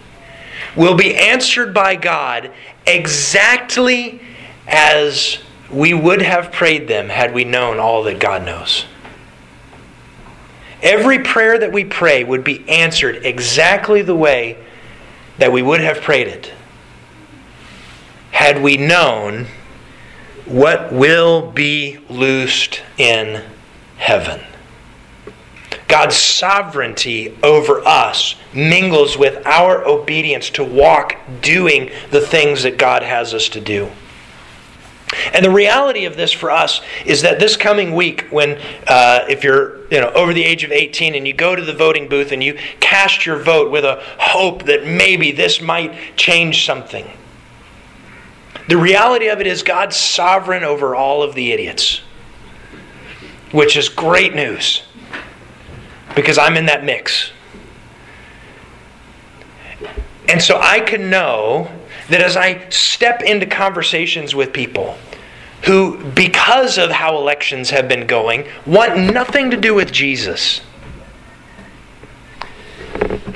will 0.76 0.94
be 0.94 1.14
answered 1.14 1.72
by 1.72 1.97
God 1.97 2.51
exactly 2.86 4.20
as 4.66 5.38
we 5.70 5.94
would 5.94 6.22
have 6.22 6.53
prayed 6.53 6.88
them 6.88 7.09
had 7.09 7.34
we 7.34 7.44
known 7.44 7.78
all 7.78 8.03
that 8.05 8.20
God 8.20 8.44
knows. 8.44 8.84
Every 10.82 11.20
prayer 11.20 11.59
that 11.59 11.72
we 11.72 11.84
pray 11.84 12.22
would 12.22 12.44
be 12.44 12.68
answered 12.68 13.24
exactly 13.24 14.03
the 14.03 14.14
way 14.14 14.59
that 15.38 15.53
we 15.53 15.62
would 15.62 15.80
have 15.80 16.01
prayed 16.01 16.28
it 16.28 16.53
had 18.30 18.62
we 18.62 18.76
known 18.76 19.47
what 20.47 20.92
will 20.92 21.51
be 21.51 21.99
loosed 22.09 22.82
in 22.99 23.42
heaven. 23.99 24.40
God's 25.88 26.16
sovereignty 26.16 27.36
over 27.42 27.80
us 27.86 28.34
mingles 28.53 29.16
with 29.16 29.47
our 29.47 29.86
obedience 29.86 30.51
to 30.51 30.64
walk 30.64 31.16
doing 31.40 31.90
the 32.11 32.20
things 32.20 32.64
that 32.64 32.76
God 32.76 33.03
has 33.03 33.32
us 33.32 33.49
to 33.51 33.61
do. 33.61 33.90
And 35.32 35.44
the 35.44 35.51
reality 35.51 36.05
of 36.05 36.16
this 36.16 36.32
for 36.32 36.51
us 36.51 36.80
is 37.05 37.22
that 37.22 37.38
this 37.38 37.57
coming 37.57 37.94
week, 37.94 38.26
when 38.30 38.59
uh, 38.88 39.24
if 39.28 39.44
you're 39.44 39.86
you 39.88 40.01
know 40.01 40.11
over 40.11 40.34
the 40.34 40.42
age 40.42 40.64
of 40.64 40.72
18 40.72 41.14
and 41.14 41.26
you 41.26 41.32
go 41.32 41.55
to 41.55 41.62
the 41.62 41.72
voting 41.72 42.09
booth 42.09 42.32
and 42.32 42.42
you 42.42 42.59
cast 42.80 43.24
your 43.24 43.36
vote 43.36 43.70
with 43.70 43.84
a 43.84 44.03
hope 44.18 44.64
that 44.64 44.84
maybe 44.84 45.30
this 45.30 45.61
might 45.61 46.16
change 46.16 46.66
something, 46.66 47.09
the 48.68 48.76
reality 48.76 49.28
of 49.28 49.40
it 49.40 49.46
is 49.46 49.62
God's 49.62 49.96
sovereign 49.96 50.64
over 50.64 50.94
all 50.94 51.22
of 51.22 51.34
the 51.34 51.52
idiots, 51.52 52.00
which 53.52 53.76
is 53.76 53.88
great 53.88 54.34
news 54.34 54.82
because 56.14 56.38
I'm 56.38 56.56
in 56.56 56.66
that 56.66 56.84
mix. 56.84 57.30
And 60.28 60.42
so 60.42 60.58
I 60.60 60.80
can 60.80 61.08
know 61.10 61.70
that 62.08 62.20
as 62.20 62.36
I 62.36 62.68
step 62.68 63.22
into 63.22 63.46
conversations 63.46 64.34
with 64.34 64.52
people 64.52 64.96
who, 65.64 66.02
because 66.12 66.78
of 66.78 66.90
how 66.90 67.16
elections 67.16 67.70
have 67.70 67.88
been 67.88 68.06
going, 68.06 68.46
want 68.66 68.98
nothing 68.98 69.50
to 69.50 69.56
do 69.56 69.74
with 69.74 69.92
Jesus, 69.92 70.60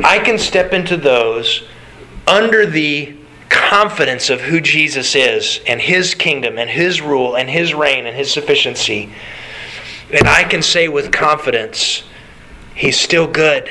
I 0.03 0.19
can 0.19 0.39
step 0.39 0.73
into 0.73 0.97
those 0.97 1.65
under 2.27 2.67
the 2.67 3.17
confidence 3.71 4.31
of 4.31 4.41
who 4.41 4.61
Jesus 4.61 5.15
is 5.15 5.61
and 5.65 5.81
his 5.81 6.13
kingdom 6.13 6.59
and 6.59 6.69
his 6.69 7.01
rule 7.01 7.37
and 7.37 7.49
his 7.49 7.73
reign 7.73 8.05
and 8.05 8.17
his 8.17 8.33
sufficiency. 8.33 9.09
And 10.13 10.27
I 10.27 10.43
can 10.43 10.61
say 10.61 10.89
with 10.89 11.13
confidence, 11.13 12.03
he's 12.75 12.99
still 12.99 13.29
good. 13.29 13.71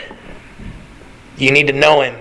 You 1.37 1.51
need 1.51 1.67
to 1.67 1.73
know 1.73 1.99
him. 1.99 2.15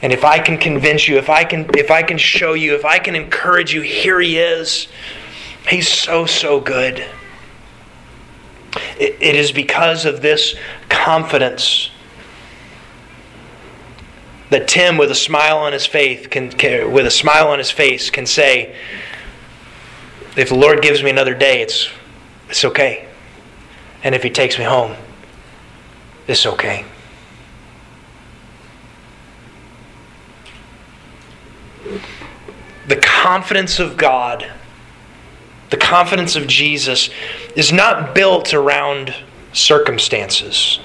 And 0.00 0.10
if 0.10 0.24
I 0.24 0.38
can 0.38 0.56
convince 0.56 1.06
you, 1.06 1.18
if 1.18 1.28
I 1.28 1.44
can 1.44 1.68
if 1.76 1.90
I 1.90 2.02
can 2.02 2.16
show 2.16 2.54
you, 2.54 2.74
if 2.74 2.86
I 2.86 2.98
can 2.98 3.14
encourage 3.14 3.74
you, 3.74 3.82
here 3.82 4.18
he 4.18 4.38
is. 4.38 4.88
He's 5.68 5.88
so 5.88 6.24
so 6.24 6.60
good. 6.60 7.04
it, 8.98 9.16
it 9.20 9.34
is 9.34 9.52
because 9.52 10.06
of 10.06 10.22
this 10.22 10.54
confidence 10.88 11.90
that 14.50 14.66
Tim, 14.66 14.96
with 14.96 15.10
a 15.10 15.14
smile 15.14 15.58
on 15.58 15.72
his 15.72 15.86
face, 15.86 16.26
can, 16.26 16.50
can, 16.50 16.90
with 16.90 17.06
a 17.06 17.10
smile 17.10 17.48
on 17.48 17.58
his 17.58 17.70
face, 17.70 18.10
can 18.10 18.26
say, 18.26 18.74
"If 20.36 20.48
the 20.48 20.54
Lord 20.54 20.82
gives 20.82 21.02
me 21.02 21.10
another 21.10 21.34
day, 21.34 21.60
it's 21.60 21.88
it's 22.48 22.64
okay, 22.64 23.06
and 24.02 24.14
if 24.14 24.22
He 24.22 24.30
takes 24.30 24.58
me 24.58 24.64
home, 24.64 24.96
it's 26.26 26.46
okay." 26.46 26.84
The 32.86 32.96
confidence 32.96 33.78
of 33.78 33.98
God, 33.98 34.50
the 35.68 35.76
confidence 35.76 36.36
of 36.36 36.46
Jesus, 36.46 37.10
is 37.54 37.70
not 37.70 38.14
built 38.14 38.54
around 38.54 39.14
circumstances. 39.52 40.80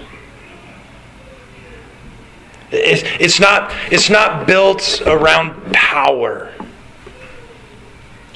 It's 2.73 3.39
not, 3.39 3.71
it's 3.91 4.09
not 4.09 4.47
built 4.47 5.01
around 5.05 5.73
power. 5.73 6.51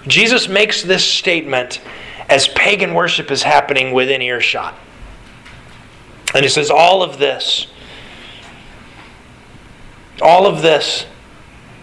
Jesus 0.07 0.47
makes 0.47 0.83
this 0.83 1.03
statement 1.03 1.81
as 2.29 2.47
pagan 2.49 2.93
worship 2.93 3.31
is 3.31 3.41
happening 3.41 3.93
within 3.93 4.21
earshot. 4.21 4.75
And 6.35 6.43
he 6.43 6.49
says, 6.49 6.69
All 6.69 7.01
of 7.01 7.17
this, 7.17 7.67
all 10.21 10.45
of 10.45 10.61
this, 10.61 11.05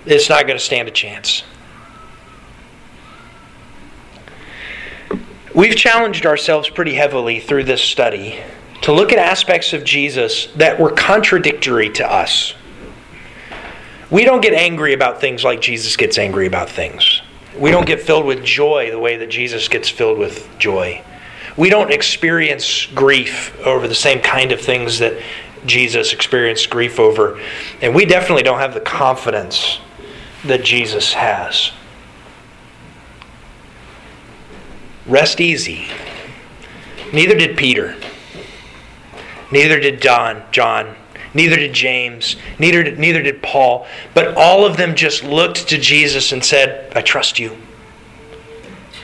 it's 0.07 0.29
not 0.29 0.47
going 0.47 0.59
to 0.59 0.65
stand 0.65 0.87
a 0.87 0.93
chance. 0.93 1.43
We've 5.55 5.77
challenged 5.77 6.27
ourselves 6.27 6.69
pretty 6.69 6.95
heavily 6.95 7.41
through 7.41 7.65
this 7.65 7.83
study 7.83 8.41
to 8.85 8.93
look 8.93 9.13
at 9.13 9.19
aspects 9.19 9.73
of 9.73 9.83
Jesus 9.83 10.49
that 10.57 10.79
were 10.79 10.91
contradictory 10.91 11.89
to 11.89 12.07
us. 12.07 12.53
We 14.11 14.27
don't 14.27 14.43
get 14.43 14.53
angry 14.53 14.93
about 14.93 15.23
things 15.23 15.43
like 15.43 15.63
Jesus 15.63 15.97
gets 15.97 16.19
angry 16.19 16.47
about 16.47 16.69
things. 16.69 17.23
We 17.59 17.71
don't 17.71 17.87
get 17.87 18.03
filled 18.03 18.27
with 18.27 18.45
joy 18.45 18.91
the 18.91 18.99
way 18.99 19.17
that 19.17 19.31
Jesus 19.31 19.69
gets 19.69 19.89
filled 19.89 20.19
with 20.19 20.47
joy. 20.59 21.03
We 21.57 21.71
don't 21.71 21.91
experience 21.91 22.85
grief 22.85 23.59
over 23.65 23.89
the 23.89 23.95
same 23.95 24.21
kind 24.21 24.53
of 24.53 24.61
things 24.61 24.99
that 24.99 25.19
Jesus 25.65 26.13
experienced 26.13 26.69
grief 26.69 27.01
over. 27.01 27.41
And 27.81 27.95
we 27.95 28.05
definitely 28.05 28.43
don't 28.43 28.59
have 28.59 28.75
the 28.75 28.83
confidence 28.83 29.79
that 30.45 30.63
Jesus 30.63 31.15
has. 31.15 31.73
Rest 35.07 35.41
easy. 35.41 35.87
Neither 37.15 37.35
did 37.35 37.57
Peter. 37.57 37.97
Neither 39.51 39.81
did 39.81 40.01
John, 40.01 40.43
John. 40.53 40.97
Neither 41.35 41.57
did 41.57 41.73
James. 41.73 42.37
Neither 42.59 42.83
did, 42.83 42.99
neither 42.99 43.23
did 43.23 43.43
Paul. 43.43 43.87
But 44.15 44.37
all 44.37 44.65
of 44.65 44.77
them 44.77 44.95
just 44.95 45.25
looked 45.25 45.69
to 45.69 45.79
Jesus 45.79 46.33
and 46.33 46.45
said, 46.45 46.93
I 46.97 47.03
trust 47.03 47.39
you. 47.39 47.57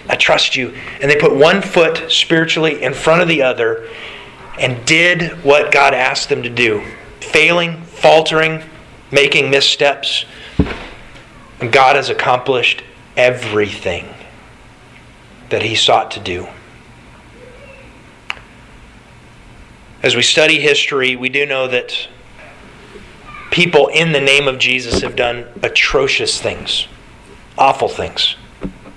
I 0.09 0.17
trust 0.17 0.57
you. 0.57 0.75
And 1.01 1.11
they 1.11 1.17
put 1.17 1.35
one 1.35 1.63
foot 1.63 2.11
spiritually 2.11 2.83
in 2.83 2.95
front 2.95 3.23
of 3.23 3.29
the 3.29 3.43
other 3.43 3.89
and 4.59 4.85
did 4.87 5.45
what 5.45 5.73
God 5.73 5.95
asked 5.95 6.29
them 6.29 6.43
to 6.43 6.51
do, 6.51 6.85
failing, 7.21 7.83
faltering, 7.83 8.63
making 9.11 9.51
missteps. 9.51 10.25
And 11.61 11.73
God 11.73 11.97
has 11.97 12.09
accomplished 12.11 12.83
everything. 13.17 14.09
that 15.51 15.63
he 15.63 15.75
sought 15.75 16.13
to 16.13 16.21
do. 16.21 16.47
As 20.03 20.17
we 20.17 20.23
study 20.23 20.59
history, 20.59 21.15
we 21.15 21.29
do 21.29 21.45
know 21.45 21.69
that 21.69 22.09
people 23.51 23.89
in 23.89 24.13
the 24.13 24.21
name 24.21 24.49
of 24.49 24.59
Jesus 24.59 25.03
have 25.03 25.15
done 25.15 25.47
atrocious 25.63 26.41
things, 26.41 26.89
awful 27.59 27.89
things. 27.89 28.37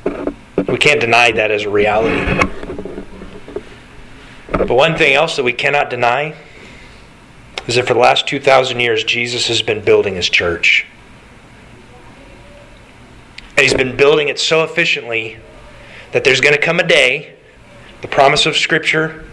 We 0.06 0.78
can't 0.78 1.02
deny 1.02 1.32
that 1.34 1.52
as 1.52 1.64
a 1.64 1.70
reality. 1.70 2.48
But 4.48 4.70
one 4.70 4.96
thing 4.96 5.14
else 5.14 5.36
that 5.36 5.44
we 5.44 5.52
cannot 5.52 5.90
deny 5.90 6.36
is 7.68 7.76
that 7.76 7.86
for 7.86 7.94
the 7.94 8.00
last 8.00 8.26
2,000 8.26 8.80
years, 8.80 9.04
Jesus 9.04 9.50
has 9.50 9.62
been 9.62 9.84
building 9.84 10.16
his 10.16 10.30
church. 10.30 10.86
And 13.58 13.60
he's 13.60 13.74
been 13.74 13.98
building 13.98 14.30
it 14.30 14.40
so 14.40 14.64
efficiently 14.64 15.38
that 16.14 16.24
there's 16.24 16.40
going 16.40 16.56
to 16.56 16.62
come 16.62 16.80
a 16.80 16.88
day, 16.88 17.36
the 18.02 18.08
promise 18.08 18.46
of 18.46 18.56
Scripture 18.56 19.26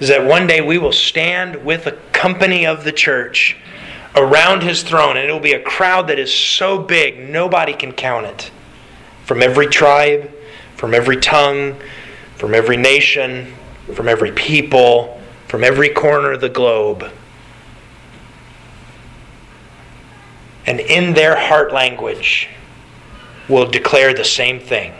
is 0.00 0.08
that 0.08 0.24
one 0.24 0.46
day 0.46 0.60
we 0.60 0.78
will 0.78 0.92
stand 0.92 1.64
with 1.64 1.86
a 1.86 1.92
company 2.12 2.66
of 2.66 2.84
the 2.84 2.92
church 2.92 3.56
around 4.14 4.62
his 4.62 4.82
throne, 4.82 5.16
and 5.16 5.24
it'll 5.24 5.40
be 5.40 5.52
a 5.52 5.62
crowd 5.62 6.08
that 6.08 6.18
is 6.18 6.32
so 6.32 6.78
big 6.78 7.28
nobody 7.28 7.72
can 7.72 7.92
count 7.92 8.26
it. 8.26 8.50
From 9.24 9.42
every 9.42 9.66
tribe, 9.66 10.30
from 10.76 10.94
every 10.94 11.16
tongue, 11.16 11.76
from 12.36 12.54
every 12.54 12.76
nation, 12.76 13.52
from 13.94 14.08
every 14.08 14.32
people, 14.32 15.20
from 15.46 15.64
every 15.64 15.88
corner 15.88 16.32
of 16.32 16.40
the 16.40 16.48
globe. 16.48 17.10
And 20.66 20.80
in 20.80 21.14
their 21.14 21.36
heart 21.36 21.72
language, 21.72 22.48
will 23.48 23.66
declare 23.66 24.12
the 24.12 24.24
same 24.24 24.60
thing 24.60 24.92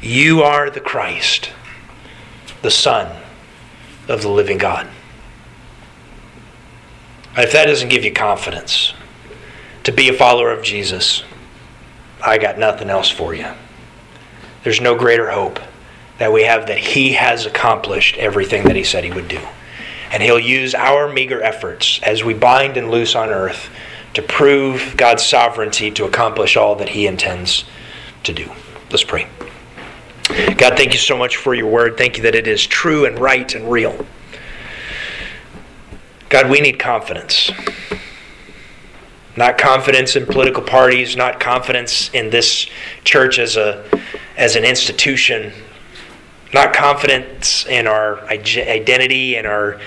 You 0.00 0.42
are 0.42 0.70
the 0.70 0.80
Christ, 0.80 1.50
the 2.62 2.70
Son 2.70 3.22
of 4.08 4.22
the 4.22 4.28
living 4.28 4.58
God. 4.58 4.88
If 7.36 7.52
that 7.52 7.66
doesn't 7.66 7.90
give 7.90 8.04
you 8.04 8.12
confidence 8.12 8.94
to 9.84 9.92
be 9.92 10.08
a 10.08 10.14
follower 10.14 10.50
of 10.50 10.64
Jesus, 10.64 11.22
I 12.24 12.38
got 12.38 12.58
nothing 12.58 12.88
else 12.88 13.10
for 13.10 13.34
you. 13.34 13.46
There's 14.64 14.80
no 14.80 14.94
greater 14.96 15.30
hope 15.30 15.60
that 16.18 16.32
we 16.32 16.44
have 16.44 16.66
that 16.66 16.78
He 16.78 17.12
has 17.12 17.46
accomplished 17.46 18.16
everything 18.16 18.64
that 18.64 18.76
He 18.76 18.84
said 18.84 19.04
He 19.04 19.12
would 19.12 19.28
do. 19.28 19.40
And 20.10 20.22
He'll 20.22 20.40
use 20.40 20.74
our 20.74 21.12
meager 21.12 21.42
efforts 21.42 22.00
as 22.02 22.24
we 22.24 22.32
bind 22.32 22.76
and 22.76 22.90
loose 22.90 23.14
on 23.14 23.28
earth 23.28 23.68
to 24.14 24.22
prove 24.22 24.94
God's 24.96 25.24
sovereignty 25.24 25.90
to 25.90 26.06
accomplish 26.06 26.56
all 26.56 26.74
that 26.76 26.90
He 26.90 27.06
intends 27.06 27.64
to 28.24 28.32
do. 28.32 28.50
Let's 28.90 29.04
pray. 29.04 29.28
God, 30.28 30.76
thank 30.76 30.92
you 30.92 30.98
so 30.98 31.16
much 31.16 31.36
for 31.36 31.54
your 31.54 31.68
word. 31.68 31.96
Thank 31.96 32.16
you 32.16 32.22
that 32.24 32.34
it 32.34 32.48
is 32.48 32.66
true 32.66 33.04
and 33.04 33.18
right 33.18 33.54
and 33.54 33.70
real. 33.70 34.04
God, 36.28 36.50
we 36.50 36.60
need 36.60 36.78
confidence. 36.78 37.50
Not 39.36 39.58
confidence 39.58 40.16
in 40.16 40.26
political 40.26 40.62
parties, 40.62 41.16
not 41.16 41.38
confidence 41.38 42.10
in 42.12 42.30
this 42.30 42.66
church 43.04 43.38
as 43.38 43.56
a 43.56 43.84
as 44.36 44.56
an 44.56 44.64
institution, 44.64 45.52
not 46.52 46.74
confidence 46.74 47.64
in 47.66 47.86
our 47.86 48.20
identity 48.28 49.36
and 49.36 49.46
our 49.46 49.80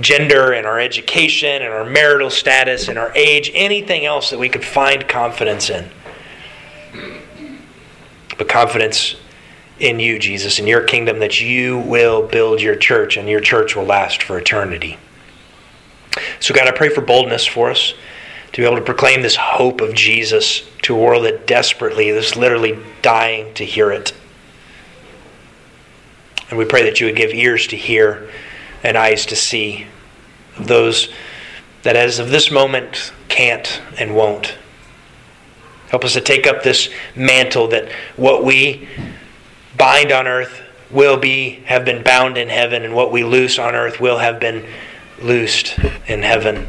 gender 0.00 0.52
and 0.52 0.66
our 0.66 0.80
education 0.80 1.62
and 1.62 1.72
our 1.72 1.84
marital 1.84 2.30
status 2.30 2.88
and 2.88 2.98
our 2.98 3.12
age, 3.14 3.50
anything 3.54 4.04
else 4.04 4.30
that 4.30 4.38
we 4.38 4.48
could 4.48 4.64
find 4.64 5.06
confidence 5.06 5.70
in. 5.70 5.88
But 8.36 8.48
confidence 8.48 9.16
in 9.84 10.00
you, 10.00 10.18
Jesus, 10.18 10.58
in 10.58 10.66
your 10.66 10.82
kingdom, 10.82 11.18
that 11.18 11.40
you 11.40 11.78
will 11.78 12.26
build 12.26 12.62
your 12.62 12.74
church 12.74 13.18
and 13.18 13.28
your 13.28 13.40
church 13.40 13.76
will 13.76 13.84
last 13.84 14.22
for 14.22 14.38
eternity. 14.38 14.98
So, 16.40 16.54
God, 16.54 16.66
I 16.66 16.70
pray 16.70 16.88
for 16.88 17.02
boldness 17.02 17.44
for 17.44 17.70
us 17.70 17.92
to 18.52 18.62
be 18.62 18.66
able 18.66 18.76
to 18.76 18.82
proclaim 18.82 19.20
this 19.20 19.36
hope 19.36 19.80
of 19.80 19.94
Jesus 19.94 20.62
to 20.82 20.96
a 20.96 20.98
world 20.98 21.24
that 21.24 21.46
desperately 21.46 22.08
is 22.08 22.34
literally 22.34 22.78
dying 23.02 23.52
to 23.54 23.64
hear 23.64 23.90
it. 23.90 24.14
And 26.48 26.58
we 26.58 26.64
pray 26.64 26.84
that 26.84 27.00
you 27.00 27.06
would 27.06 27.16
give 27.16 27.34
ears 27.34 27.66
to 27.68 27.76
hear 27.76 28.30
and 28.82 28.96
eyes 28.96 29.26
to 29.26 29.36
see 29.36 29.86
of 30.56 30.66
those 30.66 31.12
that, 31.82 31.96
as 31.96 32.18
of 32.18 32.30
this 32.30 32.50
moment, 32.50 33.12
can't 33.28 33.82
and 33.98 34.14
won't. 34.14 34.56
Help 35.88 36.04
us 36.04 36.14
to 36.14 36.20
take 36.20 36.46
up 36.46 36.62
this 36.62 36.88
mantle 37.14 37.68
that 37.68 37.90
what 38.16 38.44
we 38.44 38.88
bind 39.76 40.12
on 40.12 40.26
earth 40.26 40.62
will 40.90 41.16
be 41.16 41.62
have 41.66 41.84
been 41.84 42.02
bound 42.02 42.38
in 42.38 42.48
heaven, 42.48 42.84
and 42.84 42.94
what 42.94 43.10
we 43.12 43.24
loose 43.24 43.58
on 43.58 43.74
earth 43.74 44.00
will 44.00 44.18
have 44.18 44.38
been 44.40 44.64
loosed 45.20 45.78
in 46.06 46.22
heaven. 46.22 46.66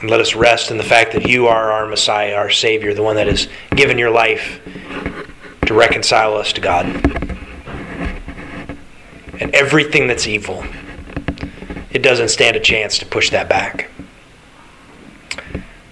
And 0.00 0.10
let 0.10 0.20
us 0.20 0.34
rest 0.34 0.70
in 0.70 0.78
the 0.78 0.82
fact 0.82 1.12
that 1.12 1.28
you 1.28 1.46
are 1.46 1.70
our 1.70 1.86
Messiah, 1.86 2.34
our 2.34 2.50
Savior, 2.50 2.92
the 2.92 3.02
one 3.02 3.16
that 3.16 3.28
has 3.28 3.48
given 3.76 3.98
your 3.98 4.10
life 4.10 4.60
to 5.66 5.74
reconcile 5.74 6.34
us 6.34 6.52
to 6.54 6.60
God. 6.60 6.86
And 9.40 9.54
everything 9.54 10.08
that's 10.08 10.26
evil, 10.26 10.64
it 11.90 12.02
doesn't 12.02 12.30
stand 12.30 12.56
a 12.56 12.60
chance 12.60 12.98
to 12.98 13.06
push 13.06 13.30
that 13.30 13.48
back. 13.48 13.90